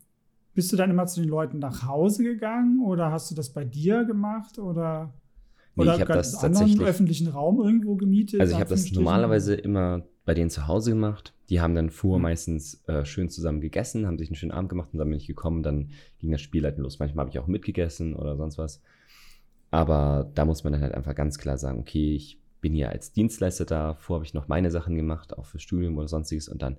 bist 0.55 0.73
du 0.73 0.77
dann 0.77 0.91
immer 0.91 1.07
zu 1.07 1.21
den 1.21 1.29
Leuten 1.29 1.59
nach 1.59 1.87
Hause 1.87 2.25
gegangen 2.25 2.81
oder 2.85 3.13
hast 3.13 3.31
du 3.31 3.35
das 3.35 3.53
bei 3.53 3.65
dir 3.65 4.05
gemacht 4.05 4.59
oder, 4.59 5.15
nee, 5.77 5.83
oder 5.83 5.99
ich 5.99 6.05
das 6.05 6.41
tatsächlich 6.41 6.81
öffentlichen 6.81 7.29
Raum 7.29 7.61
irgendwo 7.61 7.95
gemietet? 7.95 8.41
Also 8.41 8.55
ich 8.55 8.61
habe 8.61 8.71
das 8.71 8.91
normalerweise 8.91 9.55
immer 9.55 10.03
bei 10.25 10.35
denen 10.35 10.51
zu 10.51 10.67
Hause 10.67 10.91
gemacht. 10.91 11.33
Die 11.49 11.61
haben 11.61 11.75
dann 11.75 11.91
vor 11.91 12.19
mhm. 12.19 12.25
meistens 12.25 12.83
äh, 12.87 13.05
schön 13.05 13.31
zusammen 13.31 13.61
gegessen, 13.61 14.07
haben 14.07 14.19
sich 14.19 14.29
einen 14.29 14.37
schönen 14.37 14.53
Abend 14.53 14.69
gemacht 14.69 14.91
und 14.93 14.99
dann 14.99 15.09
bin 15.09 15.19
ich 15.19 15.27
gekommen, 15.27 15.63
dann 15.63 15.91
ging 16.19 16.31
das 16.31 16.43
Spiel 16.43 16.65
halt 16.65 16.77
los. 16.79 16.99
Manchmal 16.99 17.23
habe 17.23 17.31
ich 17.31 17.39
auch 17.39 17.47
mitgegessen 17.47 18.15
oder 18.15 18.37
sonst 18.37 18.59
was. 18.59 18.83
Aber 19.71 20.31
da 20.35 20.45
muss 20.45 20.65
man 20.65 20.73
dann 20.73 20.83
halt 20.83 20.95
einfach 20.95 21.15
ganz 21.15 21.39
klar 21.39 21.57
sagen, 21.57 21.79
okay, 21.79 22.15
ich 22.15 22.41
bin 22.61 22.75
hier 22.75 22.91
als 22.91 23.13
Dienstleister 23.13 23.65
da, 23.65 23.95
vorher 23.95 24.19
habe 24.19 24.27
ich 24.27 24.35
noch 24.35 24.49
meine 24.49 24.71
Sachen 24.71 24.97
gemacht, 24.97 25.39
auch 25.39 25.47
fürs 25.47 25.63
Studium 25.63 25.97
oder 25.97 26.09
sonstiges 26.09 26.49
und 26.49 26.63
dann 26.63 26.79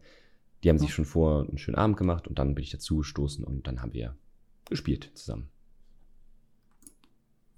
die 0.64 0.70
haben 0.70 0.78
sich 0.78 0.94
schon 0.94 1.06
vor 1.06 1.48
einen 1.48 1.58
schönen 1.58 1.78
Abend 1.78 1.98
gemacht 1.98 2.28
und 2.28 2.40
dann 2.40 2.56
bin 2.56 2.64
ich 2.64 2.72
dazu 2.72 2.98
gestoßen 2.98 3.44
und 3.44 3.68
dann 3.68 3.82
haben 3.82 3.94
wir 3.94 4.16
gespielt 4.66 5.12
zusammen. 5.14 5.50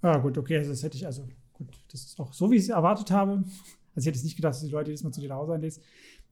Ah, 0.00 0.18
gut, 0.18 0.38
okay, 0.38 0.58
also 0.58 0.70
das 0.70 0.82
hätte 0.82 0.96
ich 0.96 1.06
also, 1.06 1.28
gut, 1.52 1.68
das 1.90 2.04
ist 2.04 2.18
auch 2.18 2.32
so, 2.32 2.50
wie 2.50 2.56
ich 2.56 2.62
es 2.62 2.68
erwartet 2.68 3.10
habe. 3.10 3.44
Also 3.94 4.00
ich 4.00 4.06
hätte 4.06 4.18
es 4.18 4.24
nicht 4.24 4.36
gedacht, 4.36 4.54
dass 4.54 4.62
die 4.62 4.70
Leute 4.70 4.90
jedes 4.90 5.04
Mal 5.04 5.12
zu 5.12 5.20
dir 5.20 5.28
nach 5.28 5.36
Hause 5.36 5.54
einlesen. 5.54 5.82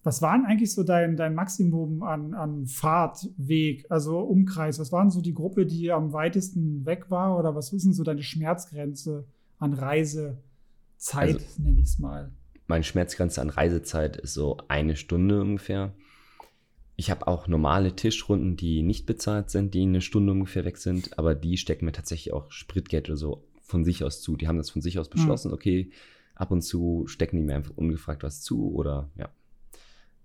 Was 0.02 0.22
war 0.22 0.36
denn 0.36 0.46
eigentlich 0.46 0.72
so 0.72 0.82
dein, 0.82 1.16
dein 1.16 1.34
Maximum 1.34 2.02
an, 2.02 2.32
an 2.32 2.66
Fahrtweg, 2.66 3.86
also 3.90 4.18
Umkreis? 4.20 4.78
Was 4.78 4.92
waren 4.92 5.10
so 5.10 5.20
die 5.20 5.34
Gruppe, 5.34 5.66
die 5.66 5.92
am 5.92 6.12
weitesten 6.12 6.86
weg 6.86 7.10
war? 7.10 7.38
Oder 7.38 7.54
was 7.54 7.72
ist 7.72 7.84
denn 7.84 7.92
so 7.92 8.02
deine 8.02 8.22
Schmerzgrenze 8.22 9.26
an 9.58 9.74
Reisezeit, 9.74 10.40
also, 11.12 11.62
nenne 11.62 11.80
ich 11.80 11.86
es 11.86 11.98
mal? 11.98 12.32
Meine 12.66 12.82
Schmerzgrenze 12.82 13.42
an 13.42 13.50
Reisezeit 13.50 14.16
ist 14.16 14.32
so 14.32 14.56
eine 14.68 14.96
Stunde 14.96 15.42
ungefähr. 15.42 15.92
Ich 17.00 17.10
habe 17.10 17.28
auch 17.28 17.48
normale 17.48 17.96
Tischrunden, 17.96 18.58
die 18.58 18.82
nicht 18.82 19.06
bezahlt 19.06 19.48
sind, 19.48 19.72
die 19.72 19.84
eine 19.84 20.02
Stunde 20.02 20.32
ungefähr 20.32 20.66
weg 20.66 20.76
sind, 20.76 21.18
aber 21.18 21.34
die 21.34 21.56
stecken 21.56 21.86
mir 21.86 21.92
tatsächlich 21.92 22.34
auch 22.34 22.52
Spritgeld 22.52 23.08
oder 23.08 23.16
so 23.16 23.48
von 23.62 23.86
sich 23.86 24.04
aus 24.04 24.20
zu. 24.20 24.36
Die 24.36 24.46
haben 24.46 24.58
das 24.58 24.68
von 24.68 24.82
sich 24.82 24.98
aus 24.98 25.06
hm. 25.06 25.12
beschlossen, 25.12 25.48
mhm. 25.48 25.54
okay, 25.54 25.90
ab 26.34 26.50
und 26.50 26.60
zu 26.60 27.04
stecken 27.06 27.38
die 27.38 27.42
mir 27.42 27.54
einfach 27.54 27.74
ungefragt 27.74 28.22
was 28.22 28.42
zu 28.42 28.74
oder 28.74 29.08
ja. 29.16 29.30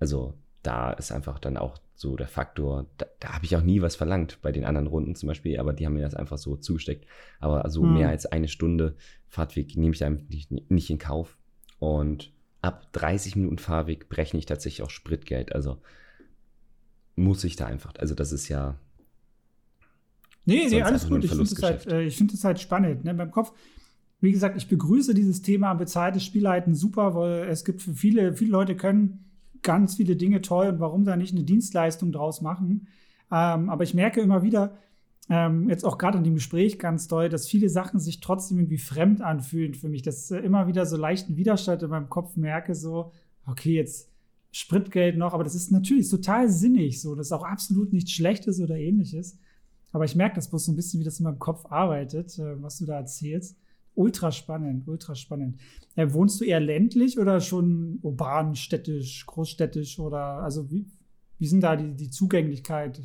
Also 0.01 0.33
da 0.63 0.91
ist 0.91 1.13
einfach 1.13 1.39
dann 1.39 1.55
auch 1.55 1.77
so 1.95 2.17
der 2.17 2.27
Faktor, 2.27 2.87
da, 2.97 3.05
da 3.21 3.35
habe 3.35 3.45
ich 3.45 3.55
auch 3.55 3.61
nie 3.61 3.81
was 3.81 3.95
verlangt 3.95 4.39
bei 4.41 4.51
den 4.51 4.65
anderen 4.65 4.87
Runden 4.87 5.15
zum 5.15 5.27
Beispiel, 5.27 5.57
aber 5.61 5.71
die 5.71 5.85
haben 5.85 5.93
mir 5.93 6.01
das 6.01 6.15
einfach 6.15 6.37
so 6.37 6.57
zugesteckt. 6.57 7.05
Aber 7.39 7.69
so 7.69 7.83
hm. 7.83 7.93
mehr 7.93 8.09
als 8.09 8.25
eine 8.25 8.49
Stunde 8.49 8.97
Fahrtweg 9.29 9.77
nehme 9.77 9.95
ich 9.95 10.03
einfach 10.03 10.27
nicht, 10.27 10.51
nicht 10.51 10.89
in 10.89 10.99
Kauf. 10.99 11.37
Und 11.79 12.33
ab 12.61 12.91
30 12.91 13.37
Minuten 13.37 13.59
Fahrweg 13.59 14.09
berechne 14.09 14.39
ich 14.39 14.45
tatsächlich 14.45 14.81
auch 14.85 14.89
Spritgeld. 14.89 15.55
Also 15.55 15.77
muss 17.15 17.43
ich 17.43 17.55
da 17.55 17.65
einfach, 17.65 17.93
also 17.99 18.15
das 18.15 18.31
ist 18.31 18.49
ja. 18.49 18.75
Nee, 20.45 20.67
nee, 20.69 20.81
alles 20.81 21.07
gut. 21.07 21.23
Ich 21.23 21.31
finde 21.31 21.43
es 21.43 21.61
halt, 21.63 21.87
äh, 21.87 22.09
find 22.11 22.43
halt 22.43 22.59
spannend. 22.59 23.03
Ne? 23.03 23.13
Beim 23.13 23.31
Kopf, 23.31 23.51
wie 24.21 24.31
gesagt, 24.31 24.57
ich 24.57 24.67
begrüße 24.67 25.13
dieses 25.13 25.41
Thema 25.41 25.73
bezahltes 25.73 26.23
Spielleiten 26.23 26.75
super, 26.75 27.15
weil 27.15 27.43
es 27.49 27.65
gibt 27.65 27.81
für 27.81 27.93
viele, 27.93 28.33
viele 28.33 28.51
Leute 28.51 28.75
können 28.75 29.25
ganz 29.63 29.95
viele 29.95 30.15
Dinge 30.15 30.41
toll 30.41 30.67
und 30.67 30.79
warum 30.79 31.03
da 31.03 31.15
nicht 31.15 31.33
eine 31.33 31.43
Dienstleistung 31.43 32.11
draus 32.11 32.41
machen. 32.41 32.87
Ähm, 33.31 33.69
aber 33.69 33.83
ich 33.83 33.95
merke 33.95 34.21
immer 34.21 34.43
wieder, 34.43 34.77
ähm, 35.29 35.69
jetzt 35.69 35.83
auch 35.83 35.97
gerade 35.97 36.19
in 36.19 36.23
dem 36.23 36.35
Gespräch 36.35 36.77
ganz 36.77 37.07
doll, 37.07 37.29
dass 37.29 37.47
viele 37.47 37.69
Sachen 37.69 37.99
sich 37.99 38.19
trotzdem 38.19 38.59
irgendwie 38.59 38.77
fremd 38.77 39.21
anfühlen 39.21 39.73
für 39.73 39.89
mich. 39.89 40.03
Dass 40.03 40.29
äh, 40.29 40.37
immer 40.37 40.67
wieder 40.67 40.85
so 40.85 40.97
leichten 40.97 41.35
Widerstand 41.35 41.81
in 41.81 41.89
meinem 41.89 42.09
Kopf 42.09 42.35
merke, 42.35 42.75
so, 42.75 43.11
okay, 43.47 43.73
jetzt 43.73 44.11
Spritgeld 44.55 45.17
noch, 45.17 45.33
aber 45.33 45.43
das 45.43 45.53
ist 45.53 45.69
natürlich 45.69 46.09
total 46.09 46.49
sinnig, 46.49 47.01
so, 47.01 47.13
das 47.13 47.27
ist 47.27 47.31
auch 47.33 47.43
absolut 47.43 47.91
nichts 47.91 48.11
Schlechtes 48.11 48.61
oder 48.61 48.77
ähnliches. 48.77 49.37
Aber 49.91 50.05
ich 50.05 50.15
merke 50.15 50.35
das 50.35 50.49
bloß 50.49 50.63
so 50.63 50.71
ein 50.71 50.77
bisschen, 50.77 51.01
wie 51.01 51.03
das 51.03 51.19
in 51.19 51.25
meinem 51.25 51.39
Kopf 51.39 51.65
arbeitet, 51.69 52.39
äh, 52.39 52.61
was 52.63 52.77
du 52.77 52.85
da 52.85 52.95
erzählst. 52.95 53.57
Ultra 53.95 54.31
spannend, 54.31 54.87
ultra 54.87 55.13
spannend. 55.13 55.59
Äh, 55.97 56.13
wohnst 56.13 56.39
du 56.39 56.45
eher 56.45 56.61
ländlich 56.61 57.19
oder 57.19 57.41
schon 57.41 57.99
urban, 58.01 58.55
städtisch, 58.55 59.25
großstädtisch 59.25 59.99
oder 59.99 60.19
also 60.19 60.71
wie, 60.71 60.85
wie 61.37 61.47
sind 61.47 61.59
da 61.59 61.75
die, 61.75 61.93
die 61.93 62.09
Zugänglichkeit? 62.09 63.01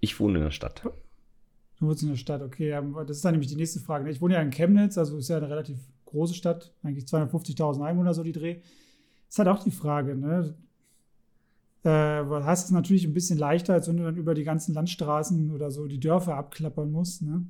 Ich 0.00 0.18
wohne 0.18 0.38
in 0.38 0.44
der 0.44 0.52
Stadt. 0.52 0.84
Du 1.78 1.86
wohnst 1.86 2.02
in 2.02 2.08
der 2.08 2.16
Stadt, 2.16 2.40
okay. 2.40 2.70
Das 3.06 3.18
ist 3.18 3.24
dann 3.26 3.32
nämlich 3.32 3.50
die 3.50 3.56
nächste 3.56 3.80
Frage. 3.80 4.04
Ne? 4.04 4.10
Ich 4.10 4.22
wohne 4.22 4.34
ja 4.34 4.40
in 4.40 4.50
Chemnitz, 4.50 4.96
also 4.96 5.18
ist 5.18 5.28
ja 5.28 5.36
eine 5.36 5.50
relativ 5.50 5.78
große 6.06 6.32
Stadt, 6.32 6.72
eigentlich 6.82 7.04
250.000 7.04 7.84
Einwohner, 7.84 8.14
so 8.14 8.22
die 8.22 8.32
Dreh. 8.32 8.62
Ist 9.28 9.38
halt 9.38 9.48
auch 9.48 9.62
die 9.62 9.70
Frage, 9.70 10.16
ne? 10.16 10.54
Äh, 11.84 12.24
heißt 12.24 12.66
es 12.66 12.70
natürlich 12.70 13.06
ein 13.06 13.14
bisschen 13.14 13.38
leichter, 13.38 13.74
als 13.74 13.88
wenn 13.88 13.96
du 13.96 14.04
dann 14.04 14.16
über 14.16 14.34
die 14.34 14.44
ganzen 14.44 14.74
Landstraßen 14.74 15.50
oder 15.52 15.70
so 15.70 15.86
die 15.86 16.00
Dörfer 16.00 16.36
abklappern 16.36 16.90
musst, 16.90 17.22
ne? 17.22 17.46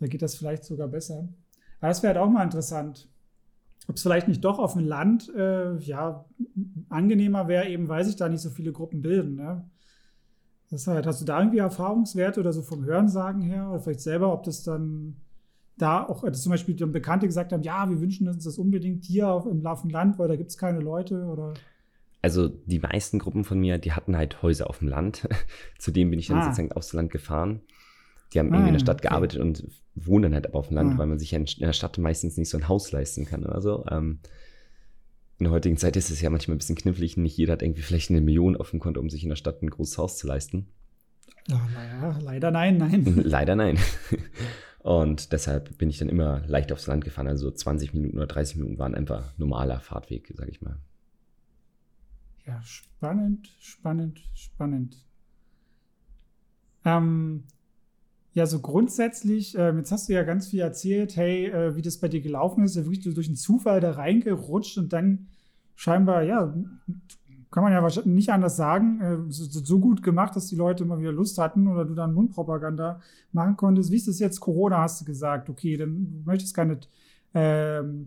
Da 0.00 0.06
geht 0.06 0.22
das 0.22 0.36
vielleicht 0.36 0.64
sogar 0.64 0.88
besser. 0.88 1.28
Aber 1.80 1.88
das 1.88 2.02
wäre 2.02 2.14
halt 2.14 2.24
auch 2.24 2.30
mal 2.30 2.44
interessant. 2.44 3.08
Ob 3.88 3.96
es 3.96 4.02
vielleicht 4.02 4.28
nicht 4.28 4.44
doch 4.44 4.58
auf 4.58 4.74
dem 4.74 4.84
Land 4.84 5.32
äh, 5.34 5.76
ja, 5.78 6.24
angenehmer 6.88 7.48
wäre, 7.48 7.68
eben 7.68 7.88
weil 7.88 8.04
sich 8.04 8.16
da 8.16 8.28
nicht 8.28 8.42
so 8.42 8.50
viele 8.50 8.72
Gruppen 8.72 9.02
bilden. 9.02 9.34
Ne? 9.34 9.68
Das 10.70 10.86
halt, 10.86 11.06
hast 11.06 11.20
du 11.20 11.24
da 11.24 11.38
irgendwie 11.38 11.58
Erfahrungswerte 11.58 12.40
oder 12.40 12.52
so 12.52 12.62
vom 12.62 12.84
Hörensagen 12.84 13.40
her 13.40 13.70
oder 13.70 13.80
vielleicht 13.80 14.00
selber, 14.00 14.32
ob 14.32 14.42
das 14.42 14.62
dann 14.62 15.16
da 15.78 16.04
auch, 16.04 16.24
dass 16.24 16.42
zum 16.42 16.50
Beispiel 16.50 16.74
Bekannte 16.74 17.26
gesagt 17.26 17.52
haben, 17.52 17.62
ja, 17.62 17.88
wir 17.88 18.00
wünschen 18.00 18.28
uns 18.28 18.44
das 18.44 18.58
unbedingt 18.58 19.04
hier 19.04 19.28
auf, 19.28 19.46
im 19.46 19.62
Laufen 19.62 19.90
Land, 19.90 20.18
weil 20.18 20.28
da 20.28 20.36
gibt 20.36 20.50
es 20.50 20.58
keine 20.58 20.80
Leute 20.80 21.24
oder. 21.24 21.54
Also 22.20 22.48
die 22.48 22.80
meisten 22.80 23.18
Gruppen 23.18 23.44
von 23.44 23.60
mir, 23.60 23.78
die 23.78 23.92
hatten 23.92 24.16
halt 24.16 24.42
Häuser 24.42 24.68
auf 24.68 24.78
dem 24.78 24.88
Land. 24.88 25.28
Zudem 25.78 26.10
bin 26.10 26.18
ich 26.18 26.28
dann 26.28 26.38
ah. 26.38 26.44
sozusagen 26.44 26.72
aufs 26.72 26.92
Land 26.92 27.10
gefahren. 27.10 27.60
Die 28.32 28.38
haben 28.38 28.48
ah, 28.48 28.56
irgendwie 28.56 28.68
in 28.68 28.74
der 28.74 28.80
Stadt 28.80 28.98
okay. 28.98 29.08
gearbeitet 29.08 29.40
und 29.40 29.66
wohnen 29.94 30.24
dann 30.24 30.34
halt 30.34 30.46
aber 30.46 30.58
auf 30.58 30.68
dem 30.68 30.76
Land, 30.76 30.94
ah. 30.94 30.98
weil 30.98 31.06
man 31.06 31.18
sich 31.18 31.30
ja 31.30 31.38
in 31.38 31.46
der 31.60 31.72
Stadt 31.72 31.96
meistens 31.98 32.36
nicht 32.36 32.50
so 32.50 32.58
ein 32.58 32.68
Haus 32.68 32.92
leisten 32.92 33.24
kann 33.24 33.44
oder 33.44 33.60
so. 33.60 33.84
Ähm, 33.90 34.18
in 35.38 35.44
der 35.44 35.52
heutigen 35.52 35.76
Zeit 35.76 35.96
ist 35.96 36.10
es 36.10 36.20
ja 36.20 36.30
manchmal 36.30 36.56
ein 36.56 36.58
bisschen 36.58 36.76
knifflig. 36.76 37.16
Nicht 37.16 37.36
jeder 37.36 37.52
hat 37.52 37.62
irgendwie 37.62 37.82
vielleicht 37.82 38.10
eine 38.10 38.20
Million 38.20 38.56
auf 38.56 38.70
dem 38.70 38.80
Konto, 38.80 39.00
um 39.00 39.08
sich 39.08 39.22
in 39.22 39.28
der 39.28 39.36
Stadt 39.36 39.62
ein 39.62 39.70
großes 39.70 39.96
Haus 39.96 40.18
zu 40.18 40.26
leisten. 40.26 40.66
Ja, 41.46 41.66
naja, 41.72 42.18
leider 42.20 42.50
nein, 42.50 42.76
nein. 42.76 43.04
leider 43.24 43.54
nein. 43.54 43.78
Und 44.80 45.32
deshalb 45.32 45.78
bin 45.78 45.90
ich 45.90 45.98
dann 45.98 46.08
immer 46.08 46.42
leicht 46.46 46.72
aufs 46.72 46.86
Land 46.86 47.04
gefahren. 47.04 47.28
Also 47.28 47.50
20 47.50 47.94
Minuten 47.94 48.16
oder 48.16 48.26
30 48.26 48.56
Minuten 48.56 48.78
waren 48.78 48.94
einfach 48.94 49.36
normaler 49.38 49.80
Fahrtweg, 49.80 50.32
sag 50.34 50.48
ich 50.48 50.60
mal. 50.60 50.78
Ja, 52.48 52.62
spannend, 52.62 53.54
spannend, 53.60 54.22
spannend. 54.32 54.96
Ähm, 56.82 57.44
ja, 58.32 58.46
so 58.46 58.60
grundsätzlich, 58.60 59.56
äh, 59.58 59.76
jetzt 59.76 59.92
hast 59.92 60.08
du 60.08 60.14
ja 60.14 60.22
ganz 60.22 60.48
viel 60.48 60.60
erzählt, 60.60 61.14
hey, 61.16 61.48
äh, 61.48 61.76
wie 61.76 61.82
das 61.82 61.98
bei 61.98 62.08
dir 62.08 62.22
gelaufen 62.22 62.64
ist, 62.64 62.76
ja 62.76 62.86
wirklich 62.86 63.14
durch 63.14 63.26
einen 63.26 63.36
Zufall 63.36 63.80
da 63.80 63.90
reingerutscht 63.90 64.78
und 64.78 64.94
dann 64.94 65.28
scheinbar, 65.74 66.22
ja, 66.22 66.54
kann 67.50 67.64
man 67.64 67.72
ja 67.72 67.82
wahrscheinlich 67.82 68.14
nicht 68.14 68.30
anders 68.30 68.56
sagen, 68.56 69.00
äh, 69.02 69.30
so, 69.30 69.44
so, 69.44 69.78
gut 69.78 70.02
gemacht, 70.02 70.34
dass 70.34 70.46
die 70.46 70.56
Leute 70.56 70.84
immer 70.84 70.98
wieder 70.98 71.12
Lust 71.12 71.36
hatten 71.36 71.68
oder 71.68 71.84
du 71.84 71.94
dann 71.94 72.14
Mundpropaganda 72.14 73.02
machen 73.30 73.58
konntest. 73.58 73.90
Wie 73.90 73.96
ist 73.96 74.08
das 74.08 74.20
jetzt? 74.20 74.40
Corona 74.40 74.78
hast 74.78 75.02
du 75.02 75.04
gesagt, 75.04 75.50
okay, 75.50 75.76
dann 75.76 76.10
du 76.10 76.22
möchtest 76.24 76.54
keine 76.54 76.80
ähm, 77.34 78.06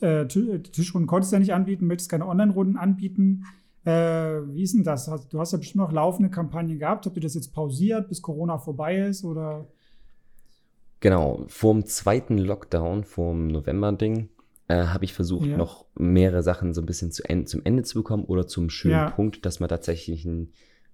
äh, 0.00 0.26
Tischrunden 0.26 1.06
konntest 1.08 1.32
du 1.32 1.36
ja 1.36 1.40
nicht 1.40 1.54
anbieten, 1.54 1.86
möchtest 1.86 2.10
keine 2.10 2.26
Online-Runden 2.26 2.76
anbieten. 2.76 3.44
Äh, 3.84 3.90
wie 4.54 4.62
ist 4.62 4.74
denn 4.74 4.84
das? 4.84 5.10
Du 5.28 5.38
hast 5.38 5.52
ja 5.52 5.58
bestimmt 5.58 5.84
noch 5.84 5.92
laufende 5.92 6.30
Kampagnen 6.30 6.78
gehabt. 6.78 7.04
Habt 7.04 7.16
ihr 7.16 7.22
das 7.22 7.34
jetzt 7.34 7.52
pausiert, 7.52 8.08
bis 8.08 8.22
Corona 8.22 8.58
vorbei 8.58 8.98
ist? 8.98 9.24
Oder? 9.24 9.66
Genau, 11.00 11.44
vor 11.48 11.74
dem 11.74 11.84
zweiten 11.84 12.38
Lockdown, 12.38 13.04
vor 13.04 13.32
dem 13.32 13.48
November-Ding, 13.48 14.30
äh, 14.68 14.84
habe 14.86 15.04
ich 15.04 15.12
versucht, 15.12 15.46
ja. 15.46 15.58
noch 15.58 15.84
mehrere 15.94 16.42
Sachen 16.42 16.72
so 16.72 16.80
ein 16.80 16.86
bisschen 16.86 17.12
zu 17.12 17.28
en 17.28 17.46
zum 17.46 17.60
Ende 17.64 17.82
zu 17.82 17.98
bekommen 17.98 18.24
oder 18.24 18.46
zum 18.46 18.70
schönen 18.70 18.94
ja. 18.94 19.10
Punkt, 19.10 19.44
dass 19.44 19.60
man 19.60 19.68
tatsächlich 19.68 20.26
einen 20.26 20.52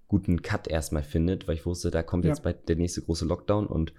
guten 0.09 0.41
Cut 0.41 0.67
erstmal 0.67 1.03
findet, 1.03 1.47
weil 1.47 1.55
ich 1.55 1.65
wusste, 1.65 1.91
da 1.91 2.03
kommt 2.03 2.25
ja. 2.25 2.31
jetzt 2.31 2.43
bald 2.43 2.67
der 2.67 2.75
nächste 2.75 3.01
große 3.01 3.25
Lockdown 3.25 3.67
und 3.67 3.93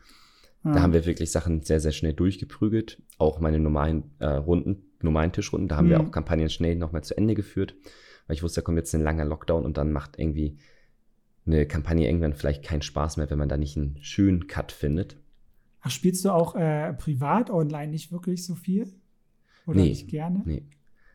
da 0.65 0.81
haben 0.81 0.93
wir 0.93 1.07
wirklich 1.07 1.33
Sachen 1.33 1.63
sehr, 1.63 1.81
sehr 1.81 1.91
schnell 1.91 2.13
durchgeprügelt. 2.13 3.03
Auch 3.19 3.41
meine 3.41 3.59
normalen 3.59 4.13
äh, 4.21 4.27
Runden, 4.27 4.85
normalen 5.01 5.33
Tischrunden, 5.33 5.67
da 5.67 5.77
haben 5.77 5.87
mhm. 5.87 5.91
wir 5.91 6.01
auch 6.01 6.11
Kampagnen 6.13 6.51
schnell 6.51 6.77
nochmal 6.77 7.03
zu 7.03 7.17
Ende 7.17 7.35
geführt 7.35 7.75
weil 8.27 8.37
ich 8.37 8.43
wusste, 8.43 8.61
da 8.61 8.65
kommt 8.65 8.79
jetzt 8.79 8.95
ein 8.95 9.03
langer 9.03 9.25
Lockdown 9.25 9.65
und 9.65 9.77
dann 9.77 9.93
macht 9.93 10.19
irgendwie 10.19 10.59
eine 11.47 11.67
Kampagne 11.67 12.07
irgendwann 12.07 12.35
vielleicht 12.35 12.63
keinen 12.63 12.83
Spaß 12.83 13.17
mehr, 13.17 13.29
wenn 13.31 13.39
man 13.39 13.49
da 13.49 13.57
nicht 13.57 13.77
einen 13.77 13.99
schönen 14.01 14.47
Cut 14.47 14.73
findet. 14.73 15.17
Ach, 15.81 15.91
spielst 15.91 16.25
du 16.25 16.31
auch 16.31 16.55
äh, 16.55 16.93
privat 16.95 17.51
online 17.51 17.91
nicht 17.91 18.13
wirklich 18.13 18.45
so 18.45 18.55
viel? 18.55 18.93
Oder 19.67 19.81
nee, 19.81 19.89
nicht 19.89 20.09
gerne? 20.09 20.43
Nee. 20.45 20.63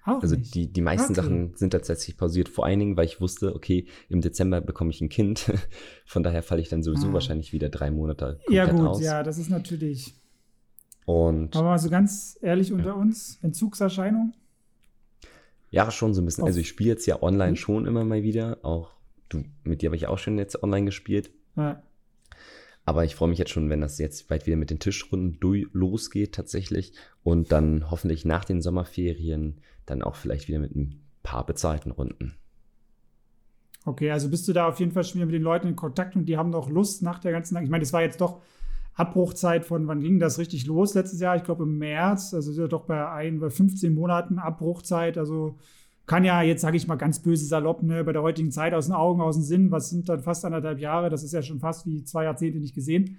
Auch 0.03 0.21
also 0.21 0.35
nicht. 0.35 0.55
die, 0.55 0.71
die 0.71 0.81
meisten 0.81 1.11
okay. 1.11 1.21
Sachen 1.21 1.53
sind 1.55 1.71
tatsächlich 1.71 2.17
pausiert, 2.17 2.47
vor 2.47 2.65
allen 2.65 2.79
Dingen, 2.79 2.97
weil 2.97 3.05
ich 3.05 3.19
wusste, 3.19 3.53
okay, 3.53 3.87
im 4.07 4.21
Dezember 4.21 4.61
bekomme 4.61 4.89
ich 4.89 5.01
ein 5.01 5.09
Kind. 5.09 5.51
Von 6.05 6.23
daher 6.23 6.43
falle 6.43 6.61
ich 6.61 6.69
dann 6.69 6.81
sowieso 6.81 7.09
ah. 7.09 7.13
wahrscheinlich 7.13 7.51
wieder 7.51 7.67
drei 7.69 7.91
Monate 7.91 8.39
komplett 8.45 8.55
Ja 8.55 8.71
gut, 8.71 8.87
aus. 8.87 9.01
ja, 9.01 9.21
das 9.23 9.37
ist 9.37 9.49
natürlich. 9.49 10.13
Und 11.05 11.55
Aber 11.55 11.69
mal 11.69 11.79
so 11.79 11.89
ganz 11.89 12.37
ehrlich 12.41 12.71
unter 12.71 12.87
ja. 12.87 12.93
uns, 12.93 13.39
Entzugserscheinung? 13.41 14.33
Ja, 15.69 15.91
schon 15.91 16.13
so 16.13 16.21
ein 16.21 16.25
bisschen. 16.25 16.45
Also 16.45 16.59
ich 16.59 16.69
spiele 16.69 16.89
jetzt 16.89 17.05
ja 17.05 17.21
online 17.21 17.51
mhm. 17.51 17.57
schon 17.57 17.85
immer 17.85 18.03
mal 18.03 18.23
wieder. 18.23 18.59
Auch 18.63 18.91
du, 19.29 19.43
mit 19.63 19.81
dir 19.81 19.87
habe 19.87 19.95
ich 19.95 20.07
auch 20.07 20.17
schon 20.17 20.37
jetzt 20.37 20.61
online 20.63 20.85
gespielt. 20.85 21.31
Ja. 21.55 21.83
Aber 22.85 23.03
ich 23.03 23.15
freue 23.15 23.27
mich 23.27 23.37
jetzt 23.37 23.51
schon, 23.51 23.69
wenn 23.69 23.81
das 23.81 23.97
jetzt 23.97 24.29
bald 24.29 24.45
wieder 24.45 24.55
mit 24.55 24.69
den 24.69 24.79
Tischrunden 24.79 25.37
losgeht 25.73 26.33
tatsächlich. 26.33 26.93
Und 27.23 27.51
dann 27.51 27.91
hoffentlich 27.91 28.23
nach 28.23 28.45
den 28.45 28.61
Sommerferien 28.61 29.59
dann 29.85 30.01
auch 30.01 30.15
vielleicht 30.15 30.47
wieder 30.47 30.59
mit 30.59 30.75
ein 30.75 31.01
paar 31.21 31.45
bezahlten 31.45 31.91
Runden. 31.91 32.35
Okay, 33.83 34.11
also 34.11 34.29
bist 34.29 34.47
du 34.47 34.53
da 34.53 34.67
auf 34.67 34.79
jeden 34.79 34.91
Fall 34.91 35.03
schon 35.03 35.15
wieder 35.15 35.25
mit 35.25 35.35
den 35.35 35.41
Leuten 35.41 35.67
in 35.67 35.75
Kontakt 35.75 36.15
und 36.15 36.25
die 36.25 36.37
haben 36.37 36.51
doch 36.51 36.69
Lust 36.69 37.01
nach 37.03 37.19
der 37.19 37.31
ganzen, 37.31 37.61
ich 37.63 37.69
meine, 37.69 37.83
das 37.83 37.93
war 37.93 38.01
jetzt 38.01 38.19
doch 38.19 38.41
Abbruchzeit 38.97 39.63
von, 39.63 39.87
wann 39.87 40.01
ging 40.01 40.19
das 40.19 40.39
richtig 40.39 40.65
los 40.65 40.95
letztes 40.95 41.21
Jahr? 41.21 41.35
Ich 41.35 41.43
glaube 41.43 41.63
im 41.63 41.77
März, 41.77 42.33
also 42.33 42.49
ist 42.49 42.57
ja 42.57 42.67
doch 42.67 42.85
bei 42.85 43.07
ein, 43.09 43.39
bei 43.39 43.51
15 43.51 43.93
Monaten 43.93 44.39
Abbruchzeit. 44.39 45.19
Also 45.19 45.59
kann 46.07 46.25
ja 46.25 46.41
jetzt, 46.41 46.61
sage 46.61 46.77
ich 46.77 46.87
mal 46.87 46.95
ganz 46.95 47.21
böse 47.21 47.45
salopp, 47.45 47.83
ne, 47.83 48.03
bei 48.03 48.11
der 48.11 48.23
heutigen 48.23 48.51
Zeit 48.51 48.73
aus 48.73 48.87
den 48.87 48.95
Augen, 48.95 49.21
aus 49.21 49.35
dem 49.35 49.43
Sinn, 49.43 49.71
was 49.71 49.91
sind 49.91 50.09
dann 50.09 50.23
fast 50.23 50.43
anderthalb 50.45 50.79
Jahre? 50.79 51.11
Das 51.11 51.23
ist 51.23 51.31
ja 51.31 51.43
schon 51.43 51.59
fast 51.59 51.85
wie 51.85 52.03
zwei 52.05 52.23
Jahrzehnte 52.23 52.59
nicht 52.59 52.73
gesehen. 52.73 53.17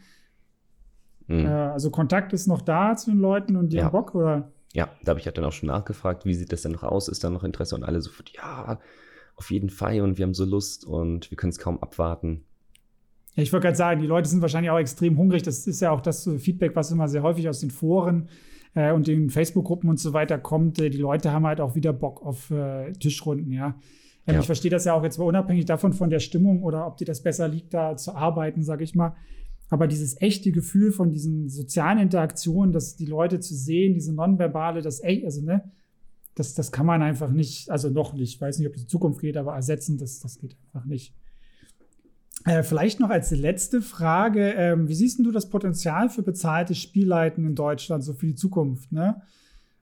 Mhm. 1.28 1.46
Äh, 1.46 1.48
also 1.48 1.90
Kontakt 1.90 2.32
ist 2.32 2.48
noch 2.48 2.60
da 2.62 2.96
zu 2.96 3.12
den 3.12 3.20
Leuten 3.20 3.56
und 3.56 3.72
die 3.72 3.76
ja. 3.76 3.84
haben 3.84 3.92
Bock, 3.92 4.16
oder? 4.16 4.50
Ja, 4.72 4.88
da 5.04 5.10
habe 5.10 5.20
ich 5.20 5.26
halt 5.26 5.38
dann 5.38 5.44
auch 5.44 5.52
schon 5.52 5.68
nachgefragt, 5.68 6.24
wie 6.24 6.34
sieht 6.34 6.50
das 6.50 6.62
denn 6.62 6.72
noch 6.72 6.82
aus? 6.82 7.06
Ist 7.06 7.22
da 7.22 7.30
noch 7.30 7.44
Interesse? 7.44 7.76
Und 7.76 7.84
alle 7.84 8.00
sofort, 8.00 8.30
ja, 8.30 8.80
auf 9.36 9.50
jeden 9.52 9.70
Fall 9.70 10.00
und 10.00 10.18
wir 10.18 10.24
haben 10.24 10.34
so 10.34 10.44
Lust 10.44 10.84
und 10.84 11.30
wir 11.30 11.36
können 11.36 11.50
es 11.50 11.58
kaum 11.58 11.80
abwarten. 11.80 12.44
Ja, 13.38 13.42
ich 13.42 13.52
wollte 13.52 13.66
gerade 13.66 13.76
sagen, 13.76 14.00
die 14.00 14.08
Leute 14.08 14.28
sind 14.28 14.42
wahrscheinlich 14.42 14.72
auch 14.72 14.80
extrem 14.80 15.16
hungrig. 15.16 15.44
Das 15.44 15.68
ist 15.68 15.80
ja 15.80 15.92
auch 15.92 16.00
das 16.00 16.28
Feedback, 16.38 16.74
was 16.74 16.90
immer 16.90 17.06
sehr 17.06 17.22
häufig 17.22 17.48
aus 17.48 17.60
den 17.60 17.70
Foren 17.70 18.28
äh, 18.74 18.90
und 18.90 19.06
den 19.06 19.30
Facebook-Gruppen 19.30 19.88
und 19.88 20.00
so 20.00 20.12
weiter 20.12 20.38
kommt. 20.38 20.80
Äh, 20.80 20.90
die 20.90 20.98
Leute 20.98 21.30
haben 21.30 21.46
halt 21.46 21.60
auch 21.60 21.76
wieder 21.76 21.92
Bock 21.92 22.20
auf 22.26 22.50
äh, 22.50 22.92
Tischrunden, 22.94 23.52
ja. 23.52 23.76
Ähm, 24.26 24.34
ja. 24.34 24.40
Ich 24.40 24.46
verstehe 24.46 24.72
das 24.72 24.86
ja 24.86 24.94
auch 24.94 25.04
jetzt 25.04 25.18
mal 25.18 25.24
unabhängig 25.24 25.66
davon 25.66 25.92
von 25.92 26.10
der 26.10 26.18
Stimmung 26.18 26.64
oder 26.64 26.84
ob 26.88 26.96
dir 26.96 27.04
das 27.04 27.22
besser 27.22 27.46
liegt, 27.46 27.72
da 27.72 27.96
zu 27.96 28.12
arbeiten, 28.16 28.64
sage 28.64 28.82
ich 28.82 28.96
mal. 28.96 29.14
Aber 29.70 29.86
dieses 29.86 30.20
echte 30.20 30.50
Gefühl 30.50 30.90
von 30.90 31.12
diesen 31.12 31.48
sozialen 31.48 32.00
Interaktionen, 32.00 32.72
dass 32.72 32.96
die 32.96 33.06
Leute 33.06 33.38
zu 33.38 33.54
sehen, 33.54 33.94
diese 33.94 34.12
nonverbale, 34.12 34.82
das 34.82 35.00
echt, 35.00 35.24
also 35.24 35.42
ne, 35.42 35.62
das, 36.34 36.54
das 36.54 36.72
kann 36.72 36.86
man 36.86 37.02
einfach 37.02 37.30
nicht, 37.30 37.70
also 37.70 37.88
noch 37.88 38.14
nicht, 38.14 38.34
ich 38.34 38.40
weiß 38.40 38.58
nicht, 38.58 38.66
ob 38.66 38.74
es 38.74 38.82
in 38.82 38.88
Zukunft 38.88 39.20
geht, 39.20 39.36
aber 39.36 39.54
ersetzen, 39.54 39.96
das, 39.96 40.18
das 40.18 40.38
geht 40.38 40.56
einfach 40.66 40.84
nicht. 40.84 41.14
Äh, 42.44 42.62
vielleicht 42.62 43.00
noch 43.00 43.10
als 43.10 43.30
letzte 43.30 43.82
Frage, 43.82 44.52
ähm, 44.52 44.88
wie 44.88 44.94
siehst 44.94 45.18
du 45.18 45.32
das 45.32 45.48
Potenzial 45.48 46.08
für 46.08 46.22
bezahlte 46.22 46.74
Spielleiten 46.74 47.44
in 47.44 47.54
Deutschland 47.54 48.04
so 48.04 48.14
für 48.14 48.26
die 48.26 48.34
Zukunft? 48.34 48.92
Ne? 48.92 49.20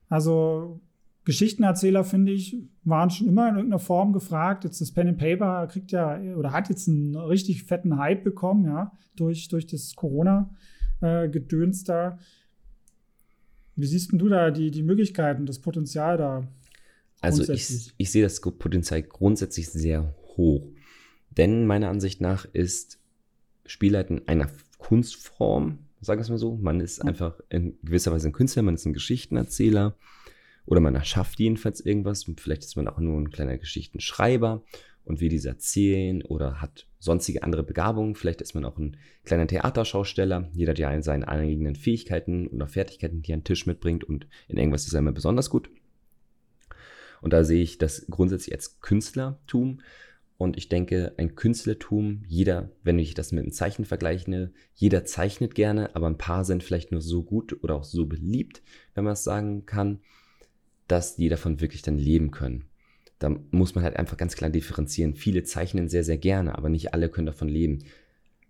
Also 0.09 0.81
Geschichtenerzähler, 1.27 2.03
finde 2.03 2.31
ich, 2.31 2.55
waren 2.83 3.09
schon 3.09 3.27
immer 3.27 3.49
in 3.49 3.55
irgendeiner 3.55 3.79
Form 3.79 4.13
gefragt. 4.13 4.63
Jetzt 4.63 4.79
das 4.79 4.91
Pen 4.91 5.09
and 5.09 5.17
Paper 5.17 5.67
kriegt 5.67 5.91
ja 5.91 6.19
oder 6.37 6.53
hat 6.53 6.69
jetzt 6.69 6.87
einen 6.87 7.15
richtig 7.15 7.63
fetten 7.63 7.97
Hype 7.97 8.23
bekommen, 8.23 8.65
ja, 8.65 8.93
durch, 9.17 9.49
durch 9.49 9.67
das 9.67 9.95
Corona-Gedöns 9.95 11.81
äh, 11.81 11.85
da. 11.85 12.19
Wie 13.75 13.85
siehst 13.85 14.11
du 14.13 14.29
da 14.29 14.51
die, 14.51 14.71
die 14.71 14.83
Möglichkeiten, 14.83 15.45
das 15.45 15.59
Potenzial 15.59 16.17
da? 16.17 16.47
Also 17.19 17.51
ich, 17.51 17.93
ich 17.97 18.11
sehe 18.11 18.23
das 18.23 18.39
Potenzial 18.39 19.03
grundsätzlich 19.03 19.69
sehr 19.69 20.15
hoch. 20.37 20.65
Denn 21.29 21.67
meiner 21.67 21.89
Ansicht 21.89 22.21
nach 22.21 22.45
ist 22.45 22.99
Spielleiten 23.65 24.27
eine 24.27 24.47
Kunstform, 24.77 25.79
sagen 26.01 26.19
wir 26.19 26.23
es 26.23 26.29
mal 26.29 26.37
so. 26.37 26.55
Man 26.55 26.79
ist 26.79 27.03
einfach 27.03 27.39
in 27.49 27.77
gewisser 27.83 28.11
Weise 28.11 28.29
ein 28.29 28.33
Künstler, 28.33 28.63
man 28.63 28.75
ist 28.75 28.85
ein 28.85 28.93
Geschichtenerzähler 28.93 29.95
oder 30.65 30.79
man 30.79 30.95
erschafft 30.95 31.39
jedenfalls 31.39 31.81
irgendwas. 31.81 32.25
Vielleicht 32.37 32.63
ist 32.63 32.75
man 32.75 32.87
auch 32.87 32.99
nur 32.99 33.19
ein 33.19 33.29
kleiner 33.29 33.57
Geschichtenschreiber 33.57 34.63
und 35.05 35.21
will 35.21 35.29
diese 35.29 35.49
erzählen 35.49 36.21
oder 36.21 36.61
hat 36.61 36.85
sonstige 36.99 37.43
andere 37.43 37.63
Begabungen. 37.63 38.15
Vielleicht 38.15 38.41
ist 38.41 38.53
man 38.53 38.65
auch 38.65 38.77
ein 38.77 38.97
kleiner 39.23 39.47
Theaterschausteller. 39.47 40.49
Jeder 40.53 40.71
hat 40.71 40.79
ja 40.79 41.01
seine 41.01 41.27
eigenen 41.27 41.75
Fähigkeiten 41.75 42.47
oder 42.47 42.67
Fertigkeiten, 42.67 43.21
die 43.21 43.31
er 43.31 43.35
an 43.35 43.39
den 43.39 43.45
Tisch 43.45 43.65
mitbringt 43.65 44.03
und 44.03 44.27
in 44.47 44.57
irgendwas 44.57 44.85
ist 44.85 44.93
er 44.93 44.99
immer 44.99 45.13
besonders 45.13 45.49
gut. 45.49 45.69
Und 47.21 47.33
da 47.33 47.43
sehe 47.43 47.63
ich 47.63 47.77
das 47.77 48.05
grundsätzlich 48.09 48.53
als 48.53 48.79
Künstlertum. 48.81 49.79
Und 50.37 50.55
ich 50.55 50.69
denke, 50.69 51.13
ein 51.17 51.35
Künstlertum, 51.35 52.23
jeder, 52.27 52.69
wenn 52.83 52.99
ich 52.99 53.15
das 53.15 53.31
mit 53.31 53.43
einem 53.43 53.51
Zeichen 53.51 53.85
vergleiche, 53.85 54.51
jeder 54.75 55.03
zeichnet 55.03 55.55
gerne, 55.55 55.95
aber 55.95 56.07
ein 56.07 56.19
paar 56.19 56.45
sind 56.45 56.63
vielleicht 56.63 56.91
nur 56.91 57.01
so 57.01 57.23
gut 57.23 57.63
oder 57.63 57.75
auch 57.75 57.83
so 57.83 58.05
beliebt, 58.05 58.61
wenn 58.93 59.03
man 59.03 59.13
es 59.13 59.23
sagen 59.23 59.65
kann, 59.65 59.99
dass 60.87 61.15
die 61.15 61.29
davon 61.29 61.59
wirklich 61.59 61.81
dann 61.81 61.97
leben 61.97 62.29
können. 62.29 62.65
Da 63.19 63.35
muss 63.49 63.73
man 63.73 63.83
halt 63.83 63.97
einfach 63.97 64.15
ganz 64.15 64.35
klar 64.35 64.51
differenzieren. 64.51 65.15
Viele 65.15 65.43
zeichnen 65.43 65.89
sehr, 65.89 66.03
sehr 66.03 66.19
gerne, 66.19 66.55
aber 66.55 66.69
nicht 66.69 66.93
alle 66.93 67.09
können 67.09 67.25
davon 67.25 67.49
leben. 67.49 67.79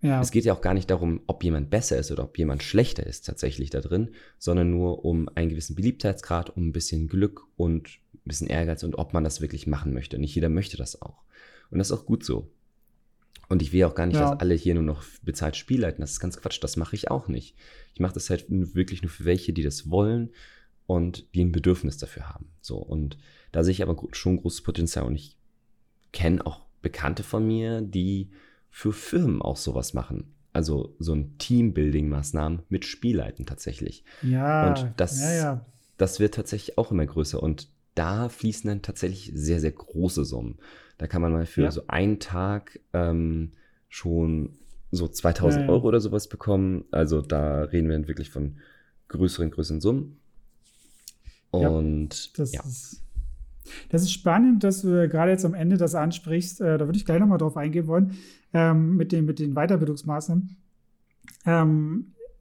Ja. 0.02 0.20
Es 0.20 0.30
geht 0.30 0.44
ja 0.44 0.52
auch 0.52 0.60
gar 0.60 0.74
nicht 0.74 0.90
darum, 0.90 1.22
ob 1.26 1.42
jemand 1.42 1.70
besser 1.70 1.98
ist 1.98 2.12
oder 2.12 2.24
ob 2.24 2.38
jemand 2.38 2.62
schlechter 2.62 3.04
ist 3.04 3.26
tatsächlich 3.26 3.70
da 3.70 3.80
drin, 3.80 4.10
sondern 4.38 4.70
nur 4.70 5.04
um 5.06 5.28
einen 5.34 5.48
gewissen 5.48 5.74
Beliebtheitsgrad, 5.74 6.54
um 6.56 6.68
ein 6.68 6.72
bisschen 6.72 7.08
Glück 7.08 7.46
und 7.56 7.88
ein 8.14 8.20
bisschen 8.24 8.46
Ehrgeiz 8.46 8.84
und 8.84 8.96
ob 8.96 9.14
man 9.14 9.24
das 9.24 9.40
wirklich 9.40 9.66
machen 9.66 9.94
möchte. 9.94 10.18
Nicht 10.18 10.34
jeder 10.34 10.50
möchte 10.50 10.76
das 10.76 11.00
auch. 11.00 11.22
Und 11.70 11.78
das 11.78 11.90
ist 11.90 11.98
auch 11.98 12.06
gut 12.06 12.24
so. 12.24 12.50
Und 13.48 13.62
ich 13.62 13.72
will 13.72 13.84
auch 13.84 13.94
gar 13.94 14.06
nicht, 14.06 14.16
ja. 14.16 14.30
dass 14.30 14.40
alle 14.40 14.54
hier 14.54 14.74
nur 14.74 14.82
noch 14.82 15.02
bezahlt 15.22 15.56
Spiel 15.56 15.80
leiten. 15.80 16.02
Das 16.02 16.12
ist 16.12 16.20
ganz 16.20 16.38
Quatsch. 16.38 16.62
Das 16.62 16.76
mache 16.76 16.96
ich 16.96 17.10
auch 17.10 17.28
nicht. 17.28 17.56
Ich 17.94 18.00
mache 18.00 18.14
das 18.14 18.28
halt 18.30 18.44
wirklich 18.48 19.02
nur 19.02 19.10
für 19.10 19.24
welche, 19.24 19.52
die 19.52 19.62
das 19.62 19.90
wollen 19.90 20.30
und 20.86 21.34
die 21.34 21.44
ein 21.44 21.52
Bedürfnis 21.52 21.96
dafür 21.96 22.28
haben. 22.28 22.50
So. 22.60 22.76
Und 22.76 23.16
da 23.52 23.64
sehe 23.64 23.72
ich 23.72 23.82
aber 23.82 23.96
schon 24.12 24.36
großes 24.36 24.62
Potenzial. 24.62 25.06
Und 25.06 25.14
ich 25.14 25.36
kenne 26.12 26.46
auch 26.46 26.66
Bekannte 26.82 27.22
von 27.22 27.46
mir, 27.46 27.80
die 27.80 28.30
für 28.70 28.92
Firmen 28.92 29.40
auch 29.40 29.56
sowas 29.56 29.94
machen. 29.94 30.34
Also 30.52 30.94
so 30.98 31.14
ein 31.14 31.36
Teambuilding-Maßnahmen 31.38 32.60
mit 32.68 32.84
Spielleiten 32.84 33.46
tatsächlich. 33.46 34.04
Ja. 34.22 34.68
Und 34.68 34.92
das, 34.96 35.20
ja, 35.20 35.34
ja. 35.34 35.66
das 35.96 36.20
wird 36.20 36.34
tatsächlich 36.34 36.76
auch 36.76 36.90
immer 36.90 37.06
größer. 37.06 37.42
Und 37.42 37.68
da 37.98 38.28
fließen 38.28 38.68
dann 38.68 38.82
tatsächlich 38.82 39.32
sehr, 39.34 39.60
sehr 39.60 39.72
große 39.72 40.24
Summen. 40.24 40.58
Da 40.98 41.06
kann 41.06 41.20
man 41.20 41.32
mal 41.32 41.46
für 41.46 41.62
ja. 41.62 41.70
so 41.70 41.82
einen 41.88 42.20
Tag 42.20 42.78
ähm, 42.92 43.52
schon 43.88 44.56
so 44.90 45.08
2000 45.08 45.62
ja, 45.62 45.66
ja. 45.66 45.72
Euro 45.72 45.88
oder 45.88 46.00
sowas 46.00 46.28
bekommen. 46.28 46.84
Also 46.92 47.20
da 47.20 47.62
reden 47.62 47.88
wir 47.88 47.96
dann 47.96 48.08
wirklich 48.08 48.30
von 48.30 48.58
größeren, 49.08 49.50
größeren 49.50 49.80
Summen. 49.80 50.18
Und 51.50 52.38
das 52.38 52.52
ja. 52.52 52.60
Ist, 52.62 53.02
das 53.90 54.02
ist 54.02 54.12
spannend, 54.12 54.64
dass 54.64 54.82
du 54.82 55.08
gerade 55.08 55.32
jetzt 55.32 55.44
am 55.44 55.54
Ende 55.54 55.76
das 55.76 55.94
ansprichst. 55.94 56.60
Äh, 56.60 56.78
da 56.78 56.86
würde 56.86 56.98
ich 56.98 57.04
gleich 57.04 57.18
nochmal 57.18 57.38
drauf 57.38 57.56
eingehen 57.56 57.86
wollen, 57.86 58.14
ähm, 58.52 58.96
mit, 58.96 59.12
den, 59.12 59.24
mit 59.24 59.38
den 59.38 59.54
Weiterbildungsmaßnahmen. 59.54 60.56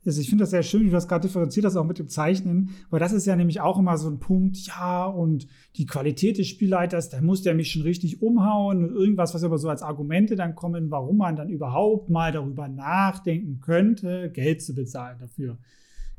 Also 0.08 0.22
ich 0.22 0.30
finde 0.30 0.44
das 0.44 0.52
sehr 0.52 0.64
schön, 0.64 0.82
wie 0.82 0.86
du 0.86 0.92
das 0.92 1.08
gerade 1.08 1.28
differenziert 1.28 1.66
hast, 1.66 1.76
auch 1.76 1.86
mit 1.86 2.00
dem 2.00 2.08
Zeichnen, 2.08 2.70
weil 2.90 3.00
das 3.00 3.12
ist 3.12 3.28
ja 3.28 3.36
nämlich 3.36 3.60
auch 3.60 3.78
immer 3.78 3.98
so 3.98 4.10
ein 4.10 4.20
Punkt, 4.20 4.58
ja, 4.66 5.06
und 5.06 5.48
die 5.76 5.86
Qualität 5.86 6.38
des 6.38 6.48
Spielleiters, 6.48 7.10
da 7.10 7.22
muss 7.22 7.42
der 7.42 7.54
mich 7.54 7.72
schon 7.72 7.82
richtig 7.82 8.22
umhauen 8.22 8.86
und 8.86 8.96
irgendwas, 8.96 9.34
was 9.34 9.44
aber 9.44 9.58
so 9.58 9.70
als 9.70 9.82
Argumente 9.82 10.38
dann 10.38 10.56
kommen, 10.56 10.90
warum 10.92 11.18
man 11.18 11.36
dann 11.36 11.50
überhaupt 11.50 12.10
mal 12.10 12.32
darüber 12.32 12.70
nachdenken 12.70 13.60
könnte, 13.60 14.32
Geld 14.34 14.62
zu 14.62 14.74
bezahlen 14.74 15.18
dafür. 15.20 15.58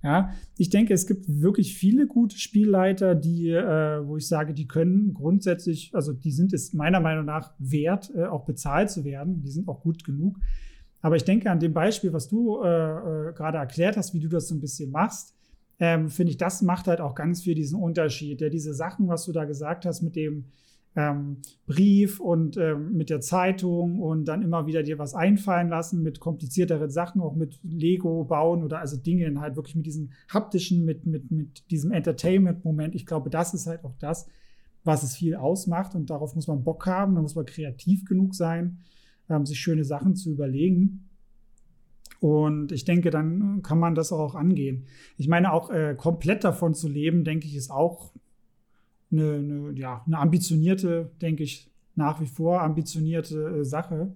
Ja, 0.02 0.32
ich 0.56 0.70
denke, 0.70 0.94
es 0.94 1.06
gibt 1.06 1.24
wirklich 1.26 1.74
viele 1.74 2.06
gute 2.06 2.38
Spielleiter, 2.38 3.16
die, 3.16 3.50
äh, 3.50 4.06
wo 4.06 4.16
ich 4.16 4.28
sage, 4.28 4.54
die 4.54 4.68
können 4.68 5.12
grundsätzlich, 5.12 5.90
also 5.92 6.12
die 6.12 6.30
sind 6.30 6.52
es 6.52 6.72
meiner 6.72 7.00
Meinung 7.00 7.24
nach 7.24 7.52
wert, 7.58 8.12
äh, 8.14 8.26
auch 8.26 8.44
bezahlt 8.44 8.90
zu 8.90 9.04
werden. 9.04 9.42
Die 9.42 9.50
sind 9.50 9.66
auch 9.66 9.80
gut 9.80 10.04
genug. 10.04 10.38
Aber 11.00 11.16
ich 11.16 11.24
denke 11.24 11.50
an 11.50 11.60
dem 11.60 11.72
Beispiel, 11.72 12.12
was 12.12 12.28
du 12.28 12.62
äh, 12.62 12.68
äh, 12.68 13.32
gerade 13.32 13.58
erklärt 13.58 13.96
hast, 13.96 14.14
wie 14.14 14.20
du 14.20 14.28
das 14.28 14.48
so 14.48 14.54
ein 14.54 14.60
bisschen 14.60 14.90
machst, 14.90 15.34
ähm, 15.80 16.08
finde 16.08 16.32
ich, 16.32 16.38
das 16.38 16.60
macht 16.62 16.88
halt 16.88 17.00
auch 17.00 17.14
ganz 17.14 17.42
viel 17.42 17.54
diesen 17.54 17.80
Unterschied. 17.80 18.40
Ja, 18.40 18.48
diese 18.48 18.74
Sachen, 18.74 19.08
was 19.08 19.24
du 19.24 19.32
da 19.32 19.44
gesagt 19.44 19.86
hast 19.86 20.02
mit 20.02 20.16
dem 20.16 20.46
ähm, 20.96 21.36
Brief 21.66 22.18
und 22.18 22.56
ähm, 22.56 22.96
mit 22.96 23.10
der 23.10 23.20
Zeitung 23.20 24.00
und 24.00 24.24
dann 24.24 24.42
immer 24.42 24.66
wieder 24.66 24.82
dir 24.82 24.98
was 24.98 25.14
einfallen 25.14 25.68
lassen 25.68 26.02
mit 26.02 26.18
komplizierteren 26.18 26.90
Sachen, 26.90 27.20
auch 27.20 27.36
mit 27.36 27.60
Lego 27.62 28.24
bauen 28.24 28.64
oder 28.64 28.80
also 28.80 28.96
Dinge 28.96 29.40
halt 29.40 29.54
wirklich 29.54 29.76
mit 29.76 29.86
diesem 29.86 30.10
haptischen, 30.28 30.84
mit, 30.84 31.06
mit, 31.06 31.30
mit 31.30 31.70
diesem 31.70 31.92
Entertainment-Moment. 31.92 32.96
Ich 32.96 33.06
glaube, 33.06 33.30
das 33.30 33.54
ist 33.54 33.68
halt 33.68 33.84
auch 33.84 33.94
das, 34.00 34.26
was 34.82 35.04
es 35.04 35.14
viel 35.14 35.36
ausmacht 35.36 35.94
und 35.94 36.10
darauf 36.10 36.34
muss 36.34 36.48
man 36.48 36.64
Bock 36.64 36.86
haben, 36.86 37.14
da 37.14 37.22
muss 37.22 37.36
man 37.36 37.46
kreativ 37.46 38.04
genug 38.04 38.34
sein 38.34 38.78
ähm, 39.28 39.46
sich 39.46 39.58
schöne 39.58 39.84
Sachen 39.84 40.16
zu 40.16 40.30
überlegen. 40.30 41.08
Und 42.20 42.72
ich 42.72 42.84
denke, 42.84 43.10
dann 43.10 43.62
kann 43.62 43.78
man 43.78 43.94
das 43.94 44.12
auch 44.12 44.34
angehen. 44.34 44.86
Ich 45.16 45.28
meine, 45.28 45.52
auch 45.52 45.70
äh, 45.70 45.94
komplett 45.96 46.42
davon 46.42 46.74
zu 46.74 46.88
leben, 46.88 47.24
denke 47.24 47.46
ich, 47.46 47.54
ist 47.54 47.70
auch 47.70 48.12
eine, 49.12 49.34
eine, 49.34 49.72
ja, 49.74 50.02
eine 50.06 50.18
ambitionierte, 50.18 51.12
denke 51.22 51.44
ich, 51.44 51.70
nach 51.94 52.20
wie 52.20 52.26
vor 52.26 52.62
ambitionierte 52.62 53.60
äh, 53.60 53.64
Sache. 53.64 54.14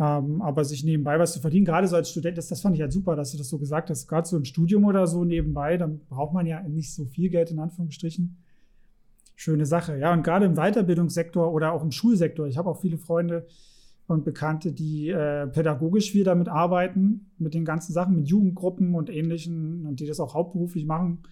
Ähm, 0.00 0.42
aber 0.42 0.64
sich 0.64 0.84
nebenbei 0.84 1.18
was 1.18 1.32
zu 1.32 1.40
verdienen, 1.40 1.64
gerade 1.64 1.88
so 1.88 1.96
als 1.96 2.10
Student, 2.10 2.38
das, 2.38 2.46
das 2.46 2.60
fand 2.60 2.76
ich 2.76 2.82
halt 2.82 2.92
super, 2.92 3.16
dass 3.16 3.32
du 3.32 3.38
das 3.38 3.48
so 3.48 3.58
gesagt 3.58 3.90
hast. 3.90 4.06
Gerade 4.06 4.28
so 4.28 4.36
im 4.36 4.44
Studium 4.44 4.84
oder 4.84 5.08
so 5.08 5.24
nebenbei, 5.24 5.76
dann 5.76 6.00
braucht 6.08 6.32
man 6.32 6.46
ja 6.46 6.62
nicht 6.62 6.94
so 6.94 7.04
viel 7.04 7.30
Geld 7.30 7.50
in 7.50 7.58
Anführungsstrichen. 7.58 8.36
Schöne 9.34 9.66
Sache. 9.66 9.98
Ja, 9.98 10.12
und 10.12 10.22
gerade 10.22 10.46
im 10.46 10.54
Weiterbildungssektor 10.54 11.52
oder 11.52 11.72
auch 11.72 11.82
im 11.82 11.90
Schulsektor. 11.90 12.46
Ich 12.46 12.58
habe 12.58 12.70
auch 12.70 12.80
viele 12.80 12.98
Freunde, 12.98 13.46
und 14.08 14.24
Bekannte, 14.24 14.72
die 14.72 15.10
äh, 15.10 15.46
pädagogisch 15.46 16.10
viel 16.10 16.24
damit 16.24 16.48
arbeiten, 16.48 17.30
mit 17.36 17.52
den 17.52 17.66
ganzen 17.66 17.92
Sachen, 17.92 18.16
mit 18.16 18.26
Jugendgruppen 18.26 18.94
und 18.94 19.10
Ähnlichen 19.10 19.84
und 19.86 20.00
die 20.00 20.06
das 20.06 20.18
auch 20.18 20.34
hauptberuflich 20.34 20.86
machen. 20.86 21.22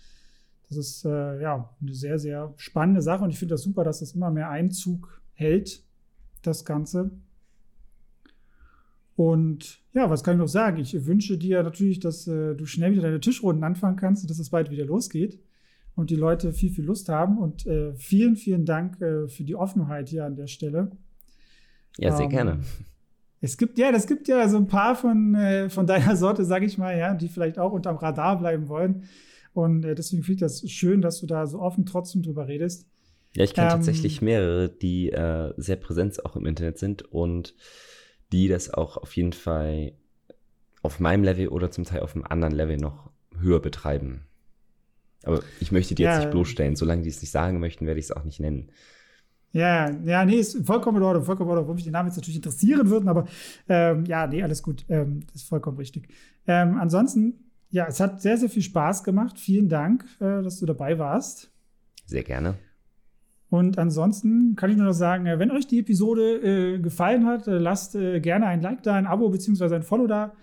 Das 0.69 0.77
ist 0.77 1.05
äh, 1.07 1.41
ja 1.41 1.75
eine 1.81 1.95
sehr, 1.95 2.19
sehr 2.19 2.53
spannende 2.57 3.01
Sache 3.01 3.25
und 3.25 3.31
ich 3.31 3.39
finde 3.39 3.55
das 3.55 3.63
super, 3.63 3.83
dass 3.83 4.01
das 4.01 4.13
immer 4.13 4.31
mehr 4.31 4.51
Einzug 4.51 5.23
hält, 5.33 5.85
das 6.43 6.67
Ganze. 6.67 7.11
Und 9.17 9.81
ja, 9.95 10.11
was 10.11 10.23
kann 10.23 10.35
ich 10.35 10.41
noch 10.41 10.49
sagen? 10.49 10.79
Ich 10.79 11.07
wünsche 11.07 11.39
dir 11.39 11.63
natürlich, 11.63 11.99
dass 11.99 12.29
äh, 12.29 12.55
du 12.55 12.67
schnell 12.67 12.93
wieder 12.93 13.03
deine 13.03 13.21
Tischrunden 13.21 13.65
anfangen 13.65 13.97
kannst 13.97 14.23
und 14.23 14.31
dass 14.31 14.39
es 14.39 14.51
bald 14.51 14.71
wieder 14.71 14.85
losgeht 14.85 15.41
und 15.95 16.11
die 16.11 16.17
Leute 16.17 16.53
viel, 16.53 16.71
viel 16.71 16.85
Lust 16.85 17.09
haben. 17.09 17.39
Und 17.39 17.67
äh, 17.67 17.95
vielen, 17.95 18.37
vielen 18.37 18.67
Dank 18.67 19.01
äh, 19.01 19.29
für 19.29 19.45
die 19.45 19.57
Offenheit 19.57 20.11
hier 20.11 20.27
an 20.27 20.37
der 20.37 20.47
Stelle. 20.47 20.91
Ja, 21.99 22.15
sehr 22.17 22.27
um, 22.27 22.33
ähm, 22.33 22.37
gerne. 22.37 22.61
Es 23.41 23.57
gibt 23.57 23.79
ja, 23.79 23.93
das 23.93 24.07
gibt 24.07 24.29
ja 24.29 24.49
so 24.49 24.57
ein 24.57 24.67
paar 24.67 24.97
von, 24.97 25.35
äh, 25.35 25.69
von 25.69 25.87
deiner 25.87 26.17
Sorte, 26.17 26.45
sag 26.45 26.63
ich 26.63 26.79
mal, 26.79 26.97
ja, 26.97 27.15
die 27.15 27.29
vielleicht 27.29 27.59
auch 27.59 27.73
unterm 27.73 27.97
Radar 27.97 28.39
bleiben 28.39 28.69
wollen. 28.69 29.05
Und 29.53 29.85
äh, 29.85 29.95
deswegen 29.95 30.23
finde 30.23 30.35
ich 30.35 30.41
das 30.41 30.71
schön, 30.71 31.01
dass 31.01 31.21
du 31.21 31.27
da 31.27 31.47
so 31.47 31.61
offen 31.61 31.87
trotzdem 31.87 32.23
drüber 32.23 32.49
redest. 32.49 32.87
Ja, 33.35 33.45
ich 33.45 33.55
kenne 33.55 33.69
ähm, 33.69 33.73
tatsächlich 33.73 34.23
mehrere, 34.23 34.69
die 34.69 35.11
äh, 35.11 35.53
sehr 35.57 35.77
präsent 35.77 36.25
auch 36.25 36.37
im 36.37 36.47
Internet 36.47 36.79
sind 36.79 37.03
und 37.03 37.55
die 38.33 38.49
das 38.49 38.73
auch 38.73 38.97
auf 38.97 39.15
jeden 39.17 39.33
Fall 39.33 39.93
auf 40.83 41.01
meinem 41.01 41.25
Level 41.25 41.49
oder 41.49 41.71
zum 41.71 41.85
Teil 41.85 42.01
auf 42.01 42.15
einem 42.15 42.25
anderen 42.25 42.55
Level 42.55 42.77
noch 42.77 43.11
höher 43.39 43.61
betreiben. 43.61 44.27
Aber 45.23 45.43
ich 45.61 45.73
möchte 45.73 45.95
die 45.95 46.03
ja, 46.03 46.13
jetzt 46.13 46.21
nicht 46.21 46.31
bloßstellen. 46.31 46.77
Solange 46.77 47.03
die 47.03 47.09
es 47.09 47.21
nicht 47.21 47.31
sagen 47.31 47.59
möchten, 47.59 47.87
werde 47.87 47.99
ich 47.99 48.07
es 48.07 48.13
auch 48.13 48.25
nicht 48.25 48.41
nennen. 48.41 48.71
Ja, 49.57 49.91
ja, 50.05 50.23
nee, 50.27 50.37
ist 50.37 50.67
vollkommen 50.67 50.99
in 50.99 51.03
Ordnung, 51.03 51.25
vollkommen 51.25 51.49
in 51.49 51.57
Ordnung, 51.57 51.69
wo 51.71 51.75
mich 51.75 51.85
die 51.85 51.91
Namen 51.91 52.09
jetzt 52.09 52.17
natürlich 52.17 52.37
interessieren 52.37 52.91
würden, 52.91 53.09
aber 53.09 53.25
ähm, 53.71 54.05
ja, 54.05 54.27
nee, 54.27 54.43
alles 54.43 54.63
gut, 54.63 54.85
ähm, 54.91 55.21
das 55.33 55.37
ist 55.43 55.49
vollkommen 55.49 55.79
richtig. 55.79 56.09
Ähm, 56.47 56.77
ansonsten, 56.77 57.51
ja, 57.71 57.87
es 57.87 57.99
hat 57.99 58.21
sehr, 58.21 58.37
sehr 58.37 58.51
viel 58.51 58.61
Spaß 58.61 59.03
gemacht. 59.03 59.39
Vielen 59.39 59.71
Dank, 59.71 60.05
äh, 60.21 60.43
dass 60.43 60.61
du 60.61 60.67
dabei 60.67 60.99
warst. 60.99 61.51
Sehr 62.05 62.23
gerne. 62.23 62.57
Und 63.49 63.79
ansonsten 63.79 64.57
kann 64.57 64.69
ich 64.69 64.77
nur 64.77 64.89
noch 64.89 64.93
sagen, 64.93 65.25
wenn 65.25 65.51
euch 65.51 65.67
die 65.67 65.79
Episode 65.79 66.75
äh, 66.75 66.79
gefallen 66.79 67.25
hat, 67.25 67.49
äh, 67.49 67.57
lasst 67.57 67.95
äh, 67.95 68.21
gerne 68.21 68.49
ein 68.49 68.61
Like 68.61 68.83
da, 68.83 68.95
ein 68.95 69.07
Abo 69.07 69.31
bzw. 69.31 69.75
ein 69.75 69.83
Follow 69.83 70.07
da. 70.07 70.35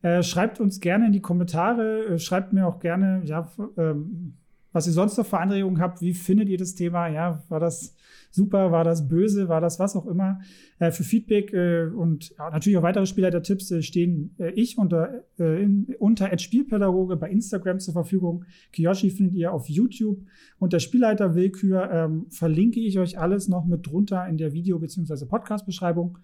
Äh, 0.00 0.22
schreibt 0.22 0.60
uns 0.60 0.80
gerne 0.80 1.06
in 1.06 1.12
die 1.12 1.20
Kommentare, 1.20 2.06
äh, 2.06 2.18
schreibt 2.18 2.54
mir 2.54 2.66
auch 2.66 2.80
gerne, 2.80 3.20
ja, 3.26 3.50
ähm, 3.76 4.38
was 4.72 4.86
ihr 4.86 4.92
sonst 4.92 5.16
noch 5.16 5.26
für 5.26 5.38
Anregungen 5.38 5.80
habt. 5.80 6.00
Wie 6.00 6.14
findet 6.14 6.48
ihr 6.48 6.58
das 6.58 6.74
Thema? 6.74 7.08
Ja, 7.08 7.42
war 7.48 7.60
das 7.60 7.94
super, 8.30 8.72
war 8.72 8.84
das 8.84 9.08
böse, 9.08 9.48
war 9.48 9.60
das 9.60 9.78
was 9.78 9.94
auch 9.94 10.06
immer. 10.06 10.40
Äh, 10.78 10.90
für 10.90 11.04
Feedback 11.04 11.52
äh, 11.52 11.84
und 11.84 12.30
ja, 12.36 12.50
natürlich 12.50 12.78
auch 12.78 12.82
weitere 12.82 13.06
Spielleiter-Tipps 13.06 13.70
äh, 13.70 13.82
stehen 13.82 14.34
äh, 14.38 14.50
ich 14.52 14.78
unter, 14.78 15.24
äh, 15.38 15.62
in, 15.62 15.94
unter 15.98 16.36
Spielpädagoge 16.38 17.16
bei 17.16 17.30
Instagram 17.30 17.78
zur 17.78 17.92
Verfügung. 17.92 18.44
Kiyoshi 18.72 19.10
findet 19.10 19.34
ihr 19.34 19.52
auf 19.52 19.68
YouTube. 19.68 20.22
Unter 20.58 20.80
Spielleiter-Willkür 20.80 21.90
ähm, 21.90 22.26
verlinke 22.30 22.80
ich 22.80 22.98
euch 22.98 23.18
alles 23.18 23.48
noch 23.48 23.66
mit 23.66 23.86
drunter 23.86 24.26
in 24.26 24.38
der 24.38 24.52
Video- 24.52 24.78
bzw. 24.78 25.26
Podcast-Beschreibung. 25.26 26.18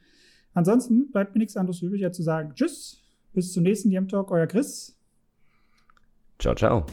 Ansonsten 0.54 1.10
bleibt 1.10 1.34
mir 1.34 1.40
nichts 1.40 1.56
anderes 1.56 1.82
übrig, 1.82 2.04
als 2.04 2.16
zu 2.16 2.22
sagen 2.22 2.52
Tschüss, 2.54 3.04
bis 3.34 3.52
zum 3.52 3.62
nächsten 3.62 3.90
DM 3.90 4.08
Talk, 4.08 4.30
euer 4.30 4.46
Chris. 4.46 4.96
Ciao, 6.38 6.54
ciao. 6.54 6.86